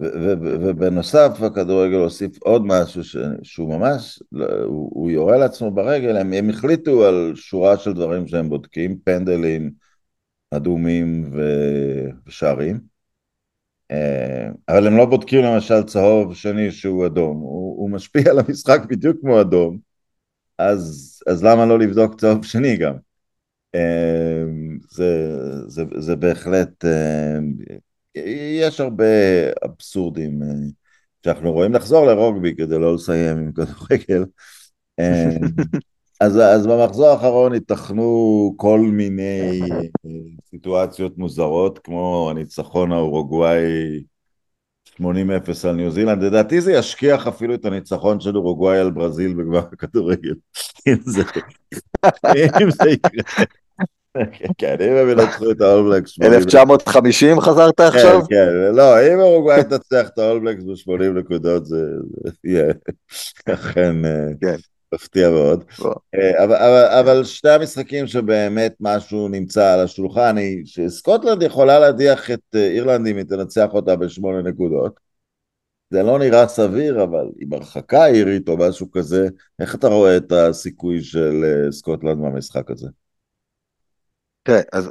ובנוסף, 0.00 1.42
הכדורגל 1.42 1.96
הוסיף 1.96 2.42
עוד 2.42 2.62
משהו 2.66 3.02
שהוא 3.42 3.78
ממש, 3.78 4.22
הוא, 4.64 4.90
הוא 4.92 5.10
יורה 5.10 5.36
לעצמו 5.38 5.70
ברגל, 5.70 6.16
הם, 6.16 6.32
הם 6.32 6.50
החליטו 6.50 7.04
על 7.04 7.32
שורה 7.34 7.78
של 7.78 7.92
דברים 7.92 8.26
שהם 8.26 8.48
בודקים, 8.48 8.98
פנדלים, 9.04 9.70
אדומים 10.50 11.32
ושערים. 12.26 12.80
אה, 13.90 14.48
אבל 14.68 14.86
הם 14.86 14.96
לא 14.96 15.04
בודקים 15.06 15.44
למשל 15.44 15.82
צהוב 15.82 16.34
שני 16.34 16.70
שהוא 16.70 17.06
אדום, 17.06 17.36
הוא, 17.36 17.78
הוא 17.78 17.90
משפיע 17.90 18.30
על 18.30 18.38
המשחק 18.38 18.80
בדיוק 18.88 19.16
כמו 19.20 19.40
אדום, 19.40 19.78
אז, 20.58 21.18
אז 21.26 21.44
למה 21.44 21.66
לא 21.66 21.78
לבדוק 21.78 22.20
צהוב 22.20 22.44
שני 22.44 22.76
גם? 22.76 22.94
אה, 23.74 24.44
זה, 24.90 25.32
זה, 25.66 25.84
זה 25.98 26.16
בהחלט, 26.16 26.84
אה, 26.84 27.38
יש 28.14 28.80
הרבה 28.80 29.04
אבסורדים 29.64 30.40
שאנחנו 31.24 31.52
רואים 31.52 31.72
לחזור 31.72 32.06
לרוגבי 32.06 32.56
כדי 32.56 32.78
לא 32.78 32.94
לסיים 32.94 33.38
עם 33.38 33.52
כדורגל. 33.52 34.24
אז, 36.20 36.36
אז 36.36 36.66
במחזור 36.66 37.06
האחרון 37.06 37.54
ייתכנו 37.54 38.54
כל 38.56 38.80
מיני 38.80 39.60
סיטואציות 40.50 41.18
מוזרות, 41.18 41.78
כמו 41.78 42.28
הניצחון 42.30 42.92
האורוגוואי 42.92 44.02
80-0 45.00 45.64
על 45.64 45.74
ניו 45.76 45.90
זילנד, 45.90 46.22
לדעתי 46.22 46.60
זה 46.60 46.72
ישכיח 46.72 47.26
אפילו 47.26 47.54
את 47.54 47.64
הניצחון 47.64 48.20
של 48.20 48.36
אורוגוואי 48.36 48.78
על 48.78 48.90
ברזיל 48.90 49.34
בגמר 49.34 49.58
הכדורגל, 49.58 50.34
אם 50.88 50.96
זה 52.70 52.90
יקרה. 52.90 53.44
כן, 54.58 54.76
אם 54.80 54.96
הם 54.96 55.08
ינצחו 55.08 55.50
את 55.50 55.60
האולבלקס 55.60 56.16
1950 56.22 57.40
חזרת 57.40 57.76
כן, 57.76 57.86
עכשיו? 57.86 58.20
כן, 58.28 58.74
לא, 58.74 59.06
אם 59.06 59.20
אורוגוואי 59.20 59.64
תצליח 59.64 60.08
את 60.08 60.18
האולבלקס 60.18 60.62
ב-80 60.62 61.18
נקודות 61.18 61.66
זה 61.66 61.84
יהיה 62.44 62.72
אכן 63.46 64.04
אה, 64.04 64.26
כן. 64.40 64.56
מפתיע 64.94 65.30
מאוד. 65.30 65.64
אה, 66.14 67.00
אבל, 67.00 67.24
שתי 67.24 67.48
המשחקים 67.48 68.06
שבאמת 68.06 68.74
משהו 68.80 69.28
נמצא 69.28 69.72
על 69.72 69.80
השולחן 69.80 70.36
שסקוטלנד 70.64 71.42
יכולה 71.42 71.78
להדיח 71.78 72.30
את 72.30 72.40
אה, 72.54 72.66
אירלנד 72.66 73.06
אם 73.06 73.16
היא 73.16 73.24
תנצח 73.24 73.68
אותה 73.72 73.96
בשמונה 73.96 74.42
נקודות. 74.42 75.00
זה 75.90 76.02
לא 76.02 76.18
נראה 76.18 76.48
סביר, 76.48 77.02
אבל 77.02 77.24
עם 77.38 77.52
הרחקה 77.52 78.06
אירית 78.06 78.48
או 78.48 78.56
משהו 78.56 78.90
כזה, 78.90 79.28
איך 79.58 79.74
אתה 79.74 79.88
רואה 79.88 80.16
את 80.16 80.32
הסיכוי 80.32 81.02
של 81.02 81.44
סקוטלנד 81.70 82.18
במשחק 82.18 82.70
הזה? 82.70 82.88
תראה, 84.42 84.60
אז 84.72 84.90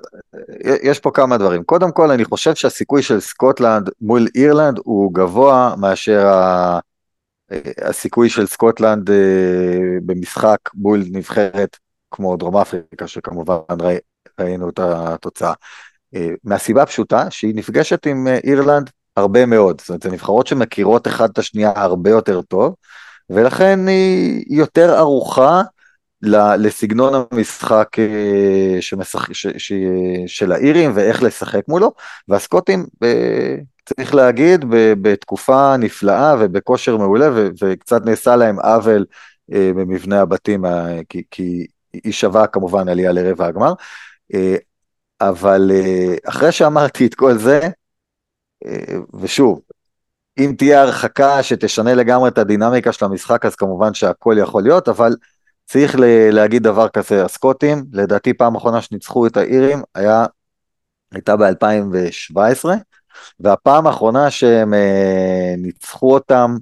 יש 0.83 0.99
פה 0.99 1.11
כמה 1.11 1.37
דברים. 1.37 1.63
קודם 1.63 1.91
כל, 1.91 2.11
אני 2.11 2.25
חושב 2.25 2.55
שהסיכוי 2.55 3.03
של 3.03 3.19
סקוטלנד 3.19 3.89
מול 4.01 4.27
אירלנד 4.35 4.79
הוא 4.83 5.13
גבוה 5.13 5.75
מאשר 5.77 6.27
ה... 6.27 6.79
הסיכוי 7.81 8.29
של 8.29 8.47
סקוטלנד 8.47 9.09
אה, 9.09 9.97
במשחק 10.05 10.57
מול 10.73 11.03
נבחרת 11.11 11.77
כמו 12.11 12.37
דרום 12.37 12.57
אפריקה, 12.57 13.07
שכמובן 13.07 13.55
ראי, 13.81 13.97
ראינו 14.39 14.69
את 14.69 14.79
התוצאה. 14.79 15.53
אה, 16.15 16.29
מהסיבה 16.43 16.83
הפשוטה 16.83 17.31
שהיא 17.31 17.55
נפגשת 17.55 18.07
עם 18.07 18.27
אה, 18.27 18.39
אירלנד 18.43 18.89
הרבה 19.17 19.45
מאוד, 19.45 19.81
זאת 19.81 19.89
אומרת, 19.89 20.03
זה 20.03 20.11
נבחרות 20.11 20.47
שמכירות 20.47 21.07
אחת 21.07 21.29
את 21.29 21.37
השנייה 21.37 21.71
הרבה 21.75 22.09
יותר 22.09 22.41
טוב, 22.41 22.75
ולכן 23.29 23.87
היא 23.87 24.45
יותר 24.57 24.93
ערוכה 24.93 25.61
לסגנון 26.57 27.25
המשחק 27.31 27.87
שמשחק, 28.81 29.33
ש, 29.33 29.47
ש, 29.57 29.73
של 30.27 30.51
האירים 30.51 30.91
ואיך 30.95 31.23
לשחק 31.23 31.61
מולו, 31.67 31.93
והסקוטים 32.27 32.85
צריך 33.85 34.15
להגיד, 34.15 34.65
בתקופה 35.01 35.77
נפלאה 35.77 36.35
ובכושר 36.39 36.97
מעולה, 36.97 37.29
וקצת 37.61 38.05
נעשה 38.05 38.35
להם 38.35 38.59
עוול 38.59 39.05
אה, 39.53 39.71
במבנה 39.75 40.21
הבתים, 40.21 40.65
אה, 40.65 40.99
כי, 41.09 41.23
כי 41.31 41.67
היא 41.93 42.13
שווה 42.13 42.47
כמובן 42.47 42.89
עלייה 42.89 43.11
לרבע 43.11 43.45
הגמר. 43.45 43.73
אה, 44.33 44.55
אבל 45.21 45.71
אחרי 46.25 46.51
שאמרתי 46.51 47.05
את 47.05 47.15
כל 47.15 47.37
זה, 47.37 47.59
ושוב, 49.21 49.61
אם 50.39 50.53
תהיה 50.57 50.81
הרחקה 50.81 51.43
שתשנה 51.43 51.93
לגמרי 51.93 52.29
את 52.29 52.37
הדינמיקה 52.37 52.91
של 52.91 53.05
המשחק, 53.05 53.45
אז 53.45 53.55
כמובן 53.55 53.93
שהכל 53.93 54.35
יכול 54.39 54.63
להיות, 54.63 54.89
אבל 54.89 55.15
צריך 55.69 55.95
להגיד 56.31 56.63
דבר 56.63 56.89
כזה, 56.89 57.25
הסקוטים, 57.25 57.85
לדעתי 57.93 58.33
פעם 58.33 58.55
אחרונה 58.55 58.81
שניצחו 58.81 59.27
את 59.27 59.37
האירים, 59.37 59.81
היה, 59.95 60.25
הייתה 61.11 61.35
ב-2017, 61.35 62.69
והפעם 63.39 63.87
האחרונה 63.87 64.31
שהם 64.31 64.73
אה, 64.73 65.53
ניצחו 65.57 66.13
אותם 66.13 66.55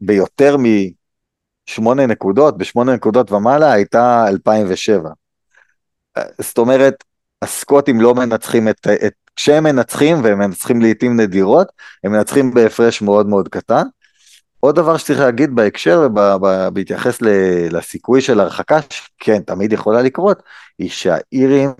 ביותר 0.00 0.56
משמונה 1.68 2.06
נקודות, 2.06 2.58
בשמונה 2.58 2.94
נקודות 2.94 3.32
ומעלה, 3.32 3.72
הייתה 3.72 4.24
2007. 4.28 5.10
זאת 6.40 6.58
אומרת, 6.58 7.04
הסקוטים 7.42 8.00
לא 8.00 8.14
מנצחים 8.14 8.68
את, 8.68 8.86
את 9.06 9.14
כשהם 9.36 9.64
מנצחים, 9.64 10.24
והם 10.24 10.38
מנצחים 10.38 10.80
לעיתים 10.80 11.20
נדירות, 11.20 11.68
הם 12.04 12.12
מנצחים 12.12 12.54
בהפרש 12.54 13.02
מאוד 13.02 13.26
מאוד 13.26 13.48
קטן. 13.48 13.84
עוד 14.64 14.76
דבר 14.76 14.96
שצריך 14.96 15.20
להגיד 15.20 15.54
בהקשר 15.54 16.08
ובהתייחס 16.10 17.18
לסיכוי 17.70 18.20
של 18.20 18.40
הרחקה, 18.40 18.78
שכן, 18.90 19.42
תמיד 19.42 19.72
יכולה 19.72 20.02
לקרות, 20.02 20.42
היא 20.78 20.90
שהאירים 20.90 21.70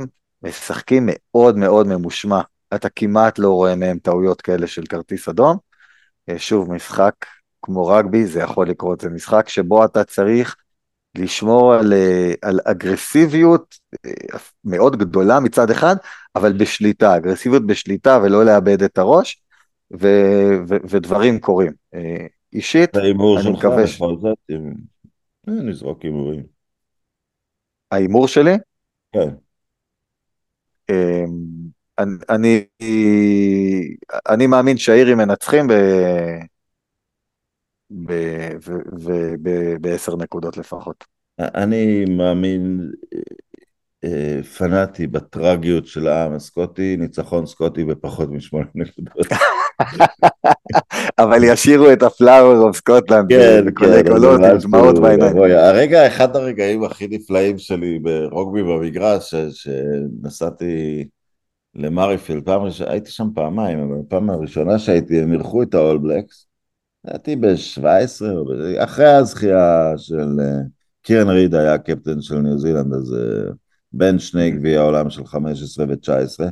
משחקים 0.43 1.09
מאוד 1.09 1.57
מאוד 1.57 1.87
ממושמע. 1.87 2.41
אתה 2.75 2.89
כמעט 2.89 3.39
לא 3.39 3.51
רואה 3.51 3.77
מהם 3.77 3.99
טעויות 3.99 4.41
כאלה 4.41 4.67
של 4.67 4.83
כרטיס 4.89 5.29
אדום. 5.29 5.57
אה, 6.29 6.39
שוב, 6.39 6.73
משחק 6.73 7.15
כמו 7.63 7.87
רגבי, 7.87 8.27
זה 8.27 8.41
יכול 8.41 8.69
לקרות, 8.69 9.01
זה 9.01 9.11
משחק 9.11 9.49
שבו 9.49 9.85
אתה 9.85 10.05
צריך 10.05 10.57
לשמור 11.19 11.75
על, 11.75 11.93
אה, 11.93 12.33
על 12.43 12.61
אגרסיביות 12.65 13.75
אה, 14.07 14.39
מאוד 14.65 14.97
גדולה 14.97 15.41
מצד 15.41 15.71
אחד, 15.71 15.97
אבל 16.37 16.53
בשליטה, 16.53 17.17
אגרסיביות 17.17 17.67
בשליטה 17.67 18.19
ולא 18.23 18.45
לאבד 18.45 18.83
את 18.83 18.99
הראש, 18.99 19.43
ו, 20.01 20.09
ו, 20.69 20.77
ודברים 20.89 21.39
קורים. 21.39 21.73
אישית, 22.55 22.97
אני 22.97 23.13
מקווה 23.53 23.87
ש... 23.87 24.01
נזרוק 25.47 26.03
הימורים. 26.03 26.43
ההימור 27.91 28.29
שלי? 28.29 28.55
כן. 29.13 29.29
אמ, 30.91 31.65
אני, 32.29 32.65
אני 34.29 34.47
מאמין 34.47 34.77
שהאירים 34.77 35.19
מנצחים 35.19 35.67
בעשר 39.81 40.17
נקודות 40.17 40.57
לפחות. 40.57 41.05
אני 41.39 42.05
מאמין 42.05 42.91
אה, 44.05 44.43
פנאטי 44.59 45.07
בטרגיות 45.07 45.87
של 45.87 46.09
העם 46.09 46.33
הסקוטי, 46.33 46.97
ניצחון 46.97 47.47
סקוטי 47.47 47.85
בפחות 47.85 48.31
משמונה 48.31 48.67
נקודות. 48.75 49.27
אבל 51.19 51.45
ישירו 51.45 51.93
את 51.93 52.03
ה 52.03 52.11
Flower 52.11 52.59
of 52.59 52.77
Scotland 52.77 53.33
בקולי 53.67 54.03
קולות 54.05 54.41
עם 54.41 54.59
דמעות 54.59 54.99
בעיניים. 54.99 55.37
הרגע, 55.37 56.07
אחד 56.07 56.37
הרגעים 56.37 56.85
הכי 56.85 57.09
נפלאים 57.11 57.59
שלי 57.59 57.99
ברוגבי 57.99 58.63
במגרש, 58.63 59.35
שנסעתי 59.35 61.05
למריפילד, 61.75 62.45
פעם 62.45 62.63
ראשונה, 62.63 62.91
הייתי 62.91 63.11
שם 63.11 63.29
פעמיים, 63.35 63.79
אבל 63.79 63.97
הפעם 64.07 64.31
הראשונה 64.31 64.79
שהייתי, 64.79 65.21
הם 65.21 65.33
אירחו 65.33 65.63
את 65.63 65.75
האול 65.75 65.99
בלקס, 65.99 66.47
הייתי 67.07 67.37
ב-17, 67.37 68.25
אחרי 68.79 69.07
הזכייה 69.07 69.93
של 69.97 70.41
אה, 70.41 70.59
קירן 71.03 71.29
ריד 71.29 71.55
היה 71.55 71.79
קפטן 71.79 72.21
של 72.21 72.39
ניו 72.39 72.59
זילנד, 72.59 72.95
אז 72.95 73.15
אה, 73.15 73.53
בין 73.93 74.19
שני 74.19 74.51
גביעי 74.51 74.77
העולם 74.77 75.11
של 75.11 75.27
15 75.27 75.87
ו-19, 75.89 76.51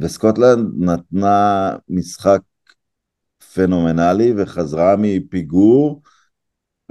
וסקוטלנד 0.00 0.68
נתנה 0.78 1.72
משחק 1.88 2.40
פנומנלי 3.54 4.32
וחזרה 4.36 4.94
מפיגור 4.98 6.02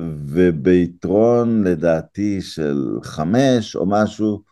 וביתרון 0.01 1.63
לדעתי 1.63 2.41
של 2.41 2.99
חמש 3.03 3.75
או 3.75 3.85
משהו, 3.85 4.43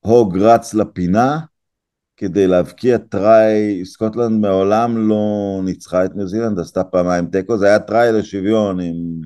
הוג 0.00 0.38
רץ 0.38 0.74
לפינה 0.74 1.40
כדי 2.16 2.46
להבקיע 2.46 2.98
try, 2.98 3.84
סקוטלנד 3.84 4.40
מעולם 4.40 5.08
לא 5.08 5.60
ניצחה 5.64 6.04
את 6.04 6.16
ניו 6.16 6.28
זילנד, 6.28 6.58
עשתה 6.58 6.84
פעמיים 6.84 7.26
תיקו, 7.26 7.58
זה 7.58 7.66
היה 7.66 7.78
try 7.78 8.12
לשוויון 8.12 8.80
עם 8.80 9.20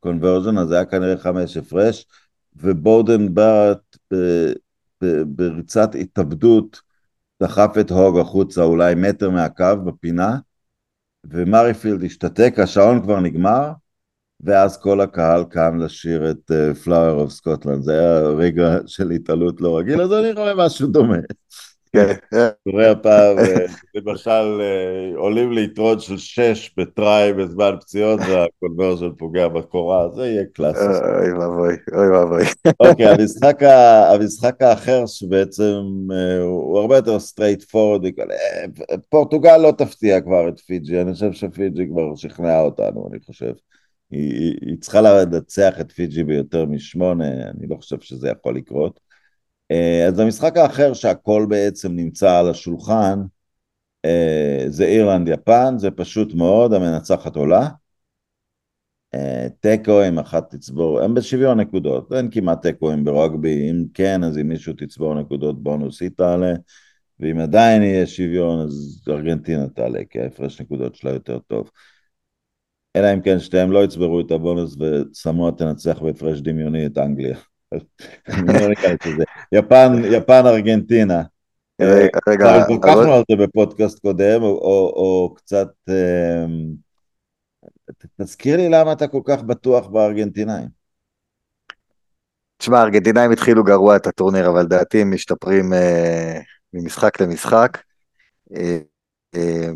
conversion, 0.00 0.58
אז 0.58 0.68
זה 0.68 0.74
היה 0.74 0.84
כנראה 0.84 1.16
חמש 1.16 1.56
הפרש, 1.56 2.06
ובודן 2.56 3.34
בארט 3.34 3.96
בריצת 5.26 5.94
התאבדות 5.94 6.87
דחף 7.42 7.70
את 7.80 7.90
הוג 7.90 8.18
החוצה 8.18 8.62
אולי 8.62 8.94
מטר 8.94 9.30
מהקו 9.30 9.76
בפינה, 9.84 10.36
ומארייפילד 11.24 12.04
השתתק, 12.04 12.54
השעון 12.58 13.02
כבר 13.02 13.20
נגמר, 13.20 13.70
ואז 14.40 14.82
כל 14.82 15.00
הקהל 15.00 15.44
קם 15.44 15.78
לשיר 15.78 16.30
את 16.30 16.50
Flower 16.84 17.20
of 17.20 17.30
Scotland, 17.30 17.82
זה 17.82 17.92
היה 17.92 18.20
רגע 18.20 18.78
של 18.86 19.10
התעלות 19.10 19.60
לא 19.60 19.78
רגיל, 19.78 20.00
אז 20.00 20.12
אני 20.12 20.32
רואה 20.32 20.54
משהו 20.54 20.88
דומה. 20.88 21.16
כן. 21.92 22.14
קורה 22.64 22.90
הפעם, 22.90 23.38
אה, 23.38 23.66
למשל, 23.94 24.60
אה, 24.60 25.16
עולים 25.16 25.52
ליתרון 25.52 26.00
של 26.00 26.18
שש 26.18 26.74
ב 26.76 26.90
try 26.90 27.32
בזמן 27.32 27.70
פציעות 27.80 28.20
וה 28.20 28.35
conversion 28.35 29.10
פוגע 29.18 29.48
בקורה, 29.48 30.08
זה 30.14 30.26
יהיה 30.26 30.44
קלאסי. 30.52 30.80
אוי 30.80 31.32
ואבוי, 31.32 31.74
אוי 31.92 32.08
ואבוי. 32.08 32.44
אוקיי, 32.80 33.06
המשחק 34.14 34.62
האחר 34.62 35.06
שבעצם 35.06 35.82
אה, 36.12 36.40
הוא 36.42 36.78
הרבה 36.78 36.96
יותר 36.96 37.18
straightforward, 37.18 38.02
פורטוגל 39.08 39.56
לא 39.56 39.72
תפתיע 39.78 40.20
כבר 40.20 40.48
את 40.48 40.60
פיג'י, 40.60 41.00
אני 41.00 41.12
חושב 41.12 41.32
שפיג'י 41.32 41.86
כבר 41.88 42.14
שכנעה 42.16 42.60
אותנו, 42.60 43.08
אני 43.10 43.20
חושב. 43.26 43.52
היא, 44.10 44.56
היא 44.60 44.76
צריכה 44.80 45.00
לנצח 45.00 45.80
את 45.80 45.92
פיג'י 45.92 46.24
ביותר 46.24 46.64
משמונה, 46.64 47.24
אני 47.24 47.66
לא 47.68 47.76
חושב 47.76 48.00
שזה 48.00 48.28
יכול 48.28 48.56
לקרות. 48.56 49.07
אה, 49.70 50.06
אז 50.08 50.18
המשחק 50.18 50.56
האחר 50.56 50.94
שהכל 50.94 51.46
בעצם 51.48 51.92
נמצא 51.92 52.38
על 52.38 52.50
השולחן 52.50 53.20
אה, 54.04 54.64
זה 54.68 54.84
אירלנד 54.84 55.28
יפן, 55.28 55.74
זה 55.78 55.90
פשוט 55.90 56.34
מאוד, 56.34 56.72
המנצחת 56.72 57.36
עולה. 57.36 57.68
אה, 59.14 59.46
תיקו 59.60 60.00
עם 60.02 60.18
אחת 60.18 60.54
תצבור, 60.54 61.00
הם 61.00 61.14
בשוויון 61.14 61.60
נקודות, 61.60 62.12
אין 62.12 62.30
כמעט 62.30 62.66
תיקואים 62.66 63.04
ברוגבי, 63.04 63.70
אם 63.70 63.84
כן 63.94 64.24
אז 64.24 64.38
אם 64.38 64.48
מישהו 64.48 64.72
תצבור 64.72 65.14
נקודות 65.14 65.62
בונוס 65.62 66.02
היא 66.02 66.10
תעלה, 66.16 66.54
ואם 67.20 67.38
עדיין 67.38 67.82
יהיה 67.82 68.06
שוויון 68.06 68.60
אז 68.60 69.04
ארגנטינה 69.08 69.68
תעלה, 69.68 70.00
כי 70.10 70.20
ההפרש 70.20 70.60
נקודות 70.60 70.94
שלה 70.94 71.10
יותר 71.10 71.38
טוב. 71.38 71.70
אלא 72.96 73.14
אם 73.14 73.20
כן 73.20 73.40
שתיהם 73.40 73.72
לא 73.72 73.84
יצברו 73.84 74.20
את 74.20 74.30
הבונוס 74.30 74.76
וסמואה 74.80 75.52
תנצח 75.52 75.98
בהפרש 76.02 76.40
דמיוני 76.40 76.86
את 76.86 76.98
אנגליה. 76.98 77.36
לא 77.72 77.78
יפן, 79.52 79.92
יפן, 80.04 80.42
ארגנטינה. 80.46 81.22
רגע, 82.28 82.56
התווכחנו 82.56 83.12
על 83.12 83.22
זה 83.30 83.36
בפודקאסט 83.36 83.98
קודם, 83.98 84.42
או 84.42 85.34
קצת... 85.36 85.68
אמ, 85.88 86.88
תזכיר 88.20 88.56
לי 88.56 88.68
למה 88.68 88.92
אתה 88.92 89.08
כל 89.08 89.20
כך 89.24 89.42
בטוח 89.42 89.86
בארגנטינאים. 89.86 90.68
תשמע, 92.56 92.78
הארגנטינאים 92.78 93.30
התחילו 93.30 93.64
גרוע 93.64 93.96
את 93.96 94.06
הטורניר, 94.06 94.48
אבל 94.48 94.62
לדעתי 94.62 95.00
הם 95.00 95.14
משתפרים 95.14 95.72
אה, 95.72 96.40
ממשחק 96.72 97.20
למשחק. 97.20 97.78
אה, 98.56 98.78
אה, 99.34 99.70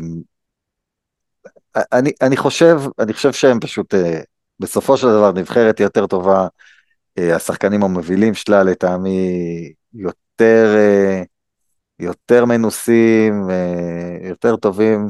אני, 1.93 2.11
אני 2.21 2.37
חושב, 2.37 2.79
אני 2.99 3.13
חושב 3.13 3.31
שהם 3.33 3.59
פשוט, 3.59 3.93
אה, 3.93 4.21
בסופו 4.59 4.97
של 4.97 5.07
דבר 5.07 5.31
נבחרת 5.31 5.79
יותר 5.79 6.07
טובה 6.07 6.41
אה, 6.41 6.47
השחקנים 7.17 7.83
המובילים 7.83 8.33
שלה 8.33 8.63
לטעמי 8.63 9.73
יותר, 9.93 10.75
אה, 10.75 11.23
יותר 11.99 12.45
מנוסים, 12.45 13.49
אה, 13.49 14.27
יותר 14.29 14.55
טובים, 14.55 15.09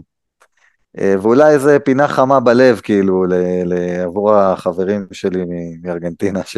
ואולי 0.97 1.53
איזה 1.53 1.77
פינה 1.79 2.07
חמה 2.07 2.39
בלב 2.39 2.79
כאילו 2.79 3.25
עבור 4.03 4.35
החברים 4.35 5.07
שלי 5.11 5.43
מארגנטינה 5.81 6.43
ש... 6.43 6.57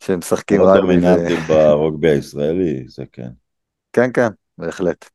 שהם 0.00 0.18
משחקים 0.18 0.62
רק... 0.62 0.80
דומיננטים 0.80 1.40
ברוגבי 1.48 2.10
הישראלי, 2.10 2.84
זה 2.88 3.04
כן. 3.12 3.28
כן, 3.92 4.10
כן, 4.14 4.28
בהחלט. 4.58 5.10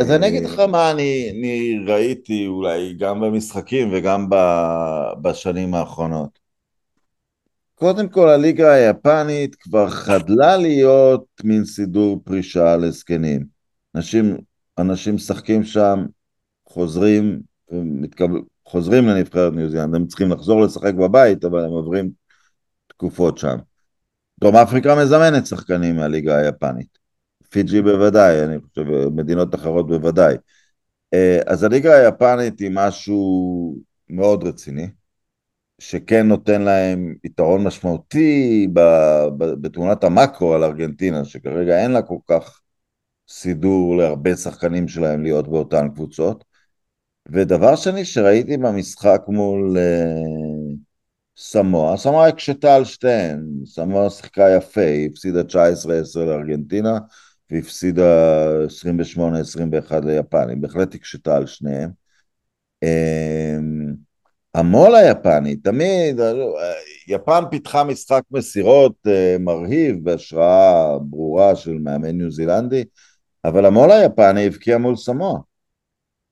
אז 0.00 0.10
אני 0.10 0.28
אגיד 0.28 0.44
לך 0.44 0.58
מה 0.58 0.90
אני, 0.90 1.30
אני 1.30 1.78
ראיתי 1.86 2.46
אולי 2.46 2.94
גם 2.98 3.20
במשחקים 3.20 3.92
וגם 3.92 4.28
בשנים 5.22 5.74
האחרונות. 5.74 6.45
קודם 7.78 8.08
כל 8.08 8.28
הליגה 8.28 8.72
היפנית 8.72 9.54
כבר 9.54 9.90
חדלה 9.90 10.56
להיות 10.56 11.24
מין 11.44 11.64
סידור 11.64 12.20
פרישה 12.24 12.76
לזקנים. 12.76 13.44
אנשים, 13.94 14.36
אנשים 14.78 15.14
משחקים 15.14 15.64
שם, 15.64 16.06
חוזרים, 16.68 17.40
מתקבל, 17.72 18.40
חוזרים 18.66 19.06
לנבחרת 19.06 19.52
ניו 19.52 19.70
זילנד, 19.70 19.94
הם 19.94 20.06
צריכים 20.06 20.30
לחזור 20.30 20.62
לשחק 20.62 20.94
בבית, 20.94 21.44
אבל 21.44 21.64
הם 21.64 21.70
עוברים 21.70 22.10
תקופות 22.86 23.38
שם. 23.38 23.56
דרום 24.40 24.56
אפריקה 24.56 24.94
מזמנת 25.02 25.46
שחקנים 25.46 25.96
מהליגה 25.96 26.38
היפנית. 26.38 26.98
פיג'י 27.50 27.82
בוודאי, 27.82 28.44
אני 28.44 28.56
חושב, 28.60 29.08
מדינות 29.08 29.54
אחרות 29.54 29.86
בוודאי. 29.86 30.36
אה, 31.14 31.40
אז 31.46 31.64
הליגה 31.64 31.94
היפנית 31.94 32.60
היא 32.60 32.70
משהו 32.72 33.76
מאוד 34.08 34.44
רציני. 34.44 34.88
שכן 35.78 36.28
נותן 36.28 36.62
להם 36.62 37.14
יתרון 37.24 37.64
משמעותי 37.64 38.68
בתמונת 39.60 40.04
המקרו 40.04 40.54
על 40.54 40.64
ארגנטינה, 40.64 41.24
שכרגע 41.24 41.82
אין 41.82 41.90
לה 41.90 42.02
כל 42.02 42.18
כך 42.28 42.60
סידור 43.28 43.96
להרבה 43.96 44.36
שחקנים 44.36 44.88
שלהם 44.88 45.22
להיות 45.22 45.48
באותן 45.48 45.88
קבוצות. 45.88 46.44
ודבר 47.30 47.76
שני 47.76 48.04
שראיתי 48.04 48.56
במשחק 48.56 49.22
מול 49.28 49.76
uh, 49.76 50.76
סמואה, 51.36 51.96
סמואה 51.96 52.28
הקשתה 52.28 52.74
על 52.74 52.84
שתיהן, 52.84 53.46
סמואה 53.64 54.10
שיחקה 54.10 54.50
יפה, 54.56 54.80
היא 54.80 55.08
הפסידה 55.10 55.40
19-10 55.40 55.44
לארגנטינה 56.16 56.98
והפסידה 57.50 58.42
28-21 59.90 59.94
ליפן, 60.04 60.48
היא 60.48 60.56
בהחלט 60.56 60.94
הקשתה 60.94 61.36
על 61.36 61.46
שניהם. 61.46 61.90
המו"ל 64.56 64.94
היפני, 64.94 65.56
תמיד, 65.56 66.20
יפן 67.08 67.42
פיתחה 67.50 67.84
משחק 67.84 68.22
מסירות 68.30 68.94
uh, 69.06 69.38
מרהיב 69.40 70.04
בהשראה 70.04 70.98
ברורה 70.98 71.56
של 71.56 71.78
מאמן 71.78 72.18
ניו 72.18 72.30
זילנדי, 72.30 72.84
אבל 73.44 73.66
המו"ל 73.66 73.90
היפני 73.90 74.46
הבקיע 74.46 74.78
מול 74.78 74.96
סמואה. 74.96 75.40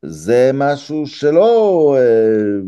זה 0.03 0.51
משהו 0.55 1.07
שלא 1.07 1.97
uh, 1.99 2.65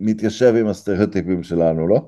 מתיישב 0.00 0.54
עם 0.60 0.66
הסטריאוטיפים 0.66 1.42
שלנו, 1.42 1.88
לא? 1.88 2.00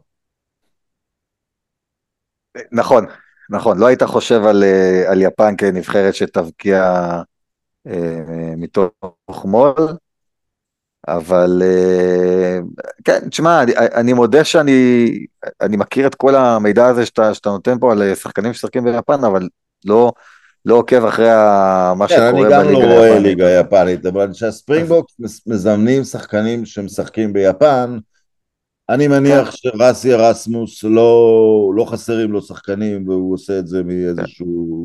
נכון, 2.73 3.07
נכון, 3.51 3.79
לא 3.79 3.87
היית 3.87 4.03
חושב 4.03 4.41
על, 4.45 4.63
uh, 4.63 5.11
על 5.11 5.23
יפן 5.23 5.55
כנבחרת 5.59 6.15
שתבקיע 6.15 6.83
uh, 7.89 7.91
מתוך 8.57 9.45
מו"ל, 9.45 9.75
אבל 11.17 11.63
אה, 11.65 12.59
כן, 13.05 13.29
תשמע, 13.29 13.63
אני, 13.63 13.73
אני 13.77 14.13
מודה 14.13 14.45
שאני 14.45 15.11
אני 15.61 15.77
מכיר 15.77 16.07
את 16.07 16.15
כל 16.15 16.35
המידע 16.35 16.87
הזה 16.87 17.07
שאתה, 17.07 17.35
שאתה 17.35 17.49
נותן 17.51 17.79
פה 17.79 17.93
על 17.93 18.15
שחקנים 18.15 18.53
ששחקים 18.53 18.85
ביפן, 18.85 19.25
אבל 19.25 19.49
לא, 19.85 20.13
לא 20.65 20.75
עוקב 20.75 21.05
אחרי 21.05 21.29
מה 21.97 22.07
כן, 22.09 22.15
שקורה 22.15 22.33
בליגה 22.33 22.59
היפנית. 22.59 22.77
אני 22.77 22.83
גם 22.83 22.89
לא 22.89 22.95
רואה 22.95 23.19
ליגה 23.19 23.51
יפנית, 23.51 24.07
אבל 24.07 24.33
כשהספרינגבוקס 24.33 25.15
מזמנים 25.47 26.05
שחקנים 26.05 26.67
שמשחקים 26.67 27.33
ביפן, 27.33 27.99
אני 28.89 29.09
מניח 29.09 29.51
שרסי 29.51 30.15
ארסמוס 30.15 30.85
לא, 30.85 31.73
לא 31.77 31.85
חסרים 31.85 32.33
לו 32.33 32.43
שחקנים 32.43 33.09
והוא 33.09 33.35
עושה 33.35 33.59
את 33.59 33.67
זה 33.67 33.83
מאיזשהו. 33.83 34.85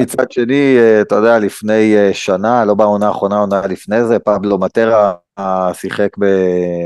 מצד 0.00 0.30
שני, 0.30 0.76
אה, 0.78 1.00
אתה 1.00 1.14
יודע, 1.14 1.38
לפני 1.38 1.96
אה, 1.96 2.14
שנה, 2.14 2.64
לא 2.64 2.74
בעונה 2.74 3.08
האחרונה, 3.08 3.38
עונה 3.38 3.66
לפני 3.66 4.04
זה, 4.04 4.18
פבלו 4.18 4.58
מטרה 4.58 5.12
אה, 5.38 5.74
שיחק 5.74 6.08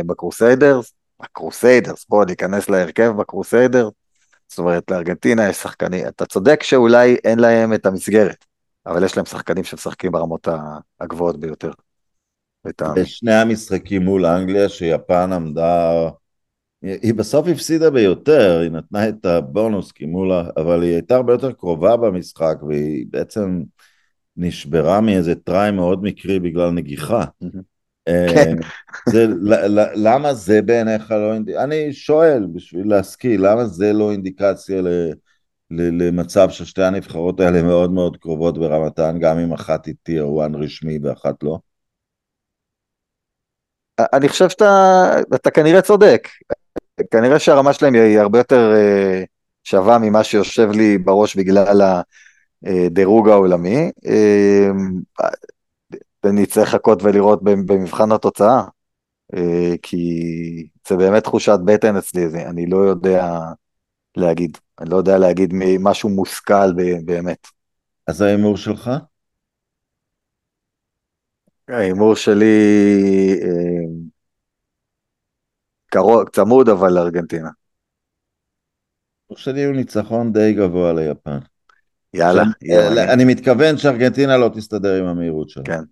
בקרוסיידרס, 0.07 0.93
בקרוסיידרס, 1.23 2.07
בוא 2.09 2.25
ניכנס 2.25 2.70
להרכב 2.70 3.12
בקרוסיידרס, 3.18 3.93
זאת 4.49 4.59
אומרת 4.59 4.91
לארגנטינה 4.91 5.49
יש 5.49 5.57
שחקנים, 5.57 6.07
אתה 6.07 6.27
צודק 6.27 6.62
שאולי 6.62 7.16
אין 7.25 7.39
להם 7.39 7.73
את 7.73 7.87
המסגרת, 7.87 8.45
אבל 8.87 9.05
יש 9.05 9.16
להם 9.16 9.27
שחקנים 9.27 9.64
שמשחקים 9.64 10.12
ברמות 10.12 10.49
הגבוהות 11.01 11.41
ביותר. 11.41 11.70
בשני 12.97 13.35
המשחקים 13.35 14.03
מול 14.03 14.27
אנגליה 14.27 14.69
שיפן 14.69 15.33
עמדה, 15.33 16.09
היא 16.83 17.15
בסוף 17.15 17.49
הפסידה 17.49 17.91
ביותר, 17.91 18.61
היא 18.63 18.71
נתנה 18.71 19.09
את 19.09 19.25
הבונוס 19.27 19.93
מול, 20.07 20.33
אבל 20.57 20.83
היא 20.83 20.93
הייתה 20.93 21.17
הרבה 21.17 21.33
יותר 21.33 21.53
קרובה 21.53 21.97
במשחק 21.97 22.57
והיא 22.69 23.07
בעצם 23.11 23.63
נשברה 24.37 25.01
מאיזה 25.01 25.35
טראי 25.35 25.71
מאוד 25.71 26.03
מקרי 26.03 26.41
בגלל 26.41 26.71
נגיחה. 26.71 27.25
כן. 28.07 28.57
זה, 29.09 29.27
למה 29.95 30.35
זה 30.35 30.63
בעיניך 30.63 31.11
לא 31.11 31.35
אינדיקציה? 31.35 31.65
אני 31.65 31.93
שואל 31.93 32.47
בשביל 32.55 32.89
להשכיל, 32.89 33.47
למה 33.47 33.65
זה 33.65 33.93
לא 33.93 34.13
אינדיקציה 34.13 34.83
ל... 34.83 34.89
למצב 35.71 36.51
ששתי 36.51 36.83
הנבחרות 36.83 37.41
האלה 37.41 37.63
מאוד 37.63 37.93
מאוד 37.93 38.17
קרובות 38.17 38.59
ברמתן, 38.59 39.17
גם 39.21 39.39
אם 39.39 39.53
אחת 39.53 39.87
היא 39.87 39.95
טיר 40.03 40.27
1 40.47 40.51
רשמי 40.55 40.99
ואחת 41.03 41.43
לא? 41.43 41.59
אני 44.01 44.28
חושב 44.28 44.49
שאתה 44.49 45.11
אתה 45.34 45.51
כנראה 45.51 45.82
צודק. 45.82 46.28
כנראה 47.11 47.38
שהרמה 47.38 47.72
שלהם 47.72 47.95
היא 47.95 48.18
הרבה 48.18 48.38
יותר 48.38 48.72
אה, 48.74 49.24
שווה 49.64 49.99
ממה 49.99 50.24
שיושב 50.24 50.70
לי 50.70 50.99
בראש 50.99 51.36
בגלל 51.36 51.82
הדירוג 52.64 53.28
העולמי. 53.28 53.90
אה, 54.07 54.70
ונצטרך 56.24 56.68
לחכות 56.68 57.03
ולראות 57.03 57.43
במבחן 57.43 58.12
התוצאה, 58.12 58.62
אה, 59.34 59.74
כי 59.82 60.66
זה 60.88 60.97
באמת 60.97 61.24
תחושת 61.24 61.59
בטן 61.64 61.97
אצלי, 61.97 62.45
אני 62.47 62.66
לא 62.66 62.76
יודע 62.76 63.38
להגיד, 64.16 64.59
אני 64.80 64.90
לא 64.90 64.97
יודע 64.97 65.18
להגיד 65.18 65.55
משהו 65.80 66.09
מושכל 66.09 66.72
באמת. 67.05 67.47
אז 68.07 68.20
ההימור 68.20 68.57
שלך? 68.57 68.90
ההימור 71.69 72.17
שלי 72.17 72.55
אה, 73.43 74.09
קרוב, 75.87 76.29
צמוד 76.29 76.69
אבל 76.69 76.93
לארגנטינה. 76.93 77.51
ההימור 79.29 79.39
שלי 79.39 79.65
הוא 79.65 79.77
ניצחון 79.77 80.33
די 80.33 80.53
גבוה 80.53 80.93
ליפן. 80.93 81.39
יאללה. 82.15 82.43
יאללה. 82.63 83.13
אני 83.13 83.25
מתכוון 83.25 83.77
שארגנטינה 83.77 84.37
לא 84.37 84.51
תסתדר 84.55 85.03
עם 85.03 85.05
המהירות 85.05 85.49
שלה. 85.49 85.65
כן. 85.65 85.83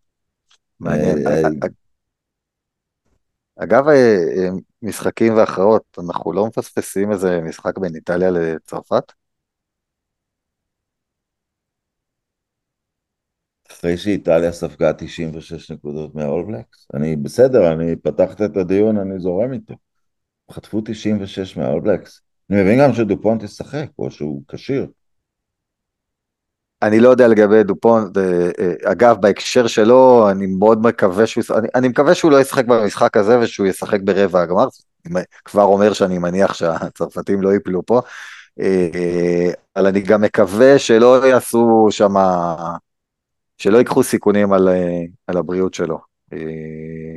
אה, 0.86 1.48
אגב, 3.56 3.84
משחקים 4.82 5.34
והכרעות, 5.36 5.98
אנחנו 5.98 6.32
לא 6.32 6.46
מפספסים 6.46 7.12
איזה 7.12 7.40
משחק 7.40 7.78
בין 7.78 7.94
איטליה 7.94 8.30
לצרפת? 8.30 9.12
אחרי 13.80 13.96
שאיטליה 13.96 14.52
ספגה 14.52 14.92
96 14.92 15.70
נקודות 15.70 16.14
מהאולבלקס, 16.14 16.86
אני 16.94 17.16
בסדר, 17.16 17.72
אני 17.72 17.96
פתחת 17.96 18.42
את 18.42 18.56
הדיון, 18.56 18.98
אני 18.98 19.18
זורם 19.18 19.52
איתו. 19.52 19.74
חטפו 20.50 20.80
96 20.84 21.56
מהאולבלקס. 21.56 22.20
אני 22.50 22.62
מבין 22.62 22.80
גם 22.80 22.92
שדופונט 22.92 23.42
ישחק, 23.42 23.86
או 23.98 24.10
שהוא 24.10 24.42
כשיר. 24.48 24.86
אני 26.82 27.00
לא 27.00 27.08
יודע 27.08 27.28
לגבי 27.28 27.62
דופון, 27.62 28.12
אה, 28.16 28.92
אגב 28.92 29.16
בהקשר 29.20 29.66
שלו 29.66 30.30
אני 30.30 30.46
מאוד 30.46 30.86
מקווה 30.86 31.26
שהוא, 31.26 31.44
אני, 31.58 31.68
אני 31.74 31.88
מקווה 31.88 32.14
שהוא 32.14 32.30
לא 32.30 32.40
ישחק 32.40 32.64
במשחק 32.64 33.16
הזה 33.16 33.38
ושהוא 33.38 33.66
ישחק 33.66 34.00
ברבע 34.00 34.40
הגמר, 34.42 34.66
כבר 35.44 35.62
אומר 35.62 35.92
שאני 35.92 36.18
מניח 36.18 36.54
שהצרפתים 36.54 37.42
לא 37.42 37.52
ייפלו 37.52 37.86
פה, 37.86 38.00
אה, 38.60 39.50
אבל 39.76 39.86
אני 39.86 40.00
גם 40.00 40.20
מקווה 40.20 40.78
שלא 40.78 41.26
יעשו 41.26 41.88
שם, 41.90 42.14
שלא 43.60 43.78
ייקחו 43.78 44.02
סיכונים 44.02 44.52
על, 44.52 44.68
אה, 44.68 45.02
על 45.26 45.36
הבריאות 45.36 45.74
שלו. 45.74 46.10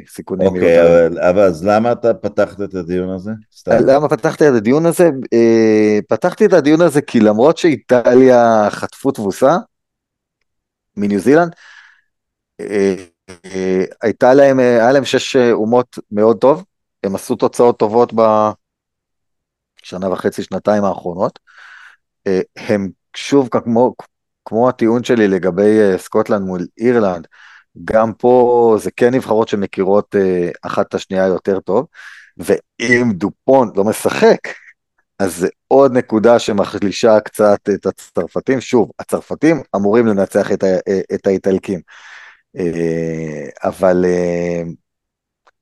סיכונים 0.08 0.48
אוקיי, 0.48 0.80
okay, 0.80 0.86
אבל, 0.86 1.20
אבל 1.20 1.42
אז 1.42 1.66
למה 1.66 1.92
אתה 1.92 2.14
פתחת 2.14 2.62
את 2.62 2.74
הדיון 2.74 3.10
הזה? 3.10 3.32
סתם. 3.56 3.72
למה 3.86 4.10
פתחתי 4.10 4.50
את 4.50 4.54
הדיון 4.54 4.86
הזה? 4.86 5.10
פתחתי 6.08 6.46
את 6.46 6.54
הדיון 6.54 6.82
הזה 6.82 7.02
כי 7.02 7.20
למרות 7.20 7.58
שאיטליה 7.58 8.68
חטפו 8.70 9.12
תבוסה 9.12 9.58
מניו 10.98 11.20
זילנד, 11.20 11.56
הייתה 14.02 14.34
להם, 14.34 14.60
היה 14.60 14.92
להם 14.92 15.06
שש 15.06 15.36
אומות 15.36 16.00
מאוד 16.12 16.38
טוב, 16.38 16.64
הם 17.04 17.16
עשו 17.16 17.36
תוצאות 17.36 17.80
טובות 17.80 18.14
בשנה 18.14 20.10
וחצי, 20.10 20.44
שנתיים 20.44 20.84
האחרונות. 20.84 21.40
הם 22.58 22.90
שוב, 23.16 23.50
כמו, 23.50 23.94
כמו 24.46 24.70
הטיעון 24.70 25.04
שלי 25.04 25.28
לגבי 25.28 25.98
סקוטלנד 25.98 26.46
מול 26.46 26.68
אירלנד, 26.78 27.28
גם 27.86 28.14
פה 28.14 28.76
זה 28.80 28.92
כן 28.92 29.14
נבחרות 29.14 29.48
שמכירות 29.48 30.16
אה, 30.16 30.50
אחת 30.62 30.88
את 30.88 30.94
השנייה 30.94 31.26
יותר 31.26 31.60
טוב, 31.60 31.86
ואם 32.38 33.12
דופון 33.14 33.72
לא 33.76 33.84
משחק, 33.84 34.40
אז 35.20 35.38
זה 35.38 35.48
עוד 35.68 35.98
נקודה 35.98 36.40
שמחלישה 36.40 37.20
קצת 37.20 37.60
את 37.74 37.86
הצרפתים. 37.86 38.62
שוב, 38.62 38.92
הצרפתים 39.00 39.62
אמורים 39.76 40.08
לנצח 40.08 40.52
את, 40.52 40.64
ה, 40.64 40.68
אה, 40.68 41.02
את 41.14 41.28
האיטלקים. 41.28 41.80
אה, 42.58 43.48
אבל... 43.64 44.06
אה, 44.08 44.62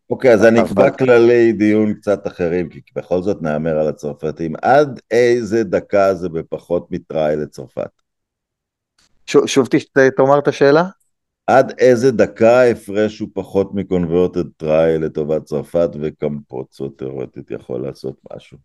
אוקיי, 0.10 0.34
אז 0.34 0.46
אני 0.46 0.62
אקבע 0.62 0.90
כללי 0.90 1.52
דיון 1.52 1.94
קצת 1.94 2.28
אחרים, 2.28 2.70
כי 2.70 2.80
בכל 2.96 3.22
זאת 3.22 3.42
נאמר 3.42 3.80
על 3.80 3.88
הצרפתים. 3.88 4.54
עד 4.62 5.00
איזה 5.12 5.64
דקה 5.64 6.14
זה 6.14 6.30
בפחות 6.30 6.88
מטראי 6.92 7.36
לצרפת? 7.36 8.01
שוב, 9.46 9.68
תאמר 10.18 10.40
את 10.40 10.48
השאלה? 10.48 10.84
עד 11.48 11.74
איזה 11.80 12.12
דקה 12.12 12.60
ההפרש 12.60 13.20
הוא 13.20 13.30
פחות 13.34 13.74
מקונברטד 13.74 14.50
טריי 14.58 15.00
לטובת 15.00 15.44
צרפת 15.44 15.90
וקמפוצו 16.02 16.90
תיאורטית 16.90 17.52
יכול 17.52 17.82
לעשות 17.82 18.16
משהו. 18.36 18.58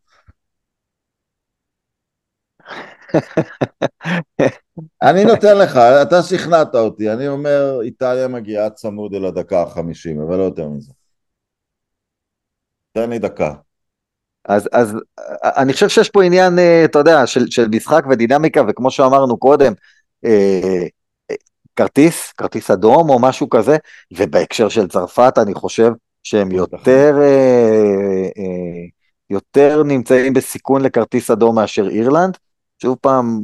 אני 5.03 5.25
נותן 5.25 5.59
לך, 5.59 5.77
אתה 5.77 6.23
שכנעת 6.23 6.75
אותי, 6.75 7.13
אני 7.13 7.29
אומר 7.29 7.81
איטליה 7.83 8.29
מגיעה 8.29 8.71
צמוד 8.71 9.15
אל 9.15 9.25
הדקה 9.25 9.63
החמישים, 9.63 10.21
אבל 10.21 10.37
לא 10.37 10.43
יותר 10.43 10.69
מזה. 10.69 10.93
תן 12.93 13.11
לי 13.11 13.19
דקה. 13.19 13.55
אז, 14.49 14.69
אז 14.73 14.97
אני 15.45 15.73
חושב 15.73 15.89
שיש 15.89 16.11
פה 16.11 16.25
עניין, 16.25 16.59
אה, 16.59 16.85
אתה 16.85 16.99
יודע, 16.99 17.27
של, 17.27 17.51
של 17.51 17.69
משחק 17.69 18.05
ודינמיקה, 18.11 18.63
וכמו 18.69 18.91
שאמרנו 18.91 19.39
קודם, 19.39 19.73
כרטיס, 21.77 22.33
כרטיס 22.33 22.71
אדום 22.71 23.11
או 23.11 23.19
משהו 23.19 23.49
כזה, 23.49 23.77
ובהקשר 24.13 24.69
של 24.69 24.89
צרפת 24.89 25.35
אני 25.39 25.55
חושב 25.55 25.93
שהם 26.23 26.53
יותר, 26.53 27.19
אה, 27.21 28.29
אה, 28.39 28.87
יותר 29.31 29.83
נמצאים 29.83 30.33
בסיכון 30.33 30.83
לכרטיס 30.83 31.31
אדום 31.31 31.55
מאשר 31.55 31.89
אירלנד. 31.89 32.37
שוב 32.83 32.97
פעם, 33.01 33.41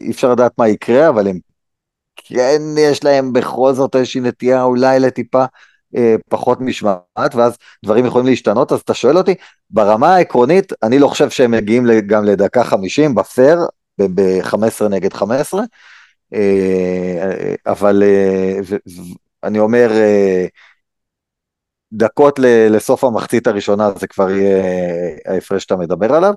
אי 0.00 0.10
אפשר 0.10 0.32
לדעת 0.32 0.52
מה 0.58 0.68
יקרה, 0.68 1.08
אבל 1.08 1.28
הם 1.28 1.38
כן, 2.16 2.62
יש 2.78 3.04
להם 3.04 3.32
בכל 3.32 3.72
זאת 3.74 3.96
איזושהי 3.96 4.20
נטייה 4.20 4.62
אולי 4.62 5.00
לטיפה 5.00 5.44
אה, 5.96 6.14
פחות 6.28 6.60
משמעת, 6.60 7.34
ואז 7.34 7.56
דברים 7.84 8.06
יכולים 8.06 8.26
להשתנות, 8.26 8.72
אז 8.72 8.80
אתה 8.80 8.94
שואל 8.94 9.18
אותי, 9.18 9.34
ברמה 9.70 10.14
העקרונית, 10.14 10.72
אני 10.82 10.98
לא 10.98 11.08
חושב 11.08 11.30
שהם 11.30 11.50
מגיעים 11.50 11.86
גם 12.06 12.24
לדקה 12.24 12.64
50 12.64 13.14
בפייר, 13.14 13.58
ב-15 14.00 14.88
נגד 14.90 15.12
15, 15.12 15.60
אה, 15.60 15.66
אבל 17.66 18.02
אה, 18.02 18.58
אני 19.44 19.58
אומר, 19.58 19.90
אה, 19.92 20.46
דקות 21.92 22.38
לסוף 22.70 23.04
המחצית 23.04 23.46
הראשונה 23.46 23.90
זה 23.98 24.06
כבר 24.06 24.30
יהיה 24.30 24.64
ההפרש 25.26 25.62
שאתה 25.62 25.76
מדבר 25.76 26.12
עליו, 26.12 26.34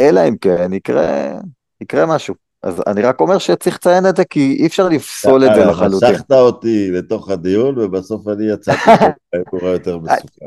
אלא 0.00 0.28
אם 0.28 0.36
כן 0.36 0.72
יקרה, 0.72 1.32
יקרה 1.80 2.06
משהו. 2.06 2.34
אז 2.62 2.82
אני 2.86 3.02
רק 3.02 3.20
אומר 3.20 3.38
שצריך 3.38 3.76
לציין 3.76 4.06
את 4.06 4.16
זה, 4.16 4.24
כי 4.24 4.56
אי 4.60 4.66
אפר 4.66 4.88
לפסול 4.88 5.44
את 5.44 5.50
זה 5.54 5.64
לחלוטין. 5.64 6.10
משכת 6.10 6.32
אותי 6.32 6.90
לתוך 6.90 7.30
הדיון, 7.30 7.78
ובסוף 7.78 8.28
אני 8.28 8.52
יצאתי 8.52 8.90
קורה 9.50 9.70
יותר 9.70 9.98
מסוכן. 9.98 10.46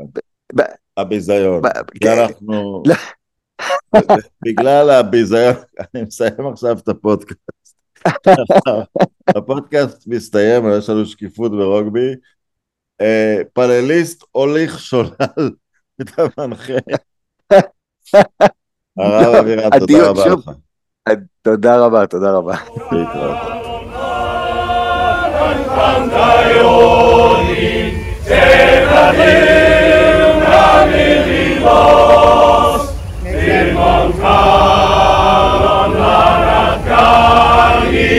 הביזיון. 0.96 1.62
אנחנו... 2.06 2.82
לא. 2.86 2.94
בגלל 4.44 4.90
הביזיון, 4.90 5.54
אני 5.94 6.02
מסיים 6.02 6.46
עכשיו 6.52 6.78
את 6.78 6.88
הפודקאסט. 6.88 7.40
הפודקאסט 9.36 10.06
מסתיים, 10.06 10.64
יש 10.78 10.88
לנו 10.88 11.06
שקיפות 11.06 11.52
ברוגבי. 11.52 12.14
אה, 13.00 13.40
פאנליסט 13.52 14.24
הוליך 14.32 14.78
שולל 14.78 15.10
את 16.00 16.10
המנחה. 16.18 16.72
הרב 18.98 19.34
אבירן, 19.34 19.78
תודה 19.78 20.08
רבה 20.08 20.26
לך. 20.26 20.50
תודה 21.42 21.78
רבה, 21.78 22.06
תודה 22.06 22.32
רבה. 22.32 22.54
להתראות. 22.92 23.60
God 37.10 38.09